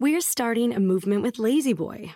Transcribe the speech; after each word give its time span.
We're 0.00 0.22
starting 0.22 0.74
a 0.74 0.80
movement 0.80 1.22
with 1.22 1.38
Lazy 1.38 1.72
Boy. 1.72 2.14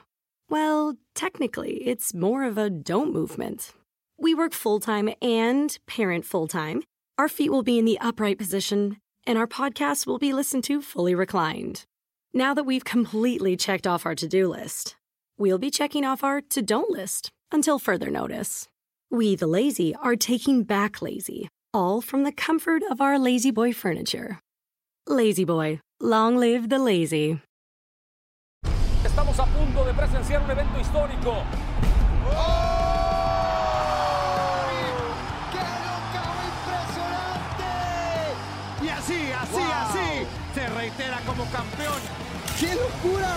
Well, 0.51 0.97
technically, 1.15 1.75
it's 1.87 2.13
more 2.13 2.43
of 2.43 2.59
a 2.59 2.69
don't 2.69 3.13
movement. 3.13 3.73
We 4.19 4.35
work 4.35 4.53
full 4.53 4.81
time 4.81 5.11
and 5.23 5.79
parent 5.87 6.25
full 6.25 6.49
time. 6.49 6.83
Our 7.19 7.29
feet 7.29 7.51
will 7.51 7.63
be 7.63 7.79
in 7.79 7.85
the 7.85 8.01
upright 8.01 8.37
position, 8.37 8.97
and 9.29 9.39
our 9.39 9.47
podcast 9.47 10.09
will 10.09 10.19
be 10.19 10.33
listened 10.33 10.65
to 10.65 10.83
fully 10.83 11.15
reclined. 11.15 11.85
Now 12.35 12.53
that 12.53 12.65
we've 12.65 12.85
completely 12.85 13.57
checked 13.57 13.87
off 13.87 14.05
our 14.05 14.17
to 14.17 14.27
do 14.27 14.49
list, 14.49 14.97
we'll 15.39 15.59
be 15.59 15.71
checking 15.71 16.05
off 16.05 16.25
our 16.25 16.41
to 16.41 16.61
don't 16.61 16.91
list 16.91 17.31
until 17.53 17.79
further 17.79 18.11
notice. 18.11 18.67
We, 19.09 19.37
the 19.37 19.47
lazy, 19.47 19.95
are 19.95 20.17
taking 20.17 20.65
back 20.65 21.01
lazy, 21.01 21.49
all 21.73 22.01
from 22.01 22.25
the 22.25 22.33
comfort 22.33 22.83
of 22.91 23.01
our 23.01 23.21
Lazy 23.21 23.53
Boy 23.53 23.73
furniture. 23.73 24.41
Lazy 25.07 25.45
Boy, 25.45 25.81
long 26.01 26.37
live 26.37 26.71
the 26.71 26.81
lazy. 26.81 27.41
De 29.89 29.95
presenciar 29.95 30.43
un 30.43 30.51
evento 30.51 30.79
histórico. 30.79 31.43
¡Qué 35.51 35.65
locao 35.87 36.37
impresionante! 37.49 38.85
Y 38.85 38.89
así, 38.91 39.33
así, 39.33 39.53
Wow. 39.53 39.73
así, 39.73 40.27
se 40.55 40.69
reitera 40.69 41.21
como 41.25 41.45
campeón. 41.51 42.01
¡Qué 42.61 42.75
locura! 42.75 43.37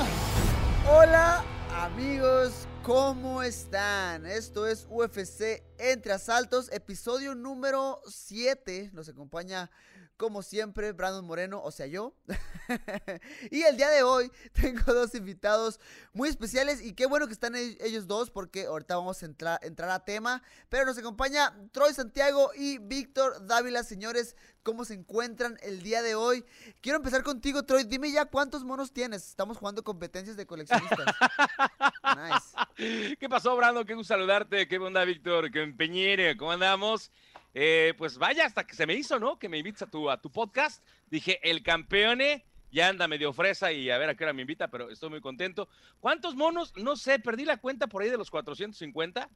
Hola 0.94 1.46
amigos, 1.80 2.68
¿cómo 2.84 3.42
están? 3.44 4.26
Esto 4.26 4.68
es 4.68 4.86
UFC 4.90 5.64
Entre 5.78 6.12
Asaltos, 6.12 6.70
episodio 6.74 7.34
número 7.34 8.02
7. 8.10 8.90
Nos 8.92 9.08
acompaña 9.08 9.72
como 10.22 10.44
siempre 10.44 10.92
Brandon 10.92 11.26
Moreno, 11.26 11.64
o 11.64 11.72
sea 11.72 11.88
yo. 11.88 12.14
y 13.50 13.64
el 13.64 13.76
día 13.76 13.90
de 13.90 14.04
hoy 14.04 14.32
tengo 14.54 14.94
dos 14.94 15.16
invitados 15.16 15.80
muy 16.14 16.30
especiales 16.30 16.80
y 16.80 16.94
qué 16.94 17.08
bueno 17.08 17.26
que 17.26 17.34
están 17.34 17.56
e- 17.56 17.76
ellos 17.82 18.06
dos 18.06 18.30
porque 18.30 18.68
ahorita 18.68 18.98
vamos 18.98 19.24
a 19.24 19.26
entrar, 19.26 19.60
entrar 19.64 19.90
a 19.90 20.06
tema. 20.06 20.44
Pero 20.70 20.86
nos 20.86 20.96
acompaña 21.00 21.56
Troy 21.72 21.92
Santiago 21.96 22.52
y 22.56 22.78
Víctor 22.78 23.48
Dávila, 23.48 23.84
señores. 23.84 24.36
¿Cómo 24.62 24.86
se 24.86 24.94
encuentran 24.94 25.58
el 25.64 25.82
día 25.82 26.04
de 26.04 26.14
hoy? 26.14 26.46
Quiero 26.82 26.98
empezar 26.98 27.24
contigo, 27.24 27.64
Troy. 27.64 27.84
Dime 27.84 28.12
ya 28.12 28.26
cuántos 28.26 28.64
monos 28.64 28.94
tienes. 28.94 29.28
Estamos 29.28 29.58
jugando 29.58 29.84
competencias 29.84 30.38
de 30.38 30.46
coleccionistas. 30.46 31.16
nice. 32.78 33.16
¿Qué 33.20 33.28
pasó, 33.28 33.56
Brando? 33.56 33.84
Qué 33.86 33.96
gusto 33.96 34.14
saludarte. 34.14 34.68
¿Qué 34.68 34.78
onda, 34.78 35.04
Víctor? 35.04 35.50
¿Qué 35.50 35.64
empeñere? 35.64 36.38
¿Cómo 36.38 36.52
andamos? 36.52 37.12
Eh, 37.54 37.94
pues 37.98 38.18
vaya, 38.18 38.46
hasta 38.46 38.66
que 38.66 38.76
se 38.76 38.86
me 38.86 38.94
hizo, 38.94 39.20
¿no? 39.20 39.38
Que 39.38 39.50
me 39.50 39.58
invites 39.58 39.82
a 39.82 39.88
tu, 39.88 40.10
a 40.10 40.22
tu 40.22 40.32
podcast. 40.32 40.84
Dije, 41.10 41.40
el 41.50 41.64
campeone 41.64 42.46
ya 42.72 42.88
anda 42.88 43.08
medio 43.08 43.34
fresa 43.34 43.72
y 43.74 43.90
a 43.90 43.98
ver 43.98 44.10
a 44.10 44.16
qué 44.16 44.24
hora 44.24 44.32
me 44.34 44.42
invita, 44.44 44.70
pero 44.70 44.90
estoy 44.90 45.10
muy 45.10 45.20
contento. 45.22 45.68
¿Cuántos 46.00 46.36
monos? 46.36 46.74
No 46.78 46.96
sé, 46.96 47.20
perdí 47.20 47.44
la 47.44 47.58
cuenta 47.58 47.88
por 47.88 48.02
ahí 48.02 48.10
de 48.10 48.18
los 48.18 48.30
450. 48.32 49.30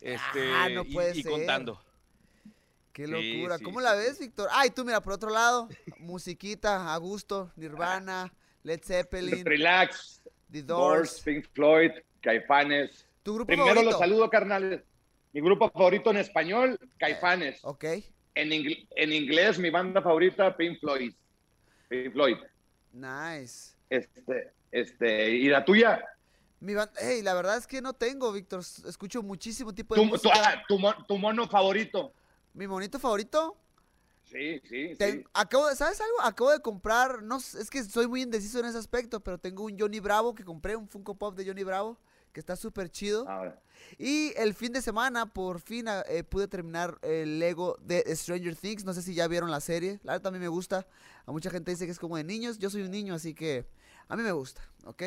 Este, 0.00 0.50
Ah, 0.54 0.68
no 0.70 0.82
y- 0.86 0.92
puede 0.94 1.16
y, 1.18 1.22
ser. 1.22 1.30
contando. 1.32 1.82
Qué 2.92 3.06
locura. 3.06 3.58
sí, 3.58 3.64
¿Cómo 3.64 3.80
sí, 3.80 3.84
la 3.84 3.92
sí. 3.92 3.98
ves, 3.98 4.18
Víctor? 4.18 4.48
Ay, 4.52 4.70
tú 4.70 4.84
mira, 4.84 5.00
por 5.02 5.12
otro 5.12 5.30
lado, 5.30 5.68
musiquita, 5.98 6.92
a 6.94 6.96
gusto, 6.96 7.52
Nirvana, 7.56 8.32
Led 8.64 8.80
Zeppelin, 8.82 9.44
Relax, 9.44 10.22
The 10.50 10.62
Doors, 10.62 11.10
Doors. 11.10 11.20
Pink 11.22 11.46
Floyd, 11.52 11.90
Caifanes. 12.22 13.06
¿Tu 13.22 13.34
grupo 13.34 13.46
Primero 13.46 13.68
favorito? 13.68 13.90
los 13.90 14.00
saludo, 14.00 14.30
carnales. 14.30 14.82
Mi 15.32 15.40
grupo 15.40 15.70
favorito 15.70 16.10
en 16.10 16.16
español, 16.18 16.78
Caifanes. 16.98 17.60
Ok. 17.62 17.84
En, 18.34 18.50
ingl- 18.50 18.86
en 18.96 19.12
inglés, 19.12 19.58
mi 19.58 19.70
banda 19.70 20.00
favorita, 20.00 20.56
Pink 20.56 20.78
Floyd. 20.80 21.12
Pink 21.88 22.12
Floyd. 22.12 22.36
Nice. 22.92 23.74
Este, 23.90 24.52
este, 24.72 25.30
¿y 25.30 25.48
la 25.48 25.64
tuya? 25.64 26.02
Mi 26.60 26.74
ban- 26.74 26.90
Hey, 26.98 27.22
la 27.22 27.34
verdad 27.34 27.56
es 27.56 27.66
que 27.66 27.80
no 27.82 27.92
tengo, 27.92 28.32
Víctor. 28.32 28.60
Escucho 28.60 29.22
muchísimo 29.22 29.74
tipo 29.74 29.94
de 29.94 30.00
Tu, 30.00 30.06
tu- 30.06 30.12
música. 30.12 30.32
ah, 30.34 30.62
tu 30.66 30.78
mon- 30.78 31.06
tu 31.06 31.18
mono 31.18 31.46
favorito. 31.48 32.12
Mi 32.54 32.66
monito 32.66 32.98
favorito. 32.98 33.56
Sí, 34.24 34.60
sí, 34.68 34.94
Ten- 34.98 35.20
sí. 35.22 35.24
Acabo 35.32 35.68
de, 35.68 35.76
¿sabes 35.76 36.00
algo? 36.00 36.20
Acabo 36.22 36.50
de 36.50 36.60
comprar, 36.60 37.22
no 37.22 37.40
sé, 37.40 37.60
es 37.62 37.70
que 37.70 37.82
soy 37.84 38.06
muy 38.06 38.22
indeciso 38.22 38.58
en 38.60 38.66
ese 38.66 38.76
aspecto, 38.76 39.20
pero 39.20 39.38
tengo 39.38 39.64
un 39.64 39.78
Johnny 39.78 40.00
Bravo 40.00 40.34
que 40.34 40.44
compré, 40.44 40.76
un 40.76 40.86
Funko 40.86 41.14
Pop 41.14 41.34
de 41.34 41.46
Johnny 41.46 41.64
Bravo, 41.64 41.98
que 42.32 42.40
está 42.40 42.54
súper 42.56 42.90
chido. 42.90 43.26
A 43.28 43.40
ver. 43.42 43.58
Y 43.98 44.32
el 44.36 44.54
fin 44.54 44.72
de 44.72 44.82
semana, 44.82 45.26
por 45.26 45.60
fin, 45.60 45.88
ah, 45.88 46.04
eh, 46.08 46.22
pude 46.24 46.48
terminar 46.48 46.98
el 47.02 47.38
Lego 47.38 47.76
de 47.80 48.04
Stranger 48.14 48.54
Things. 48.56 48.84
No 48.84 48.92
sé 48.92 49.02
si 49.02 49.14
ya 49.14 49.26
vieron 49.28 49.50
la 49.50 49.60
serie. 49.60 50.00
La 50.02 50.12
verdad 50.12 50.24
también 50.24 50.42
me 50.42 50.48
gusta. 50.48 50.86
A 51.26 51.32
mucha 51.32 51.50
gente 51.50 51.70
dice 51.70 51.84
que 51.86 51.92
es 51.92 51.98
como 51.98 52.16
de 52.16 52.24
niños. 52.24 52.58
Yo 52.58 52.70
soy 52.70 52.82
un 52.82 52.90
niño, 52.90 53.14
así 53.14 53.34
que 53.34 53.66
a 54.08 54.16
mí 54.16 54.22
me 54.22 54.32
gusta, 54.32 54.62
¿ok? 54.84 55.02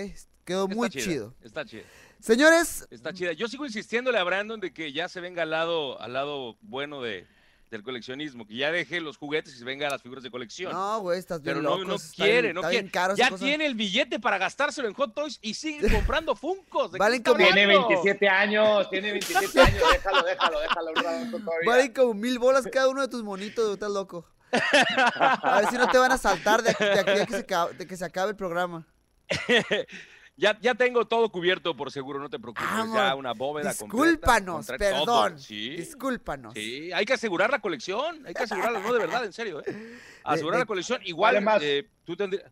Quedó 0.46 0.66
Está 0.66 0.76
muy 0.76 0.90
chida, 0.90 1.04
chido. 1.04 1.36
Está 1.42 1.66
chida. 1.66 1.84
Señores, 2.20 2.88
Está 2.92 3.14
chida. 3.14 3.32
Yo 3.34 3.48
sigo 3.48 3.66
insistiéndole 3.66 4.18
a 4.18 4.24
Brandon 4.24 4.60
de 4.60 4.74
que 4.74 4.92
ya 4.92 5.10
se 5.10 5.22
venga 5.22 5.44
al 5.44 5.50
lado, 5.52 6.00
al 6.00 6.14
lado 6.14 6.58
bueno 6.62 7.02
de, 7.02 7.28
del 7.72 7.84
coleccionismo, 7.84 8.46
que 8.46 8.56
ya 8.58 8.70
deje 8.72 9.00
los 9.00 9.16
juguetes 9.18 9.56
y 9.56 9.58
se 9.58 9.64
venga 9.64 9.88
a 9.88 9.90
las 9.90 10.02
figuras 10.02 10.24
de 10.24 10.30
colección. 10.30 10.74
no, 10.74 11.00
güey, 11.00 11.18
estás 11.18 11.42
bien 11.42 11.56
Pero 11.56 11.64
no, 11.64 11.78
loco. 11.78 11.88
no 11.88 11.96
está 11.96 12.24
quiere, 12.26 12.42
bien- 12.42 12.56
no 12.56 12.62
quiere. 12.64 12.90
ya 13.16 13.32
tiene 13.32 13.66
el 13.66 13.76
billete 13.76 14.20
para 14.20 14.38
gastárselo 14.38 14.90
en 14.90 14.94
Hot 14.94 15.16
Toys 15.16 15.40
y 15.42 15.54
sigue 15.54 15.90
comprando 16.06 16.36
Funcos. 16.36 16.92
¿De 16.92 16.98
qué 16.98 17.00
Valen 17.00 17.24
como- 17.24 17.38
Tiene 17.38 17.62
hablando? 17.64 17.88
27 17.88 18.28
años, 18.30 18.90
tiene 18.90 19.12
27 19.14 19.62
años. 19.62 19.82
Déjalo, 19.94 20.24
déjalo, 20.26 20.60
déjalo. 20.60 21.40
Valen 21.66 21.94
como 21.94 22.14
mil 22.14 22.38
bolas 22.40 22.68
cada 22.72 22.90
uno 22.90 23.02
de 23.02 23.08
tus 23.08 23.24
monitos, 23.24 23.64
güey, 23.64 23.74
estás 23.76 23.90
loco. 23.92 24.28
A 24.52 25.62
ver 25.62 25.70
si 25.70 25.78
no 25.78 25.88
te 25.90 25.98
van 25.98 26.12
a 26.12 26.18
saltar 26.18 26.62
de 26.62 26.72
aquí, 26.72 26.84
de 26.84 27.00
aquí 27.00 27.10
a 27.22 27.26
que 27.26 27.32
se, 27.34 27.40
acabe, 27.40 27.74
de 27.76 27.88
que 27.88 27.96
se 27.96 28.04
acabe 28.04 28.32
el 28.32 28.36
programa. 28.36 28.86
Ya, 30.42 30.58
ya 30.60 30.74
tengo 30.74 31.06
todo 31.06 31.32
cubierto 31.32 31.78
por 31.78 31.92
seguro, 31.92 32.18
no 32.20 32.28
te 32.28 32.40
preocupes. 32.40 32.68
Vamos, 32.68 32.96
ya 32.96 33.14
una 33.14 33.34
bóveda 33.34 33.76
completa, 33.76 34.08
Discúlpanos, 34.08 34.68
tra- 34.68 34.78
perdón. 34.80 35.40
Sí, 35.40 35.70
Discúlpanos. 35.76 36.56
sí, 36.56 36.92
hay 36.92 37.06
que 37.06 37.14
asegurar 37.14 37.52
la 37.52 37.60
colección, 37.60 38.26
hay 38.26 38.34
que 38.34 38.42
asegurarla, 38.42 38.80
no 38.80 38.92
de 38.92 38.98
verdad, 38.98 39.24
en 39.24 39.34
serio. 39.34 39.62
¿eh? 39.64 40.00
Asegurar 40.24 40.58
de- 40.58 40.64
la 40.64 40.66
colección, 40.66 41.00
igual 41.06 41.36
Además- 41.36 41.62
eh, 41.62 41.88
tú 42.04 42.16
tendrías... 42.16 42.52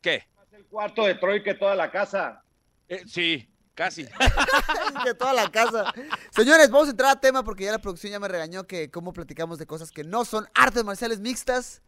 ¿Qué? 0.00 0.26
Más 0.36 0.50
el 0.54 0.64
cuarto 0.64 1.04
de 1.04 1.16
Troy 1.16 1.42
que 1.42 1.52
toda 1.52 1.74
la 1.74 1.90
casa. 1.90 2.42
Eh, 2.88 3.02
sí, 3.06 3.46
casi. 3.74 4.06
que 5.04 5.12
toda 5.12 5.34
la 5.34 5.50
casa. 5.50 5.92
Señores, 6.30 6.70
vamos 6.70 6.88
a 6.88 6.92
entrar 6.92 7.10
a 7.10 7.20
tema 7.20 7.44
porque 7.44 7.64
ya 7.64 7.72
la 7.72 7.78
producción 7.78 8.10
ya 8.10 8.20
me 8.20 8.28
regañó 8.28 8.66
que 8.66 8.90
cómo 8.90 9.12
platicamos 9.12 9.58
de 9.58 9.66
cosas 9.66 9.90
que 9.90 10.02
no 10.02 10.24
son 10.24 10.48
artes 10.54 10.82
marciales 10.82 11.20
mixtas. 11.20 11.82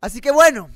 Así 0.00 0.22
que 0.22 0.30
bueno, 0.30 0.70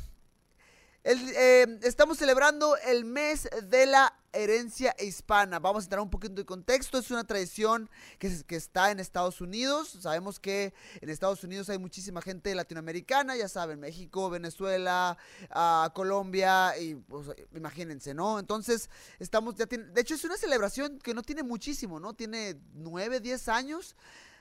el, 1.05 1.19
eh, 1.35 1.79
estamos 1.83 2.19
celebrando 2.19 2.77
el 2.77 3.05
mes 3.05 3.49
de 3.65 3.87
la 3.87 4.15
herencia 4.33 4.95
hispana. 5.01 5.59
Vamos 5.59 5.83
a 5.83 5.87
entrar 5.87 6.01
un 6.01 6.11
poquito 6.11 6.35
de 6.35 6.45
contexto. 6.45 6.99
Es 6.99 7.11
una 7.11 7.25
tradición 7.25 7.91
que, 8.21 8.45
que 8.47 8.55
está 8.55 8.93
en 8.93 9.01
Estados 9.01 9.41
Unidos. 9.41 9.97
Sabemos 10.01 10.39
que 10.39 10.73
en 11.01 11.11
Estados 11.11 11.43
Unidos 11.43 11.69
hay 11.71 11.79
muchísima 11.79 12.23
gente 12.23 12.55
latinoamericana, 12.55 13.37
ya 13.37 13.49
saben, 13.49 13.81
México, 13.81 14.31
Venezuela, 14.31 15.19
ah, 15.51 15.91
Colombia, 15.93 16.79
y 16.79 16.95
pues, 16.95 17.29
imagínense, 17.55 18.15
¿no? 18.15 18.39
Entonces, 18.39 18.89
estamos, 19.19 19.57
ya 19.57 19.67
de 19.67 20.01
hecho 20.01 20.15
es 20.15 20.25
una 20.25 20.37
celebración 20.37 20.99
que 20.99 21.15
no 21.15 21.23
tiene 21.23 21.43
muchísimo, 21.43 21.99
¿no? 21.99 22.15
Tiene 22.15 22.57
9, 22.75 23.21
10 23.21 23.49
años. 23.49 23.97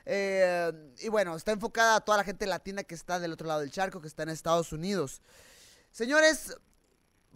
Eh, 0.06 0.72
y 1.00 1.10
bueno, 1.10 1.36
está 1.36 1.52
enfocada 1.52 1.98
a 1.98 2.02
toda 2.02 2.20
la 2.20 2.24
gente 2.24 2.46
latina 2.46 2.84
que 2.84 2.96
está 2.96 3.20
del 3.20 3.34
otro 3.34 3.48
lado 3.48 3.62
del 3.62 3.72
charco, 3.72 4.00
que 4.00 4.08
está 4.08 4.24
en 4.24 4.30
Estados 4.30 4.72
Unidos. 4.72 5.22
Señores, 5.92 6.56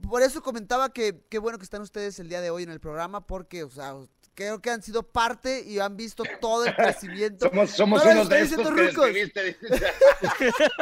por 0.07 0.21
eso 0.21 0.41
comentaba 0.41 0.91
que 0.91 1.21
qué 1.29 1.39
bueno 1.39 1.57
que 1.57 1.63
están 1.63 1.81
ustedes 1.81 2.19
el 2.19 2.29
día 2.29 2.41
de 2.41 2.49
hoy 2.49 2.63
en 2.63 2.69
el 2.71 2.79
programa, 2.79 3.25
porque, 3.25 3.63
o 3.63 3.69
sea, 3.69 3.93
creo 4.33 4.61
que 4.61 4.69
han 4.69 4.81
sido 4.81 5.03
parte 5.03 5.63
y 5.65 5.79
han 5.79 5.95
visto 5.97 6.23
todo 6.41 6.65
el 6.65 6.75
crecimiento. 6.75 7.49
Somos, 7.49 7.71
somos 7.71 8.05
No 8.05 8.11
unos 8.11 8.29
de 8.29 8.41
estos 8.41 8.63
que 8.73 8.87
rucos. 8.87 9.05
describiste. 9.13 9.41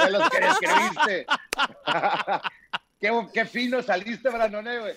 de 0.06 0.12
los 0.12 0.29
que 0.29 0.39
describiste. 0.39 1.25
qué, 3.00 3.28
qué 3.33 3.45
fino 3.45 3.81
saliste, 3.81 4.29
Brandon, 4.29 4.67
eh, 4.67 4.79
güey. 4.79 4.94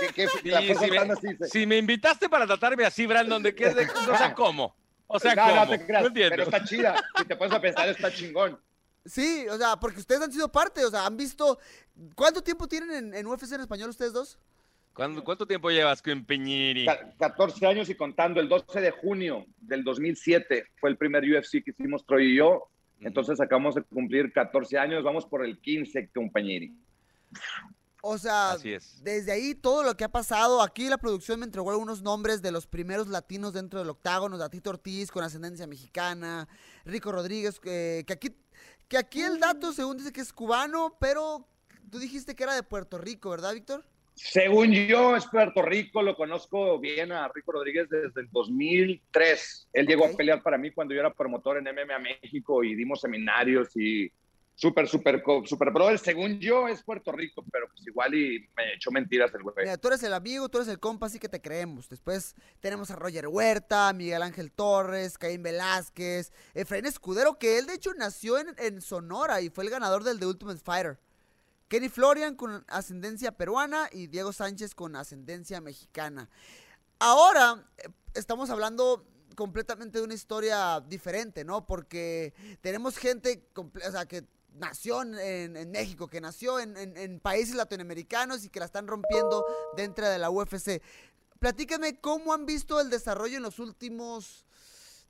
Qué- 0.00 0.08
qué- 0.08 0.28
Sí, 0.28 0.48
la 0.50 0.66
cosa 0.66 1.16
si, 1.20 1.26
me, 1.28 1.48
si 1.48 1.62
invitaste 1.78 2.28
para 2.28 2.46
tratarme 2.46 2.84
así, 2.84 3.06
Brandon, 3.06 3.42
¿de 3.42 3.54
qué? 3.54 3.72
De- 3.74 3.86
o 3.86 4.16
sea, 4.16 4.34
¿cómo? 4.34 4.74
O 5.06 5.18
sea, 5.20 5.34
no, 5.34 5.42
¿cómo? 5.44 5.54
no 5.56 5.68
te 5.68 5.86
creas, 5.86 6.04
entiendo. 6.06 6.30
pero 6.30 6.42
está 6.44 6.64
chida. 6.64 7.04
Si 7.18 7.24
te 7.26 7.36
pones 7.36 7.54
a 7.54 7.60
pensar, 7.60 7.88
está 7.88 8.10
chingón. 8.12 8.58
Sí, 9.04 9.46
o 9.48 9.56
sea, 9.58 9.76
porque 9.76 10.00
ustedes 10.00 10.22
han 10.22 10.32
sido 10.32 10.50
parte, 10.50 10.84
o 10.84 10.90
sea, 10.90 11.04
han 11.06 11.16
visto... 11.16 11.58
¿Cuánto 12.14 12.42
tiempo 12.42 12.66
tienen 12.66 12.90
en, 12.90 13.14
en 13.14 13.26
UFC 13.26 13.52
en 13.52 13.60
español 13.60 13.90
ustedes 13.90 14.12
dos? 14.12 14.38
¿Cuánto, 14.94 15.22
cuánto 15.24 15.46
tiempo 15.46 15.70
llevas 15.70 16.00
con 16.00 16.24
Peñiri? 16.24 16.86
Ca- 16.86 17.12
14 17.18 17.66
años 17.66 17.88
y 17.90 17.96
contando, 17.96 18.40
el 18.40 18.48
12 18.48 18.80
de 18.80 18.90
junio 18.92 19.44
del 19.58 19.82
2007 19.84 20.66
fue 20.76 20.90
el 20.90 20.96
primer 20.96 21.22
UFC 21.24 21.62
que 21.64 21.72
hicimos 21.72 22.06
Troy 22.06 22.32
y 22.32 22.36
yo. 22.36 22.68
Entonces 23.00 23.40
acabamos 23.40 23.74
de 23.74 23.82
cumplir 23.82 24.32
14 24.32 24.78
años, 24.78 25.02
vamos 25.04 25.26
por 25.26 25.44
el 25.44 25.60
15, 25.60 26.10
compañeri. 26.14 26.72
O 28.06 28.18
sea, 28.18 28.52
Así 28.52 28.72
es. 28.72 29.02
desde 29.02 29.32
ahí 29.32 29.54
todo 29.54 29.82
lo 29.82 29.96
que 29.96 30.04
ha 30.04 30.10
pasado, 30.12 30.60
aquí 30.62 30.88
la 30.88 30.98
producción 30.98 31.40
me 31.40 31.46
entregó 31.46 31.70
algunos 31.70 32.02
nombres 32.02 32.42
de 32.42 32.52
los 32.52 32.66
primeros 32.66 33.08
latinos 33.08 33.54
dentro 33.54 33.78
del 33.78 33.88
octágono, 33.88 34.36
Datito 34.36 34.70
Ortiz 34.70 35.10
con 35.10 35.24
ascendencia 35.24 35.66
mexicana, 35.66 36.46
Rico 36.84 37.10
Rodríguez, 37.12 37.60
eh, 37.64 38.04
que 38.06 38.12
aquí 38.12 38.28
que 38.88 38.98
aquí 38.98 39.22
el 39.22 39.40
dato 39.40 39.72
según 39.72 39.96
dice 39.96 40.12
que 40.12 40.20
es 40.20 40.32
cubano, 40.32 40.96
pero 41.00 41.46
tú 41.90 41.98
dijiste 41.98 42.34
que 42.34 42.44
era 42.44 42.54
de 42.54 42.62
Puerto 42.62 42.98
Rico, 42.98 43.30
¿verdad, 43.30 43.54
Víctor? 43.54 43.84
Según 44.14 44.72
yo, 44.72 45.16
es 45.16 45.26
Puerto 45.26 45.60
Rico, 45.60 46.00
lo 46.00 46.14
conozco 46.14 46.78
bien 46.78 47.10
a 47.10 47.26
Rico 47.28 47.50
Rodríguez 47.50 47.88
desde 47.88 48.20
el 48.20 48.28
2003. 48.30 49.68
Él 49.72 49.86
llegó 49.86 50.06
a 50.06 50.12
pelear 50.12 50.40
para 50.40 50.56
mí 50.56 50.70
cuando 50.70 50.94
yo 50.94 51.00
era 51.00 51.12
promotor 51.12 51.58
en 51.58 51.64
MMA 51.64 51.98
México 51.98 52.62
y 52.62 52.76
dimos 52.76 53.00
seminarios 53.00 53.76
y 53.76 54.10
súper, 54.54 55.22
co- 55.22 55.44
súper 55.46 55.70
brother. 55.70 55.98
Según 55.98 56.38
yo, 56.38 56.68
es 56.68 56.82
Puerto 56.82 57.12
Rico, 57.12 57.44
pero 57.50 57.68
pues 57.68 57.86
igual 57.86 58.14
y 58.14 58.48
me 58.56 58.74
echó 58.74 58.90
mentiras 58.90 59.34
el 59.34 59.42
güey. 59.42 59.54
Mira, 59.58 59.76
tú 59.76 59.88
eres 59.88 60.02
el 60.02 60.14
amigo, 60.14 60.48
tú 60.48 60.58
eres 60.58 60.68
el 60.68 60.78
compa, 60.78 61.06
así 61.06 61.18
que 61.18 61.28
te 61.28 61.40
creemos. 61.40 61.88
Después 61.88 62.34
tenemos 62.60 62.90
a 62.90 62.96
Roger 62.96 63.28
Huerta, 63.28 63.92
Miguel 63.92 64.22
Ángel 64.22 64.52
Torres, 64.52 65.18
Caín 65.18 65.42
Velázquez, 65.42 66.32
Efraín 66.54 66.86
Escudero, 66.86 67.38
que 67.38 67.58
él 67.58 67.66
de 67.66 67.74
hecho 67.74 67.92
nació 67.94 68.38
en, 68.38 68.54
en 68.58 68.80
Sonora 68.80 69.40
y 69.40 69.50
fue 69.50 69.64
el 69.64 69.70
ganador 69.70 70.04
del 70.04 70.18
The 70.20 70.26
Ultimate 70.26 70.60
Fighter. 70.60 70.98
Kenny 71.68 71.88
Florian 71.88 72.36
con 72.36 72.64
ascendencia 72.68 73.32
peruana 73.32 73.88
y 73.90 74.06
Diego 74.06 74.32
Sánchez 74.32 74.74
con 74.74 74.94
ascendencia 74.94 75.60
mexicana. 75.60 76.28
Ahora 77.00 77.66
eh, 77.78 77.88
estamos 78.14 78.50
hablando 78.50 79.06
completamente 79.34 79.98
de 79.98 80.04
una 80.04 80.14
historia 80.14 80.80
diferente, 80.80 81.44
¿no? 81.44 81.66
Porque 81.66 82.32
tenemos 82.60 82.96
gente 82.96 83.48
o 83.56 83.90
sea, 83.90 84.06
que 84.06 84.24
nació 84.54 85.02
en, 85.02 85.70
México, 85.70 86.08
que 86.08 86.20
nació 86.20 86.58
en, 86.60 86.76
en- 86.76 86.96
en 86.96 87.20
países 87.20 87.54
latinoamericanos 87.54 88.44
y 88.44 88.48
que 88.48 88.60
la 88.60 88.66
están 88.66 88.86
rompiendo 88.86 89.44
dentro 89.76 90.08
de 90.08 90.18
la 90.18 90.30
UFC. 90.30 90.80
Platícame 91.38 91.98
cómo 92.00 92.32
han 92.32 92.46
visto 92.46 92.80
el 92.80 92.88
desarrollo 92.90 93.36
en 93.36 93.42
los 93.42 93.58
últimos, 93.58 94.44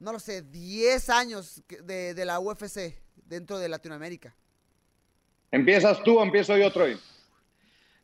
no 0.00 0.12
lo 0.12 0.18
sé, 0.18 0.42
10 0.42 1.08
años 1.10 1.62
de, 1.84 2.14
de 2.14 2.24
la 2.24 2.40
UFC 2.40 2.98
dentro 3.26 3.58
de 3.58 3.68
Latinoamérica. 3.68 4.34
¿Empiezas 5.50 6.02
tú 6.02 6.18
o 6.18 6.22
empiezo 6.24 6.56
yo, 6.56 6.72
Troy? 6.72 6.98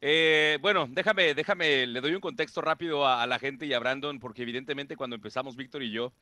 Eh, 0.03 0.59
bueno, 0.63 0.87
déjame, 0.89 1.35
déjame, 1.35 1.87
le 1.87 2.01
doy 2.01 2.15
un 2.15 2.21
contexto 2.21 2.61
rápido 2.63 3.07
a, 3.07 3.23
a 3.23 3.27
la 3.27 3.39
gente 3.39 3.67
y 3.67 3.75
a 3.75 3.79
Brandon, 3.79 4.19
porque 4.19 4.43
evidentemente 4.43 4.97
cuando 4.97 5.17
empezamos 5.17 5.57
Víctor 5.57 5.83
y 5.83 5.91
yo, 5.91 6.13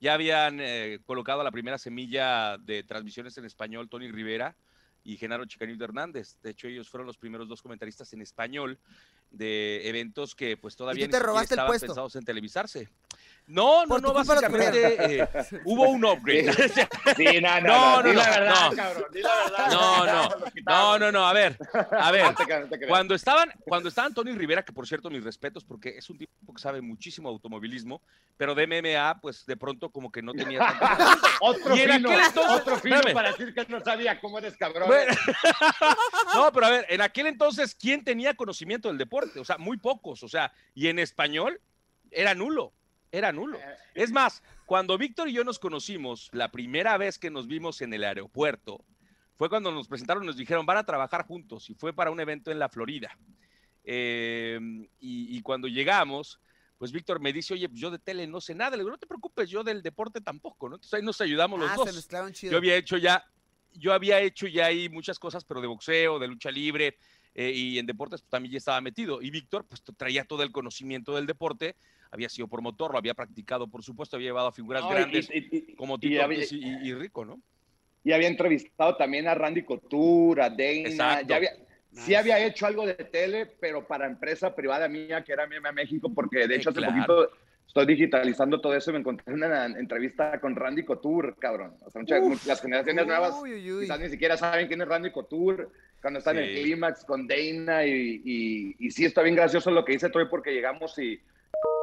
ya 0.00 0.14
habían 0.14 0.58
eh, 0.60 1.00
colocado 1.04 1.42
la 1.42 1.50
primera 1.50 1.78
semilla 1.78 2.56
de 2.58 2.82
transmisiones 2.82 3.36
en 3.38 3.44
español 3.44 3.88
Tony 3.88 4.10
Rivera 4.10 4.56
y 5.04 5.16
Genaro 5.16 5.44
Chicanito 5.46 5.84
Hernández. 5.84 6.36
De 6.42 6.50
hecho, 6.50 6.68
ellos 6.68 6.88
fueron 6.88 7.06
los 7.06 7.16
primeros 7.16 7.48
dos 7.48 7.62
comentaristas 7.62 8.12
en 8.12 8.22
español 8.22 8.78
de 9.30 9.88
eventos 9.88 10.34
que 10.34 10.56
pues 10.56 10.74
todavía 10.76 11.06
tú 11.06 11.10
te 11.12 11.18
robaste 11.18 11.54
el 11.54 11.58
estaban 11.58 11.70
puesto. 11.70 11.86
pensados 11.86 12.16
en 12.16 12.24
televisarse. 12.24 12.88
No, 13.46 13.86
no, 13.86 13.96
no, 13.96 14.12
básicamente 14.12 15.20
eh, 15.22 15.28
hubo 15.64 15.84
un 15.88 16.04
upgrade. 16.04 16.52
Sí, 17.16 17.40
no, 17.40 17.60
No, 17.62 18.02
no, 18.02 18.12
no, 18.12 18.20
verdad, 18.20 18.70
no. 18.70 18.76
cabrón, 18.76 19.04
la 19.14 19.34
verdad. 19.44 19.70
No, 19.70 20.04
no, 20.06 20.28
no, 20.66 20.98
no, 20.98 21.12
no, 21.12 21.26
a 21.26 21.32
ver, 21.32 21.56
a 21.92 22.10
ver. 22.10 22.24
No 22.24 22.66
no. 22.66 22.86
Cuando 22.88 23.14
estaban, 23.14 23.50
cuando 23.60 23.88
estaban 23.88 24.12
Tony 24.12 24.32
Rivera, 24.32 24.62
que 24.62 24.72
por 24.74 24.86
cierto, 24.86 25.08
mis 25.08 25.24
respetos, 25.24 25.64
porque 25.64 25.96
es 25.96 26.10
un 26.10 26.18
tipo 26.18 26.52
que 26.54 26.60
sabe 26.60 26.82
muchísimo 26.82 27.30
de 27.30 27.36
automovilismo, 27.36 28.02
pero 28.36 28.54
de 28.54 28.66
MMA, 28.66 29.18
pues 29.22 29.46
de 29.46 29.56
pronto 29.56 29.88
como 29.90 30.12
que 30.12 30.20
no 30.20 30.34
tenía 30.34 30.58
tanto. 30.58 31.06
Otro 31.40 31.74
Y 31.74 31.80
en 31.80 31.90
fino, 31.92 32.10
aquel 32.10 32.26
entonces- 32.26 32.60
otro 32.60 32.76
fino 32.76 32.96
espérame. 32.96 33.14
para 33.14 33.30
decir 33.30 33.54
que 33.54 33.64
no 33.66 33.82
sabía 33.82 34.20
cómo 34.20 34.38
eres 34.40 34.58
cabrón. 34.58 34.88
Bueno, 34.88 35.14
no, 36.34 36.52
pero 36.52 36.66
a 36.66 36.70
ver, 36.70 36.86
en 36.90 37.00
aquel 37.00 37.26
entonces, 37.28 37.74
¿quién 37.74 38.04
tenía 38.04 38.34
conocimiento 38.34 38.88
del 38.88 38.98
deporte? 38.98 39.17
O 39.36 39.44
sea, 39.44 39.58
muy 39.58 39.76
pocos, 39.76 40.22
o 40.22 40.28
sea, 40.28 40.52
y 40.74 40.88
en 40.88 40.98
español 40.98 41.60
era 42.10 42.34
nulo, 42.34 42.72
era 43.12 43.32
nulo. 43.32 43.58
Es 43.94 44.12
más, 44.12 44.42
cuando 44.66 44.96
Víctor 44.98 45.28
y 45.28 45.32
yo 45.32 45.44
nos 45.44 45.58
conocimos, 45.58 46.28
la 46.32 46.50
primera 46.50 46.96
vez 46.98 47.18
que 47.18 47.30
nos 47.30 47.46
vimos 47.46 47.80
en 47.82 47.92
el 47.94 48.04
aeropuerto, 48.04 48.84
fue 49.36 49.48
cuando 49.48 49.70
nos 49.70 49.86
presentaron, 49.88 50.26
nos 50.26 50.36
dijeron, 50.36 50.66
van 50.66 50.78
a 50.78 50.84
trabajar 50.84 51.26
juntos, 51.26 51.70
y 51.70 51.74
fue 51.74 51.92
para 51.92 52.10
un 52.10 52.20
evento 52.20 52.50
en 52.50 52.58
la 52.58 52.68
Florida. 52.68 53.16
Eh, 53.84 54.58
y, 55.00 55.36
y 55.36 55.42
cuando 55.42 55.68
llegamos, 55.68 56.40
pues 56.76 56.92
Víctor 56.92 57.20
me 57.20 57.32
dice, 57.32 57.54
oye, 57.54 57.68
pues 57.68 57.80
yo 57.80 57.90
de 57.90 57.98
tele 57.98 58.26
no 58.26 58.40
sé 58.40 58.54
nada. 58.54 58.72
Le 58.76 58.78
digo, 58.82 58.90
no 58.90 58.98
te 58.98 59.06
preocupes, 59.06 59.48
yo 59.50 59.64
del 59.64 59.82
deporte 59.82 60.20
tampoco, 60.20 60.68
¿no? 60.68 60.76
Entonces 60.76 60.94
ahí 60.94 61.02
nos 61.04 61.20
ayudamos 61.20 61.58
los 61.58 61.70
Ah, 61.70 61.74
dos. 61.76 61.94
se 61.94 62.32
chido. 62.32 62.52
Yo 62.52 62.58
había 62.58 62.76
hecho 62.76 62.96
ya, 62.96 63.24
yo 63.72 63.92
había 63.92 64.20
hecho 64.20 64.46
ya 64.46 64.66
ahí 64.66 64.88
muchas 64.88 65.18
cosas, 65.18 65.44
pero 65.44 65.60
de 65.60 65.66
boxeo, 65.66 66.18
de 66.18 66.28
lucha 66.28 66.50
libre 66.50 66.96
eh, 67.34 67.52
y 67.54 67.78
en 67.78 67.86
deportes 67.86 68.22
pues, 68.22 68.30
también 68.30 68.52
ya 68.52 68.58
estaba 68.58 68.80
metido. 68.80 69.20
Y 69.22 69.30
Víctor 69.30 69.64
pues 69.68 69.82
traía 69.96 70.24
todo 70.24 70.42
el 70.42 70.52
conocimiento 70.52 71.14
del 71.14 71.26
deporte, 71.26 71.76
había 72.10 72.28
sido 72.28 72.48
promotor, 72.48 72.92
lo 72.92 72.98
había 72.98 73.14
practicado, 73.14 73.68
por 73.68 73.82
supuesto, 73.82 74.16
había 74.16 74.28
llevado 74.28 74.48
a 74.48 74.52
figuras 74.52 74.82
No, 74.82 74.90
y- 74.90 74.94
grandes 74.94 75.30
y- 75.32 75.48
y- 75.72 75.74
como 75.76 75.96
y 75.96 76.00
Tito 76.00 76.22
había- 76.22 76.38
Ortiz 76.38 76.52
y, 76.52 76.64
y 76.88 76.94
Rico, 76.94 77.24
¿no? 77.24 77.40
Y 78.04 78.12
había 78.12 78.28
entrevistado 78.28 78.96
también 78.96 79.28
a 79.28 79.34
Randy 79.34 79.64
Couture, 79.64 80.42
a 80.42 80.50
Dana. 80.50 81.22
Ya 81.22 81.36
había, 81.36 81.50
Nice. 81.90 82.04
Sí 82.04 82.14
había 82.14 82.38
hecho 82.44 82.66
algo 82.66 82.84
de 82.86 82.92
tele, 82.94 83.46
pero 83.46 83.86
para 83.86 84.06
empresa 84.06 84.54
privada 84.54 84.88
mía, 84.88 85.24
que 85.24 85.32
era 85.32 85.44
MMA 85.46 85.72
México, 85.72 86.12
porque 86.14 86.40
de 86.46 86.54
Sí, 86.56 86.60
hecho 86.60 86.70
hace 86.70 86.78
claro. 86.80 86.94
poquito 86.94 87.30
estoy 87.68 87.86
digitalizando 87.86 88.60
todo 88.60 88.74
eso 88.74 88.90
y 88.90 88.94
me 88.94 88.98
encontré 89.00 89.32
una 89.32 89.66
entrevista 89.66 90.40
con 90.40 90.56
Randy 90.56 90.84
Couture, 90.84 91.34
cabrón. 91.38 91.74
O 91.84 91.90
sea, 91.90 92.00
muchas- 92.00 92.20
Uf. 92.22 92.46
las 92.46 92.60
generaciones 92.60 93.06
nuevas 93.06 93.34
Uy, 93.40 93.52
uy, 93.54 93.72
uy. 93.72 93.80
quizás 93.82 94.00
ni 94.00 94.08
siquiera 94.08 94.36
saben 94.36 94.66
quién 94.66 94.80
es 94.80 94.88
Randy 94.88 95.10
Couture, 95.12 95.68
cuando 96.00 96.18
está 96.18 96.30
en 96.32 96.38
el 96.38 96.54
clímax 96.62 97.04
con 97.04 97.26
Dana 97.28 97.84
y, 97.84 98.22
y, 98.24 98.76
y 98.78 98.90
sí 98.90 99.04
está 99.04 99.22
bien 99.22 99.34
gracioso 99.36 99.70
lo 99.70 99.84
que 99.84 99.92
dice 99.92 100.08
Troy 100.10 100.26
porque 100.28 100.52
llegamos 100.52 100.98
y 100.98 101.20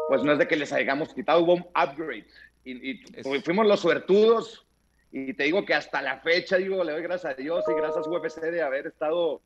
pues 0.08 0.24
no 0.24 0.32
es 0.34 0.40
de 0.40 0.48
que 0.48 0.56
les 0.56 0.72
hayamos 0.74 1.14
quitado, 1.14 1.42
hubo 1.42 1.54
un 1.56 1.62
upgrade 1.70 2.26
y, 2.64 2.92
y 2.92 3.02
Es- 3.16 3.44
fuimos 3.44 3.66
los 3.68 3.80
suertudos 3.82 4.66
y 5.12 5.34
te 5.34 5.44
digo 5.44 5.66
que 5.66 5.74
hasta 5.74 6.02
la 6.02 6.20
fecha, 6.20 6.58
digo, 6.58 6.84
le 6.84 6.92
doy 6.94 7.02
gracias 7.04 7.34
a 7.34 7.36
Dios 7.36 7.64
y 7.70 7.74
gracias 7.74 8.06
a 8.06 8.10
UFC 8.10 8.42
de 8.52 8.62
haber 8.62 8.88
estado 8.88 9.42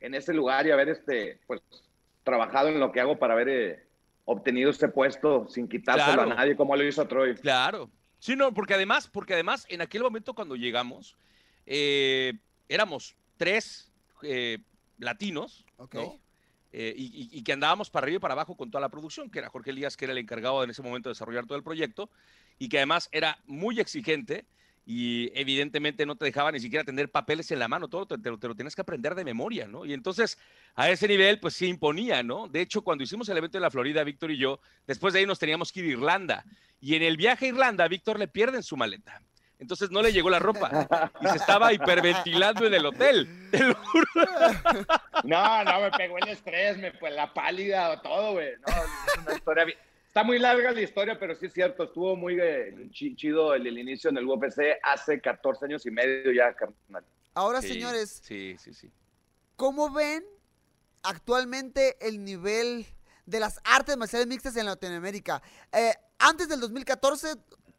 en 0.00 0.14
ese 0.14 0.32
lugar 0.34 0.66
y 0.66 0.70
haber 0.70 0.88
este, 0.88 1.38
pues, 1.46 1.60
trabajado 2.24 2.68
en 2.68 2.80
lo 2.80 2.90
que 2.92 3.00
hago 3.00 3.18
para 3.18 3.34
haber 3.34 3.48
eh, 3.48 3.82
obtenido 4.24 4.70
ese 4.70 4.88
puesto 4.88 5.48
sin 5.48 5.68
quitárselo 5.68 6.14
Claro. 6.14 6.30
a 6.32 6.34
nadie 6.34 6.56
como 6.56 6.76
lo 6.76 6.84
hizo 6.84 7.06
Troy. 7.06 7.34
Claro. 7.34 7.90
Sí, 8.18 8.36
no, 8.36 8.54
porque 8.54 8.74
además, 8.74 9.08
porque 9.12 9.34
además 9.34 9.66
en 9.68 9.80
aquel 9.80 10.02
momento 10.02 10.34
cuando 10.34 10.54
llegamos, 10.54 11.16
eh, 11.66 12.34
éramos 12.68 13.16
tres 13.36 13.90
eh, 14.22 14.58
latinos. 14.98 15.64
¿no? 15.92 16.20
Eh, 16.74 16.94
y, 16.96 17.04
y- 17.04 17.38
y 17.38 17.42
que 17.42 17.52
andábamos 17.52 17.90
para 17.90 18.04
arriba 18.04 18.16
y 18.16 18.20
para 18.20 18.32
abajo 18.32 18.56
con 18.56 18.70
toda 18.70 18.80
la 18.80 18.88
producción, 18.88 19.28
que 19.28 19.40
era 19.40 19.50
Jorge 19.50 19.70
Elías, 19.70 19.96
que 19.96 20.04
era 20.06 20.12
el 20.12 20.18
encargado 20.18 20.62
en 20.64 20.70
ese 20.70 20.80
momento 20.82 21.08
de 21.08 21.12
desarrollar 21.14 21.44
todo 21.46 21.58
el 21.58 21.64
proyecto, 21.64 22.08
y 22.58 22.68
que 22.68 22.78
además 22.78 23.08
era 23.12 23.38
muy 23.46 23.78
exigente 23.80 24.46
y 24.84 25.30
evidentemente 25.38 26.04
no 26.06 26.16
te 26.16 26.24
dejaba 26.24 26.50
ni 26.52 26.58
siquiera 26.60 26.84
tener 26.84 27.10
papeles 27.10 27.50
en 27.50 27.58
la 27.60 27.68
mano, 27.68 27.88
todo 27.88 28.06
te, 28.06 28.18
te 28.18 28.30
lo, 28.30 28.38
te 28.38 28.48
lo 28.48 28.54
tienes 28.54 28.74
que 28.74 28.80
aprender 28.82 29.14
de 29.14 29.24
memoria, 29.24 29.66
¿no? 29.68 29.84
Y 29.84 29.92
entonces 29.92 30.38
a 30.74 30.90
ese 30.90 31.06
nivel 31.06 31.38
pues 31.40 31.54
sí 31.54 31.66
imponía, 31.68 32.22
¿no? 32.22 32.48
De 32.48 32.60
hecho, 32.60 32.82
cuando 32.82 33.04
hicimos 33.04 33.28
el 33.28 33.36
evento 33.38 33.58
en 33.58 33.62
la 33.62 33.70
Florida, 33.70 34.02
Víctor 34.04 34.30
y 34.32 34.38
yo, 34.38 34.60
después 34.86 35.14
de 35.14 35.20
ahí 35.20 35.26
nos 35.26 35.38
teníamos 35.38 35.70
que 35.72 35.80
ir 35.80 35.86
a 35.86 35.90
Irlanda, 35.90 36.44
y 36.80 36.96
en 36.96 37.02
el 37.02 37.16
viaje 37.16 37.46
a 37.46 37.48
Irlanda, 37.50 37.86
Víctor 37.86 38.18
le 38.18 38.26
pierden 38.26 38.62
su 38.64 38.76
maleta. 38.76 39.22
Entonces 39.60 39.92
no 39.92 40.02
le 40.02 40.12
llegó 40.12 40.28
la 40.28 40.40
ropa 40.40 41.08
y 41.20 41.28
se 41.28 41.36
estaba 41.36 41.72
hiperventilando 41.72 42.66
en 42.66 42.74
el 42.74 42.84
hotel. 42.84 43.28
Te 43.52 43.60
lo 43.62 43.74
juro. 43.76 44.06
No, 45.22 45.62
no, 45.62 45.80
me 45.80 45.90
pegó 45.92 46.18
el 46.18 46.28
estrés, 46.28 46.76
me 46.78 46.90
fue 46.90 47.12
la 47.12 47.32
pálida, 47.32 48.02
todo, 48.02 48.32
güey. 48.32 48.48
No, 48.66 48.72
es 48.74 49.18
una 49.24 49.34
historia 49.36 49.64
bien- 49.64 49.78
Está 50.12 50.24
muy 50.24 50.38
larga 50.38 50.72
la 50.72 50.82
historia, 50.82 51.18
pero 51.18 51.34
sí 51.34 51.46
es 51.46 51.54
cierto, 51.54 51.84
estuvo 51.84 52.14
muy 52.16 52.38
eh, 52.38 52.86
chi- 52.90 53.16
chido 53.16 53.54
el, 53.54 53.66
el 53.66 53.78
inicio 53.78 54.10
en 54.10 54.18
el 54.18 54.26
UFC 54.26 54.58
hace 54.82 55.18
14 55.22 55.64
años 55.64 55.86
y 55.86 55.90
medio 55.90 56.30
ya, 56.32 56.52
carnal. 56.52 57.02
Ahora, 57.32 57.62
Sí, 57.62 57.68
señores, 57.68 58.20
Sí, 58.22 58.54
sí, 58.58 58.74
sí. 58.74 58.90
¿cómo 59.56 59.90
ven 59.90 60.22
actualmente 61.02 61.96
el 62.06 62.22
nivel 62.22 62.84
de 63.24 63.40
las 63.40 63.58
artes 63.64 63.96
marciales 63.96 64.26
mixtas 64.26 64.54
en 64.58 64.66
Latinoamérica? 64.66 65.42
Eh, 65.72 65.94
antes 66.18 66.46
del 66.46 66.60
2014, 66.60 67.28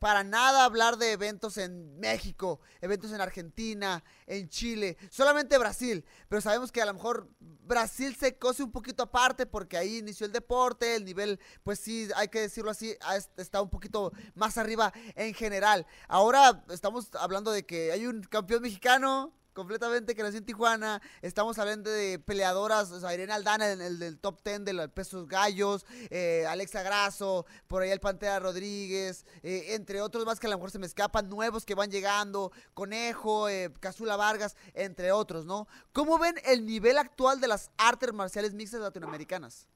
para 0.03 0.25
nada 0.25 0.65
hablar 0.65 0.97
de 0.97 1.13
eventos 1.13 1.57
en 1.57 1.97
México, 1.97 2.59
eventos 2.81 3.13
en 3.13 3.21
Argentina, 3.21 4.03
en 4.27 4.49
Chile, 4.49 4.97
solamente 5.09 5.57
Brasil. 5.57 6.03
Pero 6.27 6.41
sabemos 6.41 6.73
que 6.73 6.81
a 6.81 6.85
lo 6.85 6.93
mejor 6.93 7.29
Brasil 7.39 8.13
se 8.13 8.37
cose 8.37 8.63
un 8.63 8.73
poquito 8.73 9.03
aparte 9.03 9.45
porque 9.45 9.77
ahí 9.77 9.99
inició 9.99 10.25
el 10.25 10.33
deporte, 10.33 10.97
el 10.97 11.05
nivel, 11.05 11.39
pues 11.63 11.79
sí, 11.79 12.09
hay 12.17 12.27
que 12.27 12.41
decirlo 12.41 12.71
así, 12.71 12.93
está 13.37 13.61
un 13.61 13.69
poquito 13.69 14.11
más 14.35 14.57
arriba 14.57 14.91
en 15.15 15.33
general. 15.33 15.87
Ahora 16.09 16.65
estamos 16.69 17.09
hablando 17.17 17.51
de 17.51 17.65
que 17.65 17.93
hay 17.93 18.05
un 18.05 18.23
campeón 18.23 18.63
mexicano 18.63 19.33
completamente 19.53 20.15
que 20.15 20.23
nació 20.23 20.39
en 20.39 20.45
Tijuana. 20.45 21.01
Estamos 21.21 21.57
hablando 21.59 21.89
de 21.89 22.19
peleadoras, 22.19 22.91
o 22.91 22.99
sea, 22.99 23.13
Irene 23.13 23.33
Aldana, 23.33 23.71
en 23.71 23.81
el 23.81 23.99
del 23.99 24.19
top 24.19 24.43
10 24.43 24.65
de 24.65 24.73
los 24.73 24.89
pesos 24.89 25.27
gallos, 25.27 25.85
eh, 26.09 26.45
Alexa 26.47 26.83
Grasso, 26.83 27.45
por 27.67 27.81
ahí 27.81 27.91
el 27.91 27.99
Pantera 27.99 28.39
Rodríguez, 28.39 29.25
eh, 29.43 29.75
entre 29.75 30.01
otros 30.01 30.25
más 30.25 30.39
que 30.39 30.47
a 30.47 30.49
lo 30.49 30.57
mejor 30.57 30.71
se 30.71 30.79
me 30.79 30.85
escapan, 30.85 31.29
nuevos 31.29 31.65
que 31.65 31.75
van 31.75 31.91
llegando, 31.91 32.51
Conejo, 32.73 33.47
eh, 33.49 33.71
Casula 33.79 34.15
Vargas, 34.15 34.55
entre 34.73 35.11
otros, 35.11 35.45
¿no? 35.45 35.67
¿Cómo 35.91 36.17
ven 36.17 36.35
el 36.45 36.65
nivel 36.65 36.97
actual 36.97 37.39
de 37.39 37.47
las 37.47 37.71
artes 37.77 38.11
marciales 38.13 38.53
mixtas 38.53 38.81
latinoamericanas? 38.81 39.67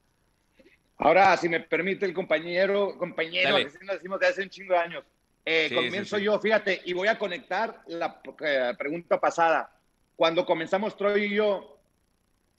Ahora, 0.98 1.36
si 1.36 1.48
me 1.48 1.60
permite 1.60 2.04
el 2.04 2.12
compañero, 2.12 2.98
compañero, 2.98 3.52
Dale. 3.52 3.66
que 3.66 3.70
sí 3.70 3.78
nos 3.82 3.96
decimos 3.96 4.18
de 4.18 4.26
hace 4.26 4.42
un 4.42 4.50
chingo 4.50 4.74
de 4.74 4.80
años. 4.80 5.04
Eh, 5.50 5.68
Sí, 5.70 5.74
comienzo 5.74 6.16
sí, 6.16 6.20
sí. 6.20 6.26
yo, 6.26 6.38
fíjate, 6.38 6.82
y 6.84 6.92
voy 6.92 7.08
a 7.08 7.18
conectar 7.18 7.80
la 7.86 8.20
eh, 8.44 8.74
pregunta 8.76 9.18
pasada. 9.18 9.72
Cuando 10.14 10.44
comenzamos 10.44 10.94
Troy 10.94 11.24
y 11.24 11.36
yo, 11.36 11.78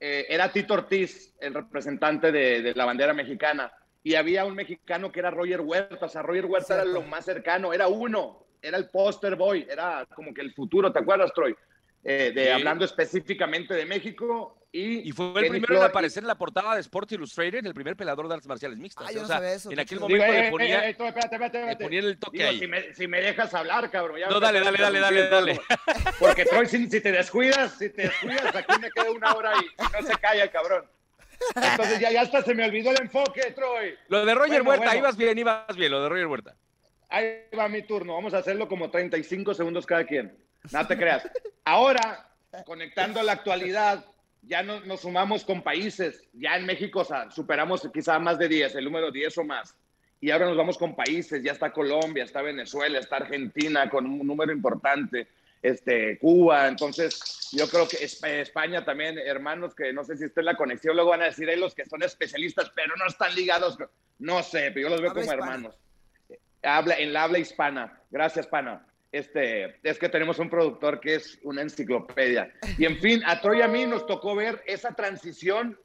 eh, 0.00 0.26
era 0.28 0.50
Tito 0.50 0.74
Ortiz, 0.74 1.32
el 1.38 1.54
representante 1.54 2.32
de, 2.32 2.62
de, 2.62 2.74
la 2.74 2.86
bandera 2.86 3.14
mexicana, 3.14 3.72
y 4.02 4.16
había 4.16 4.44
un 4.44 4.56
mexicano 4.56 5.12
que 5.12 5.20
era 5.20 5.30
Roger 5.30 5.60
Huerta, 5.60 6.04
o 6.04 6.08
sea, 6.08 6.22
Roger 6.22 6.46
Huerta 6.46 6.74
Cierto. 6.74 6.82
era 6.82 6.92
lo 6.92 7.02
más 7.02 7.24
cercano, 7.24 7.72
era 7.72 7.86
uno, 7.86 8.44
era 8.60 8.76
el 8.76 8.90
poster 8.90 9.36
boy, 9.36 9.68
era 9.70 10.04
como 10.12 10.34
que 10.34 10.40
el 10.40 10.52
futuro, 10.52 10.92
¿te 10.92 10.98
acuerdas, 10.98 11.32
Troy? 11.32 11.54
Eh, 12.02 12.32
de, 12.34 12.44
sí. 12.44 12.50
Hablando 12.50 12.84
específicamente 12.84 13.74
de 13.74 13.84
México. 13.84 14.56
Y, 14.72 15.08
y 15.08 15.12
fue 15.12 15.26
el 15.42 15.48
primero 15.48 15.76
en 15.78 15.82
aparecer 15.82 16.22
en 16.22 16.28
la 16.28 16.38
portada 16.38 16.76
de 16.76 16.80
Sport 16.80 17.10
Illustrated, 17.12 17.66
el 17.66 17.74
primer 17.74 17.96
peleador 17.96 18.28
de 18.28 18.34
artes 18.34 18.46
marciales 18.46 18.78
mixtas. 18.78 19.08
Ah, 19.08 19.12
yo 19.12 19.18
o 19.18 19.22
no 19.22 19.26
sea, 19.26 19.36
sabía 19.36 19.54
eso, 19.54 19.70
en 19.72 19.80
aquel 19.80 19.98
momento 19.98 20.24
Digo, 20.24 20.32
le, 20.32 20.46
eh, 20.46 20.50
ponía, 20.50 20.84
eh, 20.84 20.86
eh, 20.86 20.90
espérate, 20.90 21.18
espérate, 21.18 21.44
espérate. 21.58 21.66
le 21.70 21.76
ponía 21.76 22.00
el 22.00 22.18
toque 22.18 22.38
Digo, 22.38 22.50
ahí. 22.50 22.58
Si 22.60 22.66
me, 22.68 22.94
si 22.94 23.08
me 23.08 23.20
dejas 23.20 23.52
hablar, 23.52 23.90
cabrón. 23.90 24.20
ya 24.20 24.28
No, 24.28 24.38
dale, 24.38 24.60
dale, 24.60 24.78
dale, 24.78 25.00
dale, 25.00 25.28
dale. 25.28 25.60
Porque 26.20 26.44
Troy, 26.44 26.66
si, 26.66 26.88
si 26.88 27.00
te 27.00 27.10
descuidas, 27.10 27.76
si 27.78 27.90
te 27.90 28.02
descuidas, 28.02 28.54
aquí 28.54 28.80
me 28.80 28.90
queda 28.92 29.10
una 29.10 29.32
hora 29.34 29.52
y 29.60 29.82
no 29.82 30.06
se 30.06 30.16
calla 30.18 30.44
el 30.44 30.50
cabrón. 30.50 30.84
Entonces 31.56 31.98
ya, 31.98 32.12
ya 32.12 32.20
hasta 32.20 32.42
se 32.42 32.54
me 32.54 32.64
olvidó 32.64 32.92
el 32.92 33.00
enfoque, 33.00 33.52
Troy. 33.52 33.96
Lo 34.08 34.24
de 34.24 34.34
Roger 34.34 34.62
Bueno, 34.62 34.70
Huerta, 34.70 34.84
bueno. 34.84 34.98
ibas 35.00 35.16
bien, 35.16 35.36
ibas 35.36 35.76
bien, 35.76 35.90
lo 35.90 36.02
de 36.02 36.08
Roger 36.08 36.26
Huerta. 36.26 36.56
Ahí 37.08 37.40
va 37.58 37.68
mi 37.68 37.82
turno. 37.82 38.14
Vamos 38.14 38.34
a 38.34 38.38
hacerlo 38.38 38.68
como 38.68 38.88
35 38.88 39.52
segundos 39.54 39.84
cada 39.84 40.04
quien. 40.04 40.32
No 40.72 40.86
te 40.86 40.96
creas. 40.96 41.28
Ahora, 41.64 42.28
conectando 42.66 43.20
a 43.20 43.22
la 43.22 43.32
actualidad, 43.32 44.04
ya 44.42 44.62
no, 44.62 44.80
nos 44.80 45.00
sumamos 45.02 45.44
con 45.44 45.62
países. 45.62 46.24
Ya 46.32 46.56
en 46.56 46.66
México 46.66 47.00
o 47.00 47.04
sea, 47.04 47.30
superamos 47.30 47.88
quizá 47.92 48.18
más 48.18 48.38
de 48.38 48.48
10, 48.48 48.74
el 48.76 48.84
número 48.84 49.10
10 49.10 49.38
o 49.38 49.44
más. 49.44 49.74
Y 50.20 50.30
ahora 50.30 50.46
nos 50.46 50.56
vamos 50.56 50.76
con 50.76 50.94
países. 50.94 51.42
Ya 51.42 51.52
está 51.52 51.72
Colombia, 51.72 52.24
está 52.24 52.42
Venezuela, 52.42 52.98
está 52.98 53.16
Argentina 53.16 53.88
con 53.88 54.06
un 54.06 54.26
número 54.26 54.52
importante. 54.52 55.28
Este, 55.62 56.18
Cuba, 56.18 56.68
entonces 56.68 57.50
yo 57.52 57.68
creo 57.68 57.86
que 57.86 57.98
Esp- 57.98 58.26
España 58.26 58.82
también, 58.84 59.18
hermanos, 59.18 59.74
que 59.74 59.92
no 59.92 60.04
sé 60.04 60.16
si 60.16 60.24
está 60.24 60.40
en 60.40 60.46
la 60.46 60.56
conexión, 60.56 60.94
luego 60.96 61.10
van 61.10 61.20
a 61.20 61.26
decir 61.26 61.48
ahí 61.50 61.58
los 61.58 61.74
que 61.74 61.84
son 61.84 62.02
especialistas, 62.02 62.70
pero 62.74 62.96
no 62.96 63.06
están 63.06 63.34
ligados, 63.34 63.76
no 64.18 64.42
sé, 64.42 64.70
pero 64.72 64.88
yo 64.88 64.88
los 64.88 65.02
veo 65.02 65.10
Habla 65.10 65.22
como 65.22 65.32
hispana. 65.34 65.54
hermanos 65.54 65.74
habla 66.62 66.94
en 66.98 67.12
la 67.12 67.22
habla 67.24 67.38
hispana. 67.38 68.00
Gracias, 68.10 68.46
pana. 68.46 68.86
Este, 69.12 69.76
es 69.82 69.98
que 69.98 70.08
tenemos 70.08 70.38
un 70.38 70.48
productor 70.48 71.00
que 71.00 71.16
es 71.16 71.38
una 71.42 71.62
enciclopedia. 71.62 72.52
Y 72.78 72.84
en 72.84 72.98
fin, 72.98 73.22
a 73.26 73.40
Troy 73.40 73.58
y 73.58 73.62
a 73.62 73.68
mí 73.68 73.84
nos 73.86 74.06
tocó 74.06 74.36
ver 74.36 74.62
esa 74.66 74.94
transición 74.94 75.76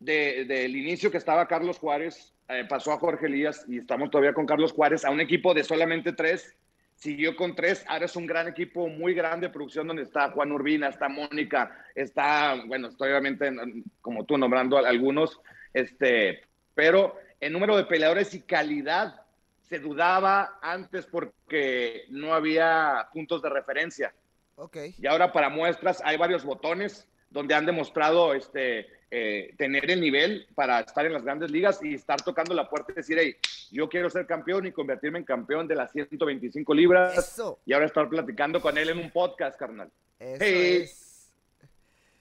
de- 0.00 0.44
del 0.46 0.74
inicio 0.76 1.10
que 1.10 1.18
estaba 1.18 1.46
Carlos 1.46 1.78
Juárez, 1.78 2.32
eh, 2.48 2.64
pasó 2.66 2.92
a 2.92 2.98
Jorge 2.98 3.26
Elías 3.26 3.66
y 3.68 3.78
estamos 3.78 4.10
todavía 4.10 4.32
con 4.32 4.46
Carlos 4.46 4.72
Juárez, 4.72 5.04
a 5.04 5.10
un 5.10 5.20
equipo 5.20 5.52
de 5.52 5.64
solamente 5.64 6.12
tres, 6.12 6.56
siguió 6.94 7.36
con 7.36 7.54
tres, 7.54 7.84
ahora 7.86 8.06
es 8.06 8.16
un 8.16 8.26
gran 8.26 8.48
equipo, 8.48 8.88
muy 8.88 9.12
grande 9.12 9.48
de 9.48 9.52
producción 9.52 9.86
donde 9.86 10.02
está 10.02 10.30
Juan 10.30 10.50
Urbina, 10.50 10.88
está 10.88 11.08
Mónica, 11.08 11.84
está, 11.94 12.56
bueno, 12.66 12.88
estoy 12.88 13.10
obviamente 13.10 13.52
como 14.00 14.24
tú 14.24 14.38
nombrando 14.38 14.78
algunos, 14.78 15.40
este, 15.74 16.40
pero 16.74 17.16
en 17.40 17.52
número 17.52 17.76
de 17.76 17.84
peleadores 17.84 18.34
y 18.34 18.40
calidad 18.40 19.20
se 19.68 19.78
dudaba 19.78 20.58
antes 20.62 21.06
porque 21.06 22.04
no 22.08 22.34
había 22.34 23.08
puntos 23.12 23.42
de 23.42 23.48
referencia. 23.50 24.14
Ok. 24.56 24.76
Y 24.98 25.06
ahora 25.06 25.32
para 25.32 25.48
muestras 25.50 26.00
hay 26.04 26.16
varios 26.16 26.44
botones 26.44 27.06
donde 27.30 27.54
han 27.54 27.66
demostrado 27.66 28.32
este, 28.34 28.86
eh, 29.10 29.54
tener 29.58 29.90
el 29.90 30.00
nivel 30.00 30.46
para 30.54 30.80
estar 30.80 31.04
en 31.04 31.12
las 31.12 31.22
grandes 31.22 31.50
ligas 31.50 31.78
y 31.82 31.94
estar 31.94 32.20
tocando 32.22 32.54
la 32.54 32.68
puerta 32.68 32.92
y 32.92 32.96
decir, 32.96 33.18
hey, 33.20 33.36
yo 33.70 33.88
quiero 33.88 34.08
ser 34.08 34.26
campeón 34.26 34.66
y 34.66 34.72
convertirme 34.72 35.18
en 35.18 35.24
campeón 35.24 35.68
de 35.68 35.74
las 35.76 35.92
125 35.92 36.72
libras. 36.74 37.16
Eso. 37.18 37.58
Y 37.66 37.72
ahora 37.74 37.86
estar 37.86 38.08
platicando 38.08 38.60
con 38.62 38.78
él 38.78 38.88
en 38.88 38.98
un 38.98 39.10
podcast, 39.10 39.58
carnal. 39.58 39.90
Eso 40.18 40.36
Hey. 40.44 40.78
es. 40.82 41.07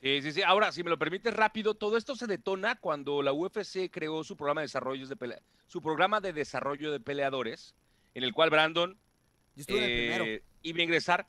Sí, 0.01 0.21
sí, 0.21 0.31
sí. 0.31 0.41
Ahora, 0.43 0.71
si 0.71 0.83
me 0.83 0.89
lo 0.89 0.99
permites 0.99 1.33
rápido, 1.33 1.73
todo 1.73 1.97
esto 1.97 2.15
se 2.15 2.27
detona 2.27 2.75
cuando 2.75 3.21
la 3.23 3.33
UFC 3.33 3.89
creó 3.91 4.23
su 4.23 4.37
programa 4.37 4.61
de 4.61 4.65
desarrollo 4.65 5.07
de 5.07 5.15
pelea- 5.15 5.41
su 5.67 5.81
programa 5.81 6.21
de 6.21 6.33
desarrollo 6.33 6.91
de 6.91 6.99
peleadores, 6.99 7.73
en 8.13 8.23
el 8.23 8.33
cual 8.33 8.49
Brandon 8.49 8.97
eh, 10.25 10.43
iba 10.61 10.79
a 10.79 10.83
ingresar, 10.83 11.27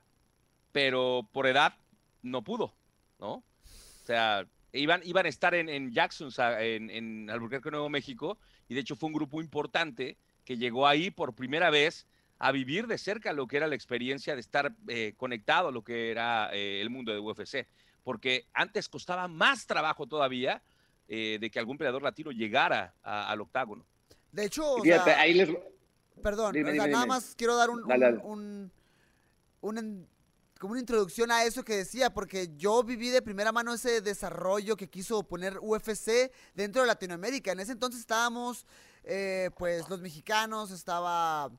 pero 0.71 1.27
por 1.31 1.47
edad 1.47 1.73
no 2.21 2.43
pudo, 2.43 2.73
¿no? 3.19 3.33
O 3.33 4.05
sea, 4.05 4.45
iban, 4.71 5.01
iban 5.03 5.25
a 5.25 5.29
estar 5.29 5.55
en, 5.55 5.67
en 5.67 5.91
Jackson, 5.91 6.29
en 6.59 7.29
Albuquerque, 7.29 7.71
Nuevo 7.71 7.89
México, 7.89 8.37
y 8.67 8.75
de 8.75 8.81
hecho 8.81 8.95
fue 8.95 9.07
un 9.07 9.13
grupo 9.13 9.41
importante 9.41 10.15
que 10.45 10.57
llegó 10.57 10.87
ahí 10.87 11.09
por 11.11 11.33
primera 11.33 11.69
vez 11.69 12.05
a 12.37 12.51
vivir 12.51 12.87
de 12.87 12.97
cerca 12.97 13.33
lo 13.33 13.47
que 13.47 13.57
era 13.57 13.67
la 13.67 13.75
experiencia 13.75 14.33
de 14.35 14.41
estar 14.41 14.73
eh, 14.87 15.13
conectado 15.17 15.67
a 15.67 15.71
lo 15.71 15.83
que 15.83 16.11
era 16.11 16.49
eh, 16.53 16.81
el 16.81 16.89
mundo 16.89 17.11
de 17.11 17.19
UFC, 17.19 17.67
porque 18.09 18.47
antes 18.55 18.89
costaba 18.89 19.27
más 19.27 19.67
trabajo 19.67 20.07
todavía 20.07 20.63
eh, 21.07 21.37
de 21.39 21.51
que 21.51 21.59
algún 21.59 21.77
peleador 21.77 22.01
latino 22.01 22.31
llegara 22.31 22.95
a- 23.03 23.29
al 23.29 23.39
octágono. 23.39 23.85
De 24.31 24.45
hecho, 24.45 24.67
o 24.67 24.81
Fíjate, 24.81 25.11
sea, 25.11 25.19
ahí 25.21 25.35
les... 25.35 25.47
perdón, 26.23 26.53
dime, 26.53 26.71
o 26.71 26.73
sea, 26.73 26.85
dime, 26.85 26.91
nada 26.91 27.03
dime. 27.03 27.13
más 27.15 27.35
quiero 27.37 27.55
dar 27.55 27.69
un, 27.69 27.87
Dale, 27.87 27.93
un- 27.93 28.15
dale. 28.15 28.17
un- 28.27 28.71
un 29.61 29.77
en- 29.77 30.07
como 30.59 30.71
una 30.71 30.79
introducción 30.79 31.29
a 31.29 31.43
eso 31.43 31.63
que 31.63 31.75
decía, 31.75 32.11
porque 32.11 32.49
yo 32.57 32.81
viví 32.81 33.09
de 33.09 33.21
primera 33.21 33.51
mano 33.51 33.75
ese 33.75 34.01
desarrollo 34.01 34.75
que 34.75 34.89
quiso 34.89 35.21
poner 35.21 35.59
UFC 35.61 36.31
dentro 36.55 36.81
de 36.81 36.87
Latinoamérica. 36.87 37.51
En 37.51 37.59
ese 37.59 37.73
entonces 37.73 37.99
estábamos, 38.01 38.65
eh, 39.03 39.51
pues, 39.55 39.87
los 39.87 40.01
mexicanos, 40.01 40.71
estaba 40.71 41.51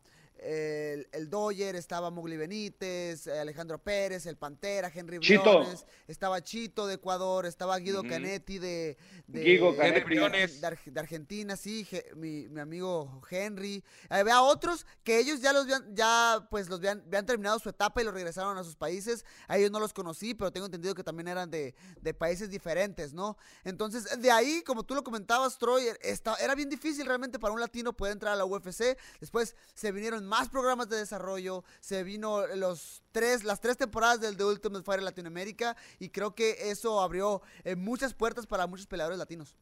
el, 0.42 1.09
el 1.12 1.28
Doyer, 1.28 1.76
estaba 1.76 2.11
Mugli 2.11 2.37
Benítez, 2.37 3.26
eh, 3.26 3.38
Alejandro 3.38 3.78
Pérez, 3.82 4.26
el 4.26 4.37
Pantera, 4.37 4.90
Henry 4.94 5.18
Chito. 5.20 5.42
Briones, 5.61 5.87
estaba 6.09 6.42
Chito 6.42 6.87
de 6.87 6.94
Ecuador, 6.94 7.47
estaba 7.47 7.78
Guido. 7.78 8.02
Canetti 8.02 8.59
de, 8.59 8.97
de, 9.26 9.42
Guido 9.44 9.73
de- 9.73 9.76
Canetti. 9.78 9.99
de- 10.00 10.04
Briones. 10.06 10.61
de 10.61 10.66
Arge- 10.66 10.90
de 10.92 11.00
Argentina, 11.00 11.56
sí, 11.56 11.87
Je- 11.90 12.14
mi, 12.14 12.49
mi 12.49 12.61
amigo 12.61 13.20
Henry. 13.30 13.85
Había 14.09 14.42
otros 14.42 14.87
que 15.04 15.18
ellos 15.18 15.40
ya 15.40 15.52
los 15.52 15.64
habían, 15.64 15.94
ya 15.94 16.47
pues 16.50 16.68
los 16.68 16.78
habían, 16.78 17.02
habían 17.06 17.26
terminado 17.26 17.59
su 17.59 17.68
etapa 17.68 18.00
y 18.00 18.04
los 18.04 18.14
regresaron 18.14 18.56
a 18.56 18.64
sus 18.64 18.76
países. 18.76 19.25
A 19.49 19.59
ellos 19.59 19.70
no 19.70 19.78
los 19.80 19.92
conocí, 19.92 20.35
pero 20.35 20.50
tengo 20.50 20.66
entendido 20.66 20.94
que 20.94 21.04
también 21.04 21.28
eran 21.28 21.50
de, 21.50 21.75
de 22.00 22.14
países 22.14 22.49
diferentes, 22.50 23.12
¿no? 23.12 23.37
Entonces, 23.64 24.20
de 24.20 24.30
ahí, 24.30 24.62
como 24.62 24.85
tú 24.85 24.94
lo 24.94 25.04
comentabas, 25.04 25.59
Troy, 25.59 25.85
esta- 26.00 26.37
era 26.37 26.54
bien 26.54 26.68
difícil 26.70 27.04
realmente 27.06 27.38
para 27.38 27.52
un 27.52 27.61
latino 27.61 27.92
poder 27.97 28.12
entrar 28.14 28.32
a 28.32 28.37
la 28.37 28.44
UFC. 28.44 28.97
Después 29.20 29.54
se 29.75 29.92
vinieron 29.92 30.25
más 30.30 30.49
programas 30.49 30.88
de 30.88 30.96
desarrollo, 30.96 31.64
se 31.80 32.04
vino 32.04 32.46
los 32.54 33.02
tres, 33.10 33.42
las 33.42 33.60
tres 33.60 33.76
temporadas 33.76 34.20
del 34.20 34.37
The 34.37 34.44
Ultimate 34.44 34.84
Fighter 34.84 35.02
Latinoamérica 35.02 35.76
y 35.99 36.08
creo 36.08 36.34
que 36.34 36.70
eso 36.70 37.00
abrió 37.00 37.42
eh, 37.64 37.75
muchas 37.75 38.14
puertas 38.14 38.46
para 38.46 38.68
muchos 38.68 38.87
peleadores 38.87 39.18
latinos. 39.18 39.56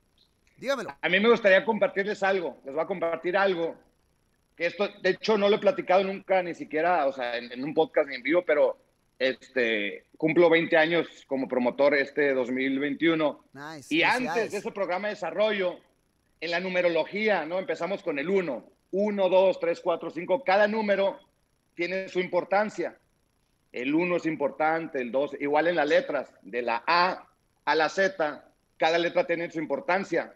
Dígamelo. 0.59 0.95
A 1.01 1.09
mí 1.09 1.19
me 1.19 1.31
gustaría 1.31 1.65
compartirles 1.65 2.23
algo. 2.23 2.61
Les 2.65 2.75
voy 2.75 2.85
a 2.85 2.87
compartir 2.87 3.37
algo. 3.37 3.77
Que 4.57 4.67
esto, 4.67 4.89
de 5.03 5.11
hecho, 5.11 5.39
no 5.39 5.49
lo 5.49 5.57
he 5.57 5.61
platicado 5.61 6.05
nunca, 6.05 6.43
ni 6.43 6.55
siquiera, 6.55 7.07
o 7.07 7.13
sea, 7.13 7.39
en, 7.39 7.51
en 7.51 7.65
un 7.65 7.73
podcast 7.73 8.09
ni 8.09 8.17
en 8.17 8.23
vivo, 8.23 8.45
pero 8.45 8.77
este, 9.19 10.05
cumplo 10.17 10.51
20 10.51 10.77
años 10.77 11.07
como 11.27 11.49
promotor 11.49 11.95
este 11.95 12.35
2021. 12.35 13.45
Nice. 13.55 13.95
Y 13.95 14.03
antes 14.03 14.53
de 14.53 14.59
ese 14.59 14.73
programa 14.73 15.09
de 15.09 15.15
desarrollo, 15.15 15.79
en 16.41 16.51
la 16.51 16.61
numerología, 16.61 17.45
¿no? 17.47 17.59
Empezamos 17.59 18.03
con 18.03 18.19
el 18.19 18.29
1. 18.29 18.78
1, 18.91 19.29
2, 19.29 19.61
3, 19.61 19.81
4, 19.81 20.11
5. 20.11 20.45
Cada 20.45 20.67
número 20.67 21.19
tiene 21.75 22.09
su 22.09 22.21
importancia. 22.21 22.97
El 23.73 23.95
1 23.95 24.17
es 24.17 24.27
importante, 24.27 25.01
el 25.01 25.13
2, 25.13 25.37
igual 25.41 25.69
en 25.69 25.77
las 25.77 25.89
letras, 25.89 26.33
de 26.43 26.63
la 26.63 26.83
A 26.87 27.29
a 27.65 27.75
la 27.75 27.89
Z, 27.89 28.45
cada 28.79 28.99
letra 28.99 29.27
tiene 29.27 29.51
su 29.51 29.59
importancia. 29.59 30.33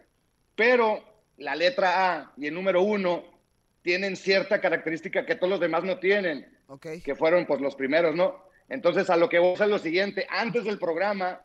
Pero 0.55 1.03
la 1.37 1.55
letra 1.55 2.13
A 2.13 2.33
y 2.37 2.47
el 2.47 2.53
número 2.53 2.83
1 2.83 3.23
tienen 3.81 4.15
cierta 4.15 4.61
característica 4.61 5.25
que 5.25 5.35
todos 5.35 5.49
los 5.49 5.59
demás 5.59 5.83
no 5.83 5.97
tienen 5.99 6.47
Ok. 6.67 6.87
que 7.03 7.15
fueron 7.15 7.45
pues 7.45 7.59
los 7.59 7.75
primeros, 7.75 8.15
¿no? 8.15 8.43
Entonces 8.69 9.09
a 9.09 9.17
lo 9.17 9.27
que 9.27 9.39
vos 9.39 9.59
es 9.59 9.67
lo 9.67 9.79
siguiente, 9.79 10.25
antes 10.29 10.63
del 10.63 10.79
programa 10.79 11.41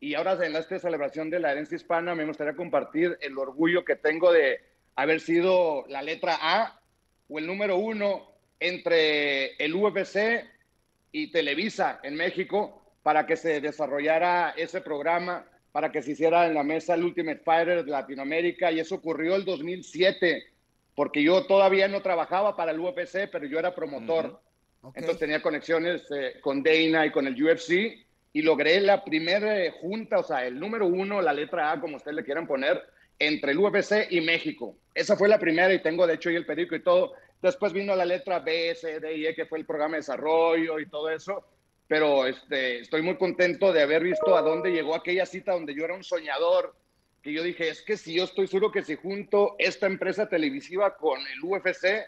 y 0.00 0.14
ahora 0.14 0.38
en 0.46 0.54
esta 0.56 0.78
celebración 0.78 1.30
de 1.30 1.40
la 1.40 1.52
herencia 1.52 1.76
hispana 1.76 2.14
me 2.14 2.24
gustaría 2.24 2.54
compartir 2.54 3.18
el 3.20 3.36
orgullo 3.36 3.84
que 3.84 3.96
tengo 3.96 4.32
de 4.32 4.60
haber 4.96 5.20
sido 5.20 5.84
la 5.88 6.02
letra 6.02 6.38
A 6.40 6.80
o 7.28 7.38
el 7.38 7.46
número 7.46 7.76
uno 7.76 8.30
entre 8.60 9.56
el 9.56 9.74
UFC 9.74 10.44
y 11.12 11.30
Televisa 11.30 12.00
en 12.02 12.16
México 12.16 12.82
para 13.02 13.26
que 13.26 13.36
se 13.36 13.60
desarrollara 13.60 14.50
ese 14.56 14.80
programa, 14.80 15.46
para 15.72 15.92
que 15.92 16.02
se 16.02 16.12
hiciera 16.12 16.46
en 16.46 16.54
la 16.54 16.62
mesa 16.62 16.94
el 16.94 17.04
Ultimate 17.04 17.42
Fighter 17.44 17.84
de 17.84 17.90
Latinoamérica. 17.90 18.72
Y 18.72 18.80
eso 18.80 18.96
ocurrió 18.96 19.36
el 19.36 19.44
2007 19.44 20.44
porque 20.94 21.22
yo 21.22 21.44
todavía 21.46 21.88
no 21.88 22.02
trabajaba 22.02 22.56
para 22.56 22.70
el 22.70 22.80
UFC, 22.80 23.28
pero 23.30 23.46
yo 23.46 23.58
era 23.58 23.74
promotor. 23.74 24.40
Entonces 24.94 25.18
tenía 25.18 25.42
conexiones 25.42 26.02
eh, 26.10 26.40
con 26.40 26.62
Dana 26.62 27.06
y 27.06 27.10
con 27.10 27.26
el 27.26 27.42
UFC 27.42 28.04
y 28.32 28.42
logré 28.42 28.80
la 28.80 29.02
primera 29.02 29.58
eh, 29.58 29.70
junta, 29.70 30.18
o 30.18 30.24
sea, 30.24 30.46
el 30.46 30.58
número 30.58 30.86
uno, 30.86 31.22
la 31.22 31.32
letra 31.32 31.72
A, 31.72 31.80
como 31.80 31.96
ustedes 31.96 32.16
le 32.16 32.24
quieran 32.24 32.46
poner, 32.46 32.82
entre 33.18 33.52
el 33.52 33.58
UFC 33.58 34.08
y 34.10 34.20
México. 34.20 34.76
Esa 34.94 35.16
fue 35.16 35.28
la 35.28 35.38
primera 35.38 35.72
y 35.72 35.82
tengo 35.82 36.06
de 36.06 36.14
hecho 36.14 36.28
ahí 36.28 36.36
el 36.36 36.46
periódico 36.46 36.76
y 36.76 36.82
todo. 36.82 37.14
Después 37.42 37.72
vino 37.72 37.94
la 37.94 38.04
letra 38.04 38.40
B, 38.40 38.74
C, 38.74 39.00
D 39.00 39.16
y 39.16 39.26
E, 39.26 39.34
que 39.34 39.46
fue 39.46 39.58
el 39.58 39.66
programa 39.66 39.92
de 39.92 39.98
desarrollo 39.98 40.78
y 40.80 40.86
todo 40.88 41.10
eso. 41.10 41.44
pero 41.86 42.26
este, 42.26 42.80
estoy 42.80 43.02
muy 43.02 43.16
contento 43.16 43.72
de 43.72 43.82
haber 43.82 44.02
visto 44.02 44.36
a 44.36 44.42
dónde 44.42 44.72
llegó 44.72 44.94
aquella 44.94 45.26
cita 45.26 45.52
donde 45.52 45.74
yo 45.74 45.84
era 45.84 45.94
un 45.94 46.02
soñador, 46.02 46.74
que 47.22 47.32
yo 47.32 47.42
dije, 47.42 47.68
es 47.68 47.82
que 47.82 47.96
si 47.96 48.14
yo 48.14 48.24
estoy 48.24 48.46
seguro 48.46 48.72
que 48.72 48.82
si 48.82 48.96
junto 48.96 49.56
esta 49.58 49.86
empresa 49.86 50.28
televisiva 50.28 50.96
con 50.96 51.20
el 51.20 51.42
UFC, 51.42 52.06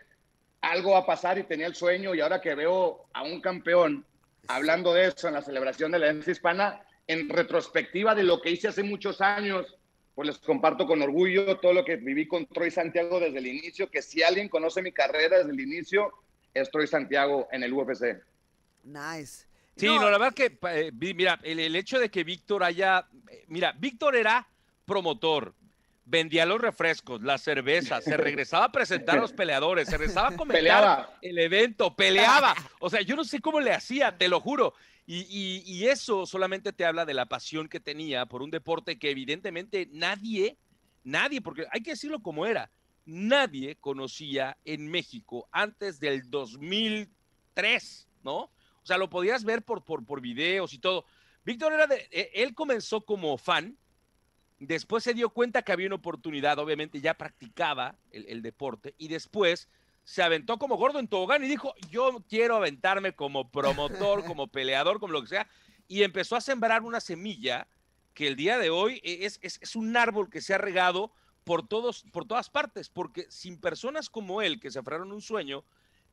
algo 0.60 0.92
va 0.92 0.98
a 0.98 1.06
pasar 1.06 1.38
y 1.38 1.44
tenía 1.44 1.66
el 1.66 1.74
sueño 1.74 2.14
y 2.14 2.20
ahora 2.20 2.40
que 2.40 2.54
veo 2.54 3.06
a 3.12 3.22
un 3.22 3.40
campeón 3.40 4.04
hablando 4.48 4.92
de 4.92 5.06
eso 5.06 5.28
en 5.28 5.34
la 5.34 5.42
celebración 5.42 5.92
de 5.92 5.98
la 5.98 6.06
herencia 6.06 6.32
hispana, 6.32 6.82
en 7.06 7.28
retrospectiva 7.28 8.14
de 8.14 8.24
lo 8.24 8.40
que 8.40 8.50
hice 8.50 8.68
hace 8.68 8.82
muchos 8.82 9.20
años, 9.20 9.75
pues 10.16 10.28
les 10.28 10.38
comparto 10.38 10.86
con 10.86 11.02
orgullo 11.02 11.58
todo 11.58 11.74
lo 11.74 11.84
que 11.84 11.96
viví 11.96 12.26
con 12.26 12.46
Troy 12.46 12.70
Santiago 12.70 13.20
desde 13.20 13.38
el 13.38 13.48
inicio, 13.48 13.90
que 13.90 14.00
si 14.00 14.22
alguien 14.22 14.48
conoce 14.48 14.80
mi 14.80 14.90
carrera 14.90 15.36
desde 15.36 15.52
el 15.52 15.60
inicio, 15.60 16.10
es 16.54 16.70
Troy 16.70 16.86
Santiago 16.86 17.46
en 17.52 17.62
el 17.62 17.74
UFC. 17.74 18.16
Nice. 18.82 19.46
Sí, 19.76 19.84
no, 19.84 20.10
la 20.10 20.16
verdad 20.16 20.32
que, 20.32 20.58
eh, 20.70 20.90
mira, 21.14 21.38
el, 21.42 21.60
el, 21.60 21.76
hecho 21.76 21.98
de 21.98 22.10
que 22.10 22.24
Víctor 22.24 22.64
haya, 22.64 23.06
eh, 23.30 23.44
mira, 23.48 23.72
Víctor 23.72 24.16
era 24.16 24.48
promotor, 24.86 25.54
vendía 26.06 26.46
los 26.46 26.62
refrescos, 26.62 27.20
la 27.20 27.36
cerveza, 27.36 28.00
se 28.00 28.16
regresaba 28.16 28.64
a 28.64 28.72
presentar 28.72 29.18
a 29.18 29.20
los 29.20 29.34
peleadores, 29.34 29.86
se 29.86 29.98
regresaba 29.98 30.28
a 30.28 30.36
comentar 30.36 30.62
Peleaba. 30.62 31.18
el 31.20 31.38
evento, 31.38 31.94
peleaba. 31.94 32.54
O 32.78 32.88
sea, 32.88 33.02
yo 33.02 33.16
no 33.16 33.24
sé 33.24 33.42
cómo 33.42 33.60
le 33.60 33.74
hacía, 33.74 34.16
te 34.16 34.28
lo 34.28 34.40
juro. 34.40 34.72
Y, 35.08 35.86
eso 35.86 36.26
solamente 36.26 36.72
te 36.72 36.84
habla 36.84 37.04
de 37.04 37.14
la 37.14 37.26
pasión 37.26 37.68
que 37.68 37.78
tenía 37.78 38.26
por 38.26 38.42
un 38.42 38.50
deporte 38.50 38.98
que 38.98 39.10
evidentemente 39.10 39.88
nadie, 39.92 40.58
nadie, 41.04 41.40
porque 41.40 41.66
hay 41.70 41.80
que 41.80 41.92
decirlo 41.92 42.20
como 42.20 42.44
era, 42.44 42.72
nadie 43.04 43.76
conocía 43.76 44.56
en 44.64 44.88
México 44.90 45.48
antes 45.52 46.00
del 46.00 46.28
2003, 46.28 48.08
¿no? 48.24 48.36
O 48.36 48.50
sea, 48.82 48.98
lo 48.98 49.08
podías 49.08 49.44
ver 49.44 49.62
por, 49.62 49.84
por, 49.84 50.04
por 50.04 50.20
videos 50.20 50.72
y 50.72 50.78
todo. 50.78 51.04
Víctor 51.44 51.72
era 51.72 51.86
de, 51.86 52.08
eh, 52.10 52.30
él 52.34 52.52
comenzó 52.52 53.00
como 53.02 53.38
fan, 53.38 53.78
después 54.58 55.04
se 55.04 55.14
dio 55.14 55.30
cuenta 55.30 55.62
que 55.62 55.70
había 55.70 55.86
una 55.86 55.96
oportunidad, 55.96 56.58
obviamente 56.58 57.00
ya 57.00 57.14
practicaba 57.14 57.96
el 58.10 58.42
deporte, 58.42 58.96
y 58.98 59.06
después 59.06 59.68
se 60.06 60.22
aventó 60.22 60.56
como 60.56 60.76
gordo 60.76 61.00
en 61.00 61.08
tobogán 61.08 61.42
y 61.42 61.48
dijo, 61.48 61.74
yo 61.90 62.22
quiero 62.28 62.54
aventarme 62.54 63.12
como 63.12 63.50
promotor, 63.50 64.24
como 64.24 64.46
peleador, 64.46 65.00
como 65.00 65.12
lo 65.12 65.20
que 65.20 65.28
sea, 65.28 65.48
y 65.88 66.04
empezó 66.04 66.36
a 66.36 66.40
sembrar 66.40 66.82
una 66.82 67.00
semilla 67.00 67.66
que 68.14 68.28
el 68.28 68.36
día 68.36 68.56
de 68.56 68.70
hoy 68.70 69.00
e, 69.02 69.26
es, 69.26 69.40
es, 69.42 69.58
es 69.60 69.74
un 69.74 69.96
árbol 69.96 70.30
que 70.30 70.40
se 70.40 70.54
ha 70.54 70.58
regado 70.58 71.12
por, 71.42 71.66
todos, 71.66 72.04
por 72.12 72.24
todas 72.24 72.48
partes, 72.48 72.88
porque 72.88 73.26
sin 73.30 73.60
personas 73.60 74.08
como 74.08 74.42
él 74.42 74.60
que 74.60 74.70
se 74.70 74.78
aferraron 74.78 75.10
a 75.10 75.14
un 75.14 75.22
sueño, 75.22 75.64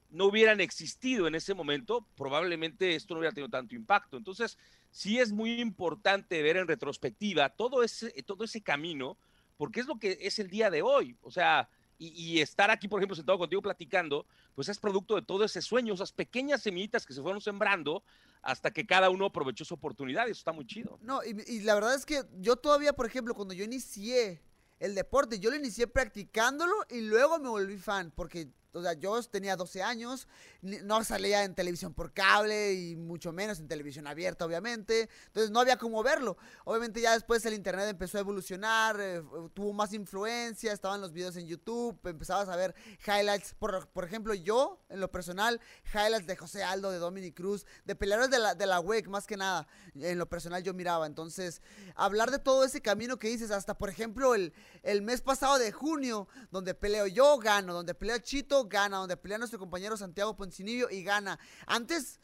no 0.10 0.26
hubieran 0.26 0.60
existido 0.60 1.28
en 1.28 1.36
ese 1.36 1.54
momento, 1.54 2.08
probablemente 2.16 2.96
esto 2.96 3.14
no 3.14 3.20
hubiera 3.20 3.36
tenido 3.36 3.50
tanto 3.50 3.76
impacto. 3.76 4.18
Entonces, 4.18 4.58
sí 4.90 5.20
es 5.20 5.32
muy 5.32 5.62
importante 5.62 6.42
ver 6.42 6.58
en 6.58 6.68
retrospectiva 6.68 7.50
todo 7.50 7.84
ese, 7.84 8.10
todo 8.24 8.44
ese 8.44 8.62
camino, 8.62 9.20
porque 9.56 9.82
es 9.82 9.86
lo 9.86 10.00
que 10.00 10.18
es 10.20 10.40
el 10.40 10.50
día 10.50 10.72
de 10.72 10.82
hoy. 10.82 11.16
O 11.22 11.30
sea, 11.30 11.70
y, 12.10 12.42
estar 12.42 12.72
aquí, 12.72 12.88
por 12.88 13.00
ejemplo, 13.00 13.16
sentado 13.16 13.38
contigo 13.38 13.62
platicando, 13.62 14.26
pues 14.56 14.70
es 14.70 14.80
producto 14.80 15.16
de 15.16 15.22
todo 15.22 15.44
ese 15.44 15.62
sueño, 15.62 15.94
esas 15.94 16.12
pequeñas 16.12 16.62
semillitas 16.62 17.06
que 17.06 17.14
se 17.14 17.22
fueron 17.22 17.42
sembrando 17.42 18.04
hasta 18.42 18.72
que 18.72 18.86
cada 18.86 19.10
uno 19.10 19.26
aprovechó 19.26 19.64
su 19.64 19.74
oportunidad. 19.74 20.28
Y 20.28 20.32
eso 20.32 20.40
está 20.40 20.52
muy 20.52 20.66
chido. 20.66 20.98
No, 21.02 21.24
y, 21.24 21.36
y 21.48 21.62
la 21.62 21.76
verdad 21.76 21.96
es 21.96 22.06
que 22.06 22.24
yo 22.40 22.56
todavía, 22.56 22.94
por 22.94 23.06
ejemplo, 23.06 23.34
cuando 23.34 23.54
yo 23.54 23.64
inicié 23.64 24.42
el 24.80 24.96
deporte, 24.96 25.40
yo 25.40 25.50
lo 25.50 25.56
inicié 25.56 25.88
practicándolo 25.88 26.74
y 26.90 27.02
luego 27.02 27.40
me 27.40 27.48
volví 27.48 27.78
fan, 27.78 28.12
porque, 28.12 28.50
o 28.74 28.82
sea, 28.82 28.94
yo 28.94 29.22
tenía 29.24 29.56
12 29.56 29.84
años, 29.84 30.28
no 30.62 31.04
salía 31.04 31.44
en 31.44 31.54
televisión 31.54 31.94
por 31.94 32.12
cable 32.14 32.74
y 32.74 32.96
mucho 32.96 33.32
menos 33.32 33.60
en 33.60 33.68
televisión 33.68 34.08
abierta, 34.08 34.46
obviamente, 34.46 35.10
entonces 35.28 35.52
no 35.52 35.60
había 35.60 35.78
cómo 35.78 36.02
verlo. 36.04 36.38
Obviamente 36.66 37.02
ya 37.02 37.14
después 37.14 37.46
el 37.46 37.54
internet 37.54 37.88
empezó 37.88 38.18
a 38.18 38.22
evolucionar, 38.22 38.98
eh, 39.00 39.24
tuvo 39.54 39.74
más 39.74 39.94
influencia, 39.94 40.74
estaban 40.74 41.02
los 41.02 41.14
videos 41.14 41.36
en 41.36 41.46
YouTube, 41.46 42.00
empezabas 42.06 42.50
a 42.50 42.56
ver 42.56 42.74
highlights, 43.06 43.54
por, 43.54 43.88
por 43.90 44.06
ejemplo, 44.06 44.34
yo, 44.34 44.84
en 44.90 45.00
lo 45.00 45.12
personal, 45.12 45.62
highlights 45.94 46.28
de 46.28 46.36
José 46.36 46.64
Aldo, 46.64 46.92
de 46.92 46.98
Dominic 46.98 47.36
Cruz, 47.36 47.66
de 47.86 47.96
peleadores 47.96 48.32
de 48.32 48.40
la, 48.40 48.56
de 48.56 48.66
la 48.66 48.80
WEC, 48.80 49.08
más 49.08 49.28
que 49.28 49.38
nada, 49.38 49.68
en 49.96 50.18
lo 50.18 50.28
personal 50.28 50.64
yo 50.64 50.74
miraba. 50.74 51.06
Entonces, 51.06 51.62
hablar 51.96 52.32
de 52.32 52.40
todo 52.40 52.64
ese 52.64 52.82
camino 52.82 53.18
que 53.18 53.28
dices, 53.28 53.52
hasta 53.52 53.78
por 53.78 53.90
ejemplo 53.90 54.36
el, 54.36 54.54
el 54.82 55.02
mes 55.02 55.22
pasado 55.22 55.60
de 55.60 55.72
junio, 55.72 56.28
donde 56.52 56.74
peleo 56.74 57.08
yo, 57.08 57.38
gano, 57.38 57.74
donde 57.74 57.94
pelea 57.94 58.22
Chito, 58.22 58.63
gana, 58.68 58.98
donde 58.98 59.18
pelea 59.18 59.38
nuestro 59.38 59.60
compañero 59.60 59.98
Santiago 59.98 60.36
Poncinibio 60.36 60.90
y 60.90 61.04
gana. 61.04 61.40
Antes, 61.66 62.20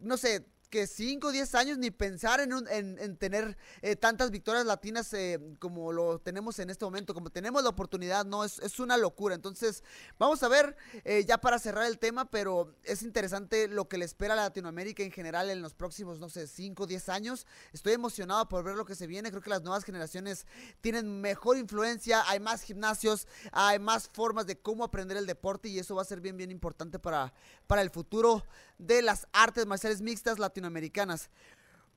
no 0.00 0.16
sé, 0.16 0.46
que 0.74 0.88
5 0.88 1.28
o 1.28 1.30
10 1.30 1.54
años 1.54 1.78
ni 1.78 1.92
pensar 1.92 2.40
en, 2.40 2.52
un- 2.52 2.66
en, 2.66 2.98
en 2.98 3.16
tener 3.16 3.56
eh, 3.80 3.94
tantas 3.94 4.32
victorias 4.32 4.66
latinas 4.66 5.12
eh, 5.14 5.38
como 5.60 5.92
lo 5.92 6.18
tenemos 6.18 6.58
en 6.58 6.68
este 6.68 6.84
momento, 6.84 7.14
como 7.14 7.30
tenemos 7.30 7.62
la 7.62 7.68
oportunidad, 7.68 8.24
no, 8.24 8.42
es, 8.42 8.58
es 8.58 8.80
una 8.80 8.96
locura. 8.96 9.36
Entonces, 9.36 9.84
vamos 10.18 10.42
a 10.42 10.48
ver, 10.48 10.76
eh, 11.04 11.24
ya 11.24 11.38
para 11.38 11.60
cerrar 11.60 11.86
el 11.86 12.00
tema, 12.00 12.28
pero 12.28 12.74
es 12.82 13.02
interesante 13.04 13.68
lo 13.68 13.88
que 13.88 13.98
le 13.98 14.04
espera 14.04 14.34
a 14.34 14.36
Latinoamérica 14.36 15.04
en 15.04 15.12
general 15.12 15.48
en 15.48 15.62
los 15.62 15.74
próximos, 15.74 16.18
no 16.18 16.28
sé, 16.28 16.48
5 16.48 16.82
o 16.82 16.86
10 16.88 17.08
años. 17.08 17.46
Estoy 17.72 17.92
emocionado 17.92 18.48
por 18.48 18.64
ver 18.64 18.74
lo 18.74 18.84
que 18.84 18.96
se 18.96 19.06
viene, 19.06 19.30
creo 19.30 19.42
que 19.42 19.50
las 19.50 19.62
nuevas 19.62 19.84
generaciones 19.84 20.44
tienen 20.80 21.20
mejor 21.20 21.56
influencia, 21.56 22.24
hay 22.28 22.40
más 22.40 22.62
gimnasios, 22.62 23.28
hay 23.52 23.78
más 23.78 24.08
formas 24.12 24.48
de 24.48 24.58
cómo 24.58 24.82
aprender 24.82 25.16
el 25.18 25.26
deporte 25.26 25.68
y 25.68 25.78
eso 25.78 25.94
va 25.94 26.02
a 26.02 26.04
ser 26.04 26.20
bien, 26.20 26.36
bien 26.36 26.50
importante 26.50 26.98
para, 26.98 27.32
para 27.68 27.80
el 27.80 27.90
futuro 27.90 28.44
de 28.78 29.02
las 29.02 29.26
artes 29.32 29.66
marciales 29.66 30.00
mixtas 30.00 30.38
latinoamericanas. 30.38 31.30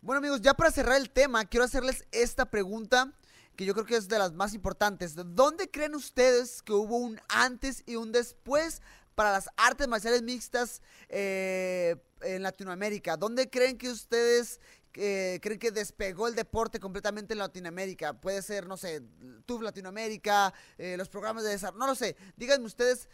Bueno 0.01 0.19
amigos, 0.19 0.41
ya 0.41 0.53
para 0.53 0.71
cerrar 0.71 0.97
el 0.97 1.09
tema, 1.09 1.45
quiero 1.45 1.65
hacerles 1.65 2.05
esta 2.11 2.45
pregunta 2.45 3.13
que 3.57 3.65
yo 3.65 3.73
creo 3.73 3.85
que 3.85 3.95
es 3.95 4.07
de 4.07 4.19
las 4.19 4.33
más 4.33 4.53
importantes. 4.53 5.15
¿Dónde 5.15 5.69
creen 5.69 5.95
ustedes 5.95 6.61
que 6.61 6.73
hubo 6.73 6.97
un 6.97 7.19
antes 7.27 7.83
y 7.87 7.95
un 7.95 8.11
después 8.11 8.81
para 9.15 9.31
las 9.31 9.49
artes 9.57 9.87
marciales 9.87 10.21
mixtas 10.21 10.83
eh, 11.09 11.95
en 12.21 12.43
Latinoamérica? 12.43 13.17
¿Dónde 13.17 13.49
creen 13.49 13.79
que 13.79 13.89
ustedes 13.89 14.61
eh, 14.93 15.39
creen 15.41 15.57
que 15.57 15.71
despegó 15.71 16.27
el 16.27 16.35
deporte 16.35 16.79
completamente 16.79 17.33
en 17.33 17.39
Latinoamérica? 17.39 18.13
Puede 18.13 18.43
ser, 18.43 18.67
no 18.67 18.77
sé, 18.77 19.01
TUF 19.47 19.63
Latinoamérica, 19.63 20.53
eh, 20.77 20.95
los 20.95 21.09
programas 21.09 21.43
de 21.43 21.49
desarrollo, 21.49 21.79
no 21.79 21.87
lo 21.87 21.95
sé. 21.95 22.15
Díganme 22.35 22.67
ustedes 22.67 23.09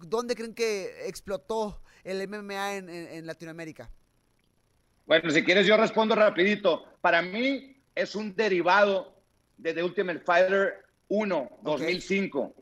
dónde 0.00 0.34
creen 0.34 0.52
que 0.52 1.06
explotó 1.06 1.80
el 2.04 2.28
MMA 2.28 2.76
en, 2.76 2.88
en- 2.88 3.08
en 3.08 3.26
Latinoamérica. 3.26 3.88
Bueno, 5.06 5.30
si 5.30 5.42
quieres 5.44 5.66
yo 5.66 5.76
respondo 5.76 6.14
rapidito. 6.14 6.84
Para 7.00 7.20
mí 7.22 7.76
es 7.94 8.14
un 8.14 8.34
derivado 8.34 9.14
de 9.58 9.74
The 9.74 9.82
Ultimate 9.84 10.20
Fighter 10.20 10.84
1, 11.08 11.58
2005, 11.62 12.54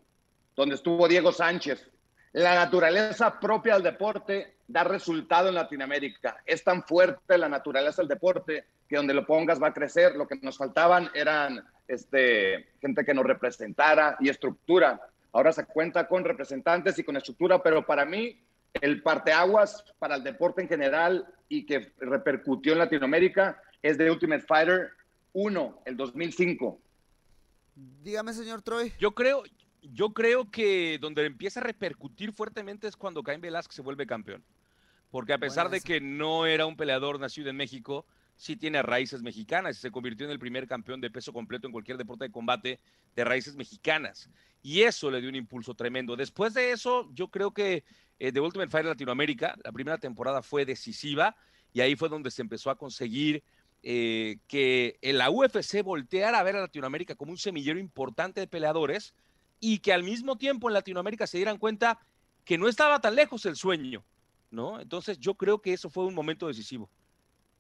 donde 0.56 0.74
estuvo 0.74 1.06
Diego 1.08 1.32
Sánchez. 1.32 1.88
La 2.32 2.54
naturaleza 2.54 3.38
propia 3.38 3.74
del 3.74 3.82
deporte 3.82 4.56
da 4.66 4.84
resultado 4.84 5.48
en 5.48 5.54
Latinoamérica. 5.54 6.38
Es 6.46 6.64
tan 6.64 6.82
fuerte 6.84 7.36
la 7.38 7.48
naturaleza 7.48 8.02
del 8.02 8.08
deporte 8.08 8.64
que 8.88 8.96
donde 8.96 9.14
lo 9.14 9.26
pongas 9.26 9.62
va 9.62 9.68
a 9.68 9.74
crecer. 9.74 10.16
Lo 10.16 10.26
que 10.26 10.36
nos 10.42 10.56
faltaban 10.58 11.10
eran 11.14 11.62
este, 11.86 12.70
gente 12.80 13.04
que 13.04 13.14
nos 13.14 13.24
representara 13.24 14.16
y 14.18 14.28
estructura. 14.30 15.00
Ahora 15.32 15.52
se 15.52 15.64
cuenta 15.66 16.08
con 16.08 16.24
representantes 16.24 16.98
y 16.98 17.04
con 17.04 17.16
estructura, 17.16 17.62
pero 17.62 17.84
para 17.86 18.04
mí 18.04 18.38
el 18.80 19.02
parteaguas 19.02 19.84
para 19.98 20.16
el 20.16 20.24
deporte 20.24 20.62
en 20.62 20.68
general 20.68 21.26
y 21.48 21.66
que 21.66 21.92
repercutió 21.98 22.72
en 22.72 22.78
Latinoamérica 22.78 23.60
es 23.82 23.98
The 23.98 24.10
Ultimate 24.10 24.44
Fighter 24.46 24.90
1, 25.32 25.82
el 25.84 25.96
2005. 25.96 26.80
Dígame, 27.74 28.32
señor 28.32 28.62
Troy. 28.62 28.92
Yo 28.98 29.12
creo, 29.12 29.42
yo 29.82 30.10
creo 30.10 30.50
que 30.50 30.98
donde 31.00 31.26
empieza 31.26 31.60
a 31.60 31.64
repercutir 31.64 32.32
fuertemente 32.32 32.86
es 32.86 32.96
cuando 32.96 33.22
Caín 33.22 33.40
Velázquez 33.40 33.76
se 33.76 33.82
vuelve 33.82 34.06
campeón. 34.06 34.44
Porque 35.10 35.34
a 35.34 35.38
pesar 35.38 35.68
de 35.68 35.82
que 35.82 36.00
no 36.00 36.46
era 36.46 36.64
un 36.64 36.76
peleador 36.76 37.20
nacido 37.20 37.50
en 37.50 37.56
México, 37.56 38.06
sí 38.36 38.56
tiene 38.56 38.82
raíces 38.82 39.22
mexicanas 39.22 39.78
y 39.78 39.80
se 39.80 39.90
convirtió 39.90 40.26
en 40.26 40.32
el 40.32 40.38
primer 40.38 40.66
campeón 40.66 41.00
de 41.00 41.10
peso 41.10 41.32
completo 41.32 41.66
en 41.66 41.72
cualquier 41.72 41.96
deporte 41.96 42.24
de 42.24 42.32
combate 42.32 42.80
de 43.14 43.24
raíces 43.24 43.54
mexicanas. 43.54 44.28
Y 44.62 44.82
eso 44.82 45.10
le 45.10 45.20
dio 45.20 45.28
un 45.28 45.36
impulso 45.36 45.74
tremendo. 45.74 46.16
Después 46.16 46.54
de 46.54 46.72
eso, 46.72 47.08
yo 47.12 47.28
creo 47.28 47.52
que 47.52 47.84
eh, 48.18 48.32
The 48.32 48.40
Ultimate 48.40 48.70
Fighter 48.70 48.90
Latinoamérica, 48.90 49.56
la 49.64 49.72
primera 49.72 49.98
temporada 49.98 50.42
fue 50.42 50.64
decisiva 50.64 51.36
y 51.72 51.80
ahí 51.80 51.96
fue 51.96 52.08
donde 52.08 52.30
se 52.30 52.42
empezó 52.42 52.70
a 52.70 52.76
conseguir 52.76 53.42
eh, 53.82 54.38
que 54.46 54.98
la 55.02 55.30
UFC 55.30 55.82
volteara 55.82 56.38
a 56.38 56.42
ver 56.42 56.56
a 56.56 56.60
Latinoamérica 56.60 57.16
como 57.16 57.32
un 57.32 57.38
semillero 57.38 57.80
importante 57.80 58.40
de 58.40 58.46
peleadores 58.46 59.14
y 59.58 59.78
que 59.78 59.92
al 59.92 60.04
mismo 60.04 60.36
tiempo 60.36 60.68
en 60.68 60.74
Latinoamérica 60.74 61.26
se 61.26 61.38
dieran 61.38 61.58
cuenta 61.58 61.98
que 62.44 62.58
no 62.58 62.68
estaba 62.68 63.00
tan 63.00 63.14
lejos 63.14 63.46
el 63.46 63.56
sueño, 63.56 64.04
¿no? 64.50 64.80
Entonces 64.80 65.18
yo 65.18 65.34
creo 65.34 65.60
que 65.60 65.72
eso 65.72 65.90
fue 65.90 66.04
un 66.04 66.14
momento 66.14 66.46
decisivo. 66.46 66.90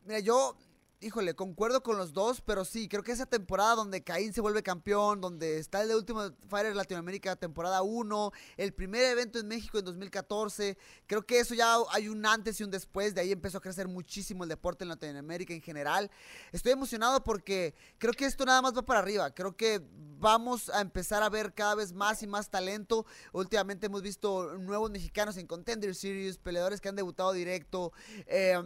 Mira, 0.04 0.20
yo 0.20 0.56
híjole, 1.02 1.34
concuerdo 1.34 1.82
con 1.82 1.96
los 1.96 2.12
dos, 2.12 2.40
pero 2.40 2.64
sí, 2.64 2.88
creo 2.88 3.02
que 3.02 3.12
esa 3.12 3.26
temporada 3.26 3.74
donde 3.74 4.04
Caín 4.04 4.32
se 4.32 4.40
vuelve 4.40 4.62
campeón, 4.62 5.20
donde 5.20 5.58
está 5.58 5.82
el 5.82 5.88
de 5.88 5.96
Último 5.96 6.30
Fighter 6.48 6.76
Latinoamérica 6.76 7.34
temporada 7.34 7.82
1, 7.82 8.32
el 8.56 8.72
primer 8.72 9.04
evento 9.04 9.40
en 9.40 9.48
México 9.48 9.78
en 9.78 9.84
2014, 9.84 10.78
creo 11.06 11.26
que 11.26 11.40
eso 11.40 11.54
ya 11.54 11.76
hay 11.90 12.08
un 12.08 12.24
antes 12.24 12.60
y 12.60 12.64
un 12.64 12.70
después, 12.70 13.14
de 13.14 13.20
ahí 13.20 13.32
empezó 13.32 13.58
a 13.58 13.60
crecer 13.60 13.88
muchísimo 13.88 14.44
el 14.44 14.48
deporte 14.48 14.84
en 14.84 14.90
Latinoamérica 14.90 15.52
en 15.52 15.60
general. 15.60 16.10
Estoy 16.52 16.72
emocionado 16.72 17.24
porque 17.24 17.74
creo 17.98 18.12
que 18.12 18.26
esto 18.26 18.44
nada 18.44 18.62
más 18.62 18.76
va 18.76 18.82
para 18.82 19.00
arriba, 19.00 19.32
creo 19.34 19.56
que 19.56 19.82
vamos 20.20 20.68
a 20.68 20.80
empezar 20.80 21.24
a 21.24 21.28
ver 21.28 21.52
cada 21.52 21.74
vez 21.74 21.92
más 21.92 22.22
y 22.22 22.28
más 22.28 22.48
talento. 22.48 23.06
Últimamente 23.32 23.86
hemos 23.86 24.02
visto 24.02 24.56
nuevos 24.58 24.90
mexicanos 24.92 25.36
en 25.36 25.48
Contender 25.48 25.96
Series, 25.96 26.38
peleadores 26.38 26.80
que 26.80 26.88
han 26.88 26.96
debutado 26.96 27.32
directo. 27.32 27.92
Eh, 28.26 28.56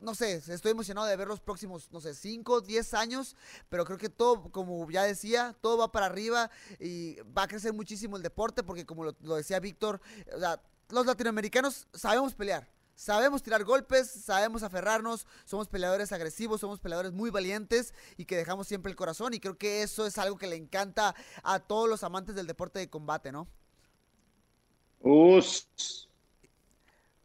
no 0.00 0.14
sé, 0.14 0.34
estoy 0.34 0.72
emocionado 0.72 1.06
de 1.06 1.16
ver 1.16 1.28
los 1.28 1.40
próximos, 1.40 1.90
no 1.90 2.00
sé, 2.00 2.14
5, 2.14 2.60
10 2.60 2.94
años, 2.94 3.36
pero 3.68 3.84
creo 3.84 3.98
que 3.98 4.08
todo, 4.08 4.50
como 4.50 4.90
ya 4.90 5.04
decía, 5.04 5.56
todo 5.60 5.78
va 5.78 5.92
para 5.92 6.06
arriba 6.06 6.50
y 6.78 7.16
va 7.36 7.44
a 7.44 7.48
crecer 7.48 7.72
muchísimo 7.72 8.16
el 8.16 8.22
deporte 8.22 8.62
porque 8.62 8.84
como 8.84 9.04
lo, 9.04 9.12
decía 9.36 9.58
Víctor, 9.60 10.00
o 10.34 10.38
sea, 10.38 10.60
los 10.90 11.06
latinoamericanos 11.06 11.88
sabemos 11.92 12.34
pelear. 12.34 12.68
Sabemos 12.98 13.42
tirar 13.42 13.62
golpes, 13.62 14.08
sabemos 14.08 14.62
aferrarnos, 14.62 15.26
somos 15.44 15.68
peleadores 15.68 16.12
agresivos, 16.12 16.62
somos 16.62 16.80
peleadores 16.80 17.12
muy 17.12 17.28
valientes 17.28 17.92
y 18.16 18.24
que 18.24 18.38
dejamos 18.38 18.66
siempre 18.66 18.88
el 18.88 18.96
corazón 18.96 19.34
y 19.34 19.40
creo 19.40 19.58
que 19.58 19.82
eso 19.82 20.06
es 20.06 20.16
algo 20.16 20.38
que 20.38 20.46
le 20.46 20.56
encanta 20.56 21.14
a 21.42 21.60
todos 21.60 21.90
los 21.90 22.02
amantes 22.04 22.34
del 22.34 22.46
deporte 22.46 22.78
de 22.78 22.88
combate, 22.88 23.32
¿no? 23.32 23.48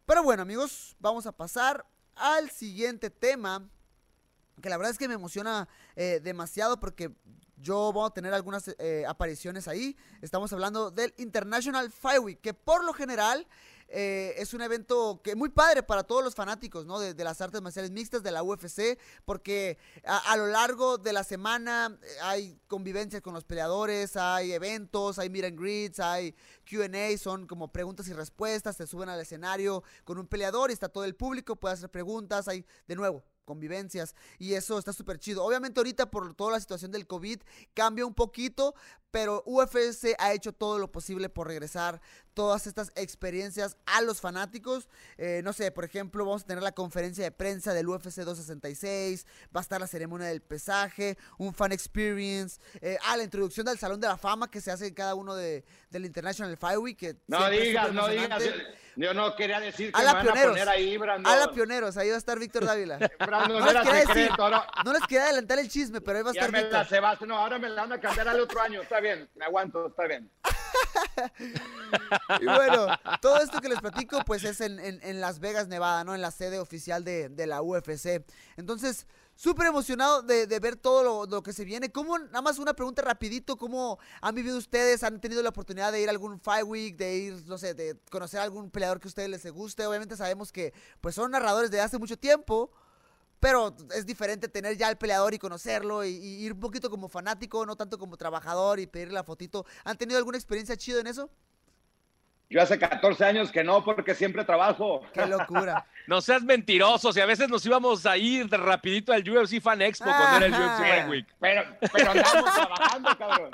Pero 0.04 0.22
bueno 0.22 0.42
amigos, 0.42 0.94
vamos 1.00 1.24
a 1.24 1.32
pasar 1.32 1.86
al 2.22 2.50
siguiente 2.50 3.10
tema, 3.10 3.68
que 4.60 4.70
la 4.70 4.76
verdad 4.76 4.92
es 4.92 4.98
que 4.98 5.08
me 5.08 5.14
emociona 5.14 5.68
eh, 5.96 6.20
demasiado 6.22 6.78
porque 6.78 7.10
yo 7.56 7.92
voy 7.92 8.06
a 8.06 8.10
tener 8.10 8.32
algunas 8.32 8.68
eh, 8.78 9.04
apariciones 9.08 9.66
ahí. 9.66 9.96
Estamos 10.20 10.52
hablando 10.52 10.92
del 10.92 11.12
International 11.18 11.90
Fight 11.90 12.22
Week, 12.22 12.40
que 12.40 12.54
por 12.54 12.84
lo 12.84 12.92
general 12.92 13.48
eh, 13.94 14.34
es 14.38 14.54
un 14.54 14.62
evento 14.62 15.20
que 15.22 15.36
muy 15.36 15.50
padre 15.50 15.82
para 15.82 16.02
todos 16.02 16.24
los 16.24 16.34
fanáticos, 16.34 16.86
¿no? 16.86 16.98
De, 16.98 17.22
las 17.22 17.40
artes 17.42 17.60
marciales 17.60 17.90
mixtas, 17.90 18.22
de 18.22 18.30
la 18.30 18.42
UFC, 18.42 18.98
porque 19.24 19.76
a, 20.04 20.36
lo 20.36 20.46
largo 20.46 20.96
de 20.96 21.12
la 21.12 21.24
semana 21.24 21.98
eh, 22.02 22.06
hay 22.22 22.58
convivencia 22.66 23.20
con 23.20 23.34
los 23.34 23.44
peleadores, 23.44 24.16
hay 24.16 24.52
eventos, 24.52 25.18
hay 25.18 25.28
meet 25.28 25.44
and 25.44 26.00
hay 26.00 26.34
Q&A, 26.68 27.18
son 27.18 27.46
como 27.46 27.68
preguntas 27.70 28.08
y 28.08 28.14
respuestas, 28.14 28.78
te 28.78 28.86
suben 28.86 29.10
al 29.10 29.20
escenario 29.20 29.84
con 30.04 30.18
un 30.18 30.26
peleador 30.26 30.70
y 30.70 30.72
está 30.72 30.88
todo 30.88 31.04
el 31.04 31.14
público, 31.14 31.56
puede 31.56 31.74
hacer 31.74 31.90
preguntas, 31.90 32.48
hay 32.48 32.64
de 32.88 32.96
nuevo 32.96 33.22
convivencias 33.44 34.14
y 34.38 34.54
eso 34.54 34.78
está 34.78 34.92
súper 34.92 35.18
chido. 35.18 35.44
Obviamente 35.44 35.80
ahorita 35.80 36.10
por 36.10 36.34
toda 36.34 36.52
la 36.52 36.60
situación 36.60 36.90
del 36.90 37.06
COVID 37.06 37.40
cambia 37.74 38.06
un 38.06 38.14
poquito, 38.14 38.74
pero 39.10 39.42
UFC 39.44 40.14
ha 40.18 40.32
hecho 40.32 40.52
todo 40.52 40.78
lo 40.78 40.90
posible 40.90 41.28
por 41.28 41.46
regresar 41.46 42.00
todas 42.34 42.66
estas 42.66 42.90
experiencias 42.96 43.76
a 43.84 44.00
los 44.00 44.20
fanáticos. 44.20 44.88
Eh, 45.18 45.42
no 45.44 45.52
sé, 45.52 45.70
por 45.70 45.84
ejemplo, 45.84 46.24
vamos 46.24 46.42
a 46.42 46.46
tener 46.46 46.62
la 46.62 46.72
conferencia 46.72 47.22
de 47.22 47.30
prensa 47.30 47.74
del 47.74 47.88
UFC 47.88 48.22
266, 48.22 49.26
va 49.54 49.60
a 49.60 49.62
estar 49.62 49.80
la 49.80 49.86
ceremonia 49.86 50.28
del 50.28 50.40
pesaje, 50.40 51.18
un 51.36 51.52
fan 51.52 51.72
experience, 51.72 52.58
eh, 52.80 52.96
ah, 53.04 53.16
la 53.16 53.24
introducción 53.24 53.66
del 53.66 53.78
Salón 53.78 54.00
de 54.00 54.08
la 54.08 54.16
Fama 54.16 54.50
que 54.50 54.62
se 54.62 54.70
hace 54.70 54.86
en 54.86 54.94
cada 54.94 55.14
uno 55.14 55.34
de, 55.34 55.64
del 55.90 56.06
International 56.06 56.56
Fight 56.56 56.78
Week. 56.78 56.96
Que 56.96 57.16
no 57.26 57.50
digas, 57.50 57.92
no 57.92 58.08
digas. 58.08 58.42
Yo 58.96 59.14
no 59.14 59.34
quería 59.36 59.58
decir 59.58 59.90
que 59.92 60.00
a 60.00 60.04
me 60.04 60.12
van 60.12 60.38
a 60.38 60.42
poner 60.42 60.68
ahí, 60.68 60.96
Brandon. 60.98 61.32
A 61.32 61.36
la 61.36 61.52
pioneros, 61.52 61.96
ahí 61.96 62.08
va 62.08 62.16
a 62.16 62.18
estar 62.18 62.38
Víctor 62.38 62.64
Dávila. 62.64 62.98
Brandon, 63.38 63.58
no, 63.84 63.92
decir, 63.92 64.30
no 64.84 64.92
les 64.92 65.02
quería 65.02 65.24
adelantar 65.24 65.58
el 65.58 65.68
chisme, 65.68 66.00
pero 66.00 66.18
ahí 66.18 66.24
va 66.24 66.30
a 66.30 66.32
estar 66.32 66.52
Víctor. 66.52 67.26
no, 67.26 67.38
ahora 67.38 67.58
me 67.58 67.68
la 67.68 67.82
van 67.82 67.92
a 67.92 68.00
cambiar 68.00 68.28
al 68.28 68.40
otro 68.40 68.60
año. 68.60 68.82
Está 68.82 69.00
bien, 69.00 69.28
me 69.34 69.44
aguanto, 69.46 69.86
está 69.86 70.06
bien. 70.06 70.30
y 72.40 72.44
bueno, 72.44 72.86
todo 73.20 73.38
esto 73.38 73.60
que 73.60 73.68
les 73.68 73.80
platico, 73.80 74.20
pues 74.26 74.44
es 74.44 74.60
en, 74.60 74.78
en, 74.80 75.20
Las 75.20 75.40
Vegas, 75.40 75.68
Nevada, 75.68 76.04
¿no? 76.04 76.14
En 76.14 76.20
la 76.20 76.30
sede 76.30 76.58
oficial 76.58 77.04
de, 77.04 77.28
de 77.28 77.46
la 77.46 77.62
UFC. 77.62 78.24
Entonces, 78.56 79.06
súper 79.34 79.66
emocionado 79.66 80.22
de, 80.22 80.46
de, 80.46 80.60
ver 80.60 80.76
todo 80.76 81.02
lo, 81.02 81.26
lo, 81.26 81.42
que 81.42 81.52
se 81.52 81.64
viene. 81.64 81.90
¿Cómo, 81.90 82.18
nada 82.18 82.42
más 82.42 82.58
una 82.58 82.74
pregunta 82.74 83.02
rapidito, 83.02 83.56
cómo 83.56 83.98
han 84.20 84.34
vivido 84.34 84.58
ustedes? 84.58 85.02
¿Han 85.02 85.20
tenido 85.20 85.42
la 85.42 85.50
oportunidad 85.50 85.92
de 85.92 86.00
ir 86.00 86.08
a 86.08 86.12
algún 86.12 86.40
Fight 86.40 86.66
Week, 86.66 86.96
de 86.96 87.16
ir, 87.16 87.34
no 87.46 87.58
sé, 87.58 87.74
de 87.74 87.96
conocer 88.10 88.40
a 88.40 88.44
algún 88.44 88.70
peleador 88.70 89.00
que 89.00 89.08
a 89.08 89.10
ustedes 89.10 89.28
les 89.28 89.50
guste? 89.50 89.86
Obviamente 89.86 90.16
sabemos 90.16 90.52
que 90.52 90.72
pues 91.00 91.14
son 91.14 91.30
narradores 91.30 91.70
de 91.70 91.80
hace 91.80 91.98
mucho 91.98 92.18
tiempo, 92.18 92.70
pero 93.42 93.74
es 93.92 94.06
diferente 94.06 94.46
tener 94.46 94.76
ya 94.76 94.86
al 94.86 94.96
peleador 94.96 95.34
y 95.34 95.38
conocerlo 95.40 96.04
y, 96.04 96.10
ir 96.10 96.52
un 96.52 96.60
poquito 96.60 96.88
como 96.88 97.08
fanático, 97.08 97.66
no 97.66 97.74
tanto 97.74 97.98
como 97.98 98.16
trabajador 98.16 98.78
y 98.78 98.86
pedirle 98.86 99.14
la 99.14 99.24
fotito. 99.24 99.66
¿Han 99.82 99.98
tenido 99.98 100.16
alguna 100.16 100.38
experiencia 100.38 100.76
chido 100.76 101.00
en 101.00 101.08
eso? 101.08 101.28
Yo 102.48 102.62
hace 102.62 102.78
14 102.78 103.24
años 103.24 103.50
que 103.50 103.64
no, 103.64 103.84
porque 103.84 104.14
siempre 104.14 104.44
trabajo. 104.44 105.02
Qué 105.12 105.26
locura. 105.26 105.84
no 106.06 106.20
seas 106.20 106.44
mentirosos 106.44 107.16
y 107.16 107.20
a 107.20 107.26
veces 107.26 107.48
nos 107.48 107.66
íbamos 107.66 108.06
a 108.06 108.16
ir 108.16 108.48
rapidito 108.48 109.12
al 109.12 109.28
UFC 109.28 109.60
Fan 109.60 109.82
Expo 109.82 110.04
cuando 110.04 110.36
era 110.36 110.46
el 110.46 110.52
UFC 110.52 110.78
Fan 110.78 111.10
Week. 111.10 111.26
Pero, 111.40 111.64
pero 111.92 112.10
andamos 112.12 112.54
trabajando, 112.54 113.18
cabrón. 113.18 113.50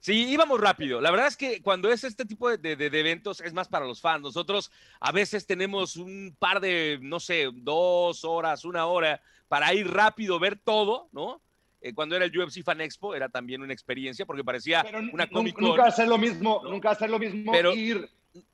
Sí, 0.00 0.28
íbamos 0.28 0.60
rápido. 0.60 1.00
La 1.00 1.10
verdad 1.10 1.28
es 1.28 1.36
que 1.36 1.62
cuando 1.62 1.90
es 1.90 2.04
este 2.04 2.24
tipo 2.24 2.48
de, 2.56 2.72
eventos 2.72 3.40
es 3.40 3.52
más 3.52 3.68
para 3.68 3.86
los 3.86 4.00
fans. 4.00 4.22
Nosotros 4.22 4.70
a 4.98 5.12
veces 5.12 5.46
tenemos 5.46 5.96
un 5.96 6.34
par 6.38 6.60
de, 6.60 6.98
no 7.02 7.20
sé, 7.20 7.48
dos 7.52 8.24
horas, 8.24 8.64
una 8.64 8.86
hora 8.86 9.20
para 9.48 9.72
ir 9.74 9.90
rápido, 9.90 10.38
ver 10.38 10.58
todo, 10.58 11.08
¿no? 11.12 11.40
Eh, 11.80 11.94
cuando 11.94 12.14
era 12.14 12.26
el 12.26 12.36
UFC 12.36 12.62
Fan 12.62 12.80
Expo 12.82 13.14
era 13.14 13.30
también 13.30 13.62
una 13.62 13.72
experiencia 13.72 14.26
porque 14.26 14.44
parecía 14.44 14.84
una 15.12 15.26
Comic 15.28 15.58
Nunca 15.58 15.86
hacer 15.86 16.08
lo 16.08 16.18
mismo, 16.18 16.60
nunca 16.64 16.90
hacer 16.90 17.08
lo 17.08 17.18
mismo, 17.18 17.50
pero, 17.50 17.74
ir 17.74 18.06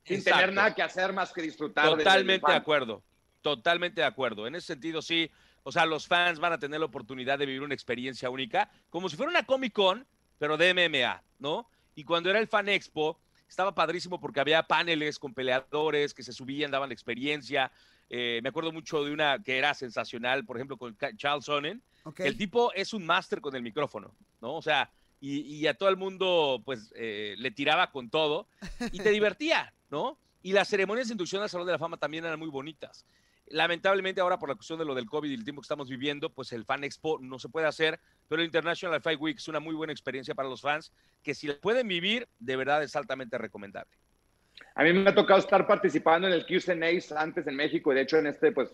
sin 0.05 0.23
tener 0.23 0.53
nada 0.53 0.73
que 0.73 0.81
hacer 0.81 1.11
más 1.13 1.33
que 1.33 1.41
disfrutar. 1.41 1.89
Totalmente 1.89 2.49
de 2.49 2.57
acuerdo, 2.57 3.03
totalmente 3.41 4.01
de 4.01 4.07
acuerdo. 4.07 4.47
En 4.47 4.55
ese 4.55 4.67
sentido, 4.67 5.01
sí. 5.01 5.29
O 5.63 5.71
sea, 5.73 5.85
los 5.85 6.07
fans 6.07 6.39
van 6.39 6.53
a 6.53 6.57
tener 6.57 6.79
la 6.79 6.85
oportunidad 6.85 7.37
de 7.37 7.45
vivir 7.45 7.61
una 7.61 7.73
experiencia 7.73 8.29
única, 8.29 8.71
como 8.89 9.09
si 9.09 9.17
fuera 9.17 9.29
una 9.29 9.43
Comic 9.43 9.73
Con, 9.73 10.07
pero 10.37 10.57
de 10.57 10.73
MMA, 10.73 11.23
¿no? 11.39 11.67
Y 11.95 12.03
cuando 12.03 12.29
era 12.29 12.39
el 12.39 12.47
Fan 12.47 12.69
Expo, 12.69 13.19
estaba 13.47 13.73
padrísimo 13.73 14.19
porque 14.19 14.39
había 14.39 14.63
paneles 14.63 15.19
con 15.19 15.33
peleadores 15.33 16.13
que 16.13 16.23
se 16.23 16.33
subían, 16.33 16.71
daban 16.71 16.89
la 16.89 16.93
experiencia. 16.93 17.71
Eh, 18.09 18.39
me 18.43 18.49
acuerdo 18.49 18.71
mucho 18.71 19.03
de 19.03 19.11
una 19.11 19.41
que 19.41 19.57
era 19.57 19.73
sensacional, 19.73 20.45
por 20.45 20.57
ejemplo, 20.57 20.77
con 20.77 20.97
Charles 21.15 21.45
Sonnen. 21.45 21.81
El 22.17 22.37
tipo 22.37 22.71
es 22.73 22.93
un 22.93 23.05
máster 23.05 23.41
con 23.41 23.55
el 23.55 23.61
micrófono, 23.61 24.15
¿no? 24.41 24.55
O 24.55 24.61
sea, 24.61 24.89
y, 25.19 25.65
a 25.65 25.73
todo 25.73 25.89
el 25.89 25.97
mundo, 25.97 26.61
pues, 26.63 26.93
eh, 26.95 27.35
le 27.37 27.51
tiraba 27.51 27.91
con 27.91 28.09
todo 28.09 28.47
y 28.91 28.99
te 28.99 29.09
divertía, 29.11 29.73
¿no? 29.89 30.17
Y 30.43 30.53
las 30.53 30.67
ceremonias 30.69 31.07
de 31.07 31.13
inducción 31.13 31.41
al 31.41 31.49
Salón 31.49 31.65
de 31.65 31.73
la 31.73 31.79
Fama 31.79 31.97
también 31.97 32.23
eran 32.23 32.39
muy 32.39 32.49
bonitas. 32.49 33.05
Lamentablemente 33.49 34.21
ahora 34.21 34.37
por 34.37 34.49
la 34.49 34.55
cuestión 34.55 34.79
de 34.79 34.85
lo 34.85 34.93
del 34.93 35.05
COVID 35.05 35.29
y 35.29 35.33
el 35.33 35.43
tiempo 35.43 35.61
que 35.61 35.65
estamos 35.65 35.89
viviendo, 35.89 36.29
pues 36.29 36.51
el 36.51 36.65
Fan 36.65 36.83
Expo 36.83 37.19
no 37.19 37.39
se 37.39 37.49
puede 37.49 37.67
hacer, 37.67 37.99
pero 38.27 38.41
el 38.41 38.45
International 38.47 39.01
Fight 39.01 39.19
Week 39.19 39.37
es 39.37 39.47
una 39.47 39.59
muy 39.59 39.73
buena 39.73 39.93
experiencia 39.93 40.35
para 40.35 40.49
los 40.49 40.61
fans 40.61 40.91
que 41.23 41.33
si 41.33 41.47
la 41.47 41.57
pueden 41.57 41.87
vivir, 41.87 42.27
de 42.39 42.55
verdad 42.55 42.83
es 42.83 42.95
altamente 42.95 43.37
recomendable. 43.37 43.91
A 44.75 44.83
mí 44.83 44.91
me 44.91 45.09
ha 45.09 45.15
tocado 45.15 45.39
estar 45.39 45.65
participando 45.67 46.27
en 46.27 46.33
el 46.33 46.45
QCNAs 46.45 47.11
antes 47.11 47.47
en 47.47 47.55
México 47.55 47.91
y 47.91 47.95
de 47.95 48.01
hecho 48.01 48.17
en 48.17 48.27
este 48.27 48.51
pues 48.51 48.69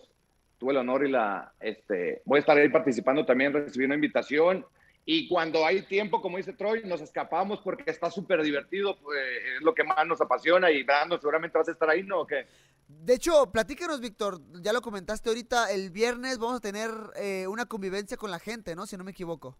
tuve 0.58 0.72
el 0.72 0.78
honor 0.78 1.06
y 1.06 1.10
la, 1.10 1.52
este, 1.60 2.22
voy 2.24 2.38
a 2.38 2.40
estar 2.40 2.56
ahí 2.56 2.68
participando 2.68 3.24
también, 3.24 3.52
recibí 3.52 3.84
una 3.84 3.94
invitación 3.94 4.64
y 5.06 5.28
cuando 5.28 5.66
hay 5.66 5.82
tiempo, 5.82 6.22
como 6.22 6.38
dice 6.38 6.54
Troy, 6.54 6.82
nos 6.84 7.02
escapamos 7.02 7.60
porque 7.60 7.90
está 7.90 8.10
súper 8.10 8.42
divertido, 8.42 8.98
pues, 9.00 9.20
es 9.56 9.62
lo 9.62 9.74
que 9.74 9.84
más 9.84 10.06
nos 10.06 10.20
apasiona 10.20 10.70
y 10.70 10.82
Brando, 10.82 11.18
seguramente 11.18 11.58
vas 11.58 11.68
a 11.68 11.72
estar 11.72 11.90
ahí, 11.90 12.02
¿no? 12.02 12.20
¿O 12.20 12.26
qué? 12.26 12.46
De 12.86 13.14
hecho, 13.14 13.50
platícanos, 13.50 14.00
Víctor, 14.00 14.40
ya 14.60 14.72
lo 14.72 14.82
comentaste 14.82 15.28
ahorita, 15.28 15.70
el 15.72 15.90
viernes 15.90 16.38
vamos 16.38 16.56
a 16.56 16.60
tener 16.60 16.90
eh, 17.16 17.46
una 17.46 17.66
convivencia 17.66 18.16
con 18.16 18.30
la 18.30 18.38
gente, 18.38 18.74
¿no? 18.76 18.86
Si 18.86 18.96
no 18.96 19.04
me 19.04 19.12
equivoco. 19.12 19.56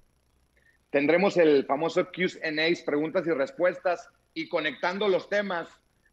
Tendremos 0.91 1.37
el 1.37 1.65
famoso 1.67 2.07
Q&A, 2.07 2.85
preguntas 2.85 3.27
y 3.27 3.31
respuestas, 3.31 4.09
y 4.35 4.49
conectando 4.49 5.09
los 5.09 5.29
temas. 5.29 5.69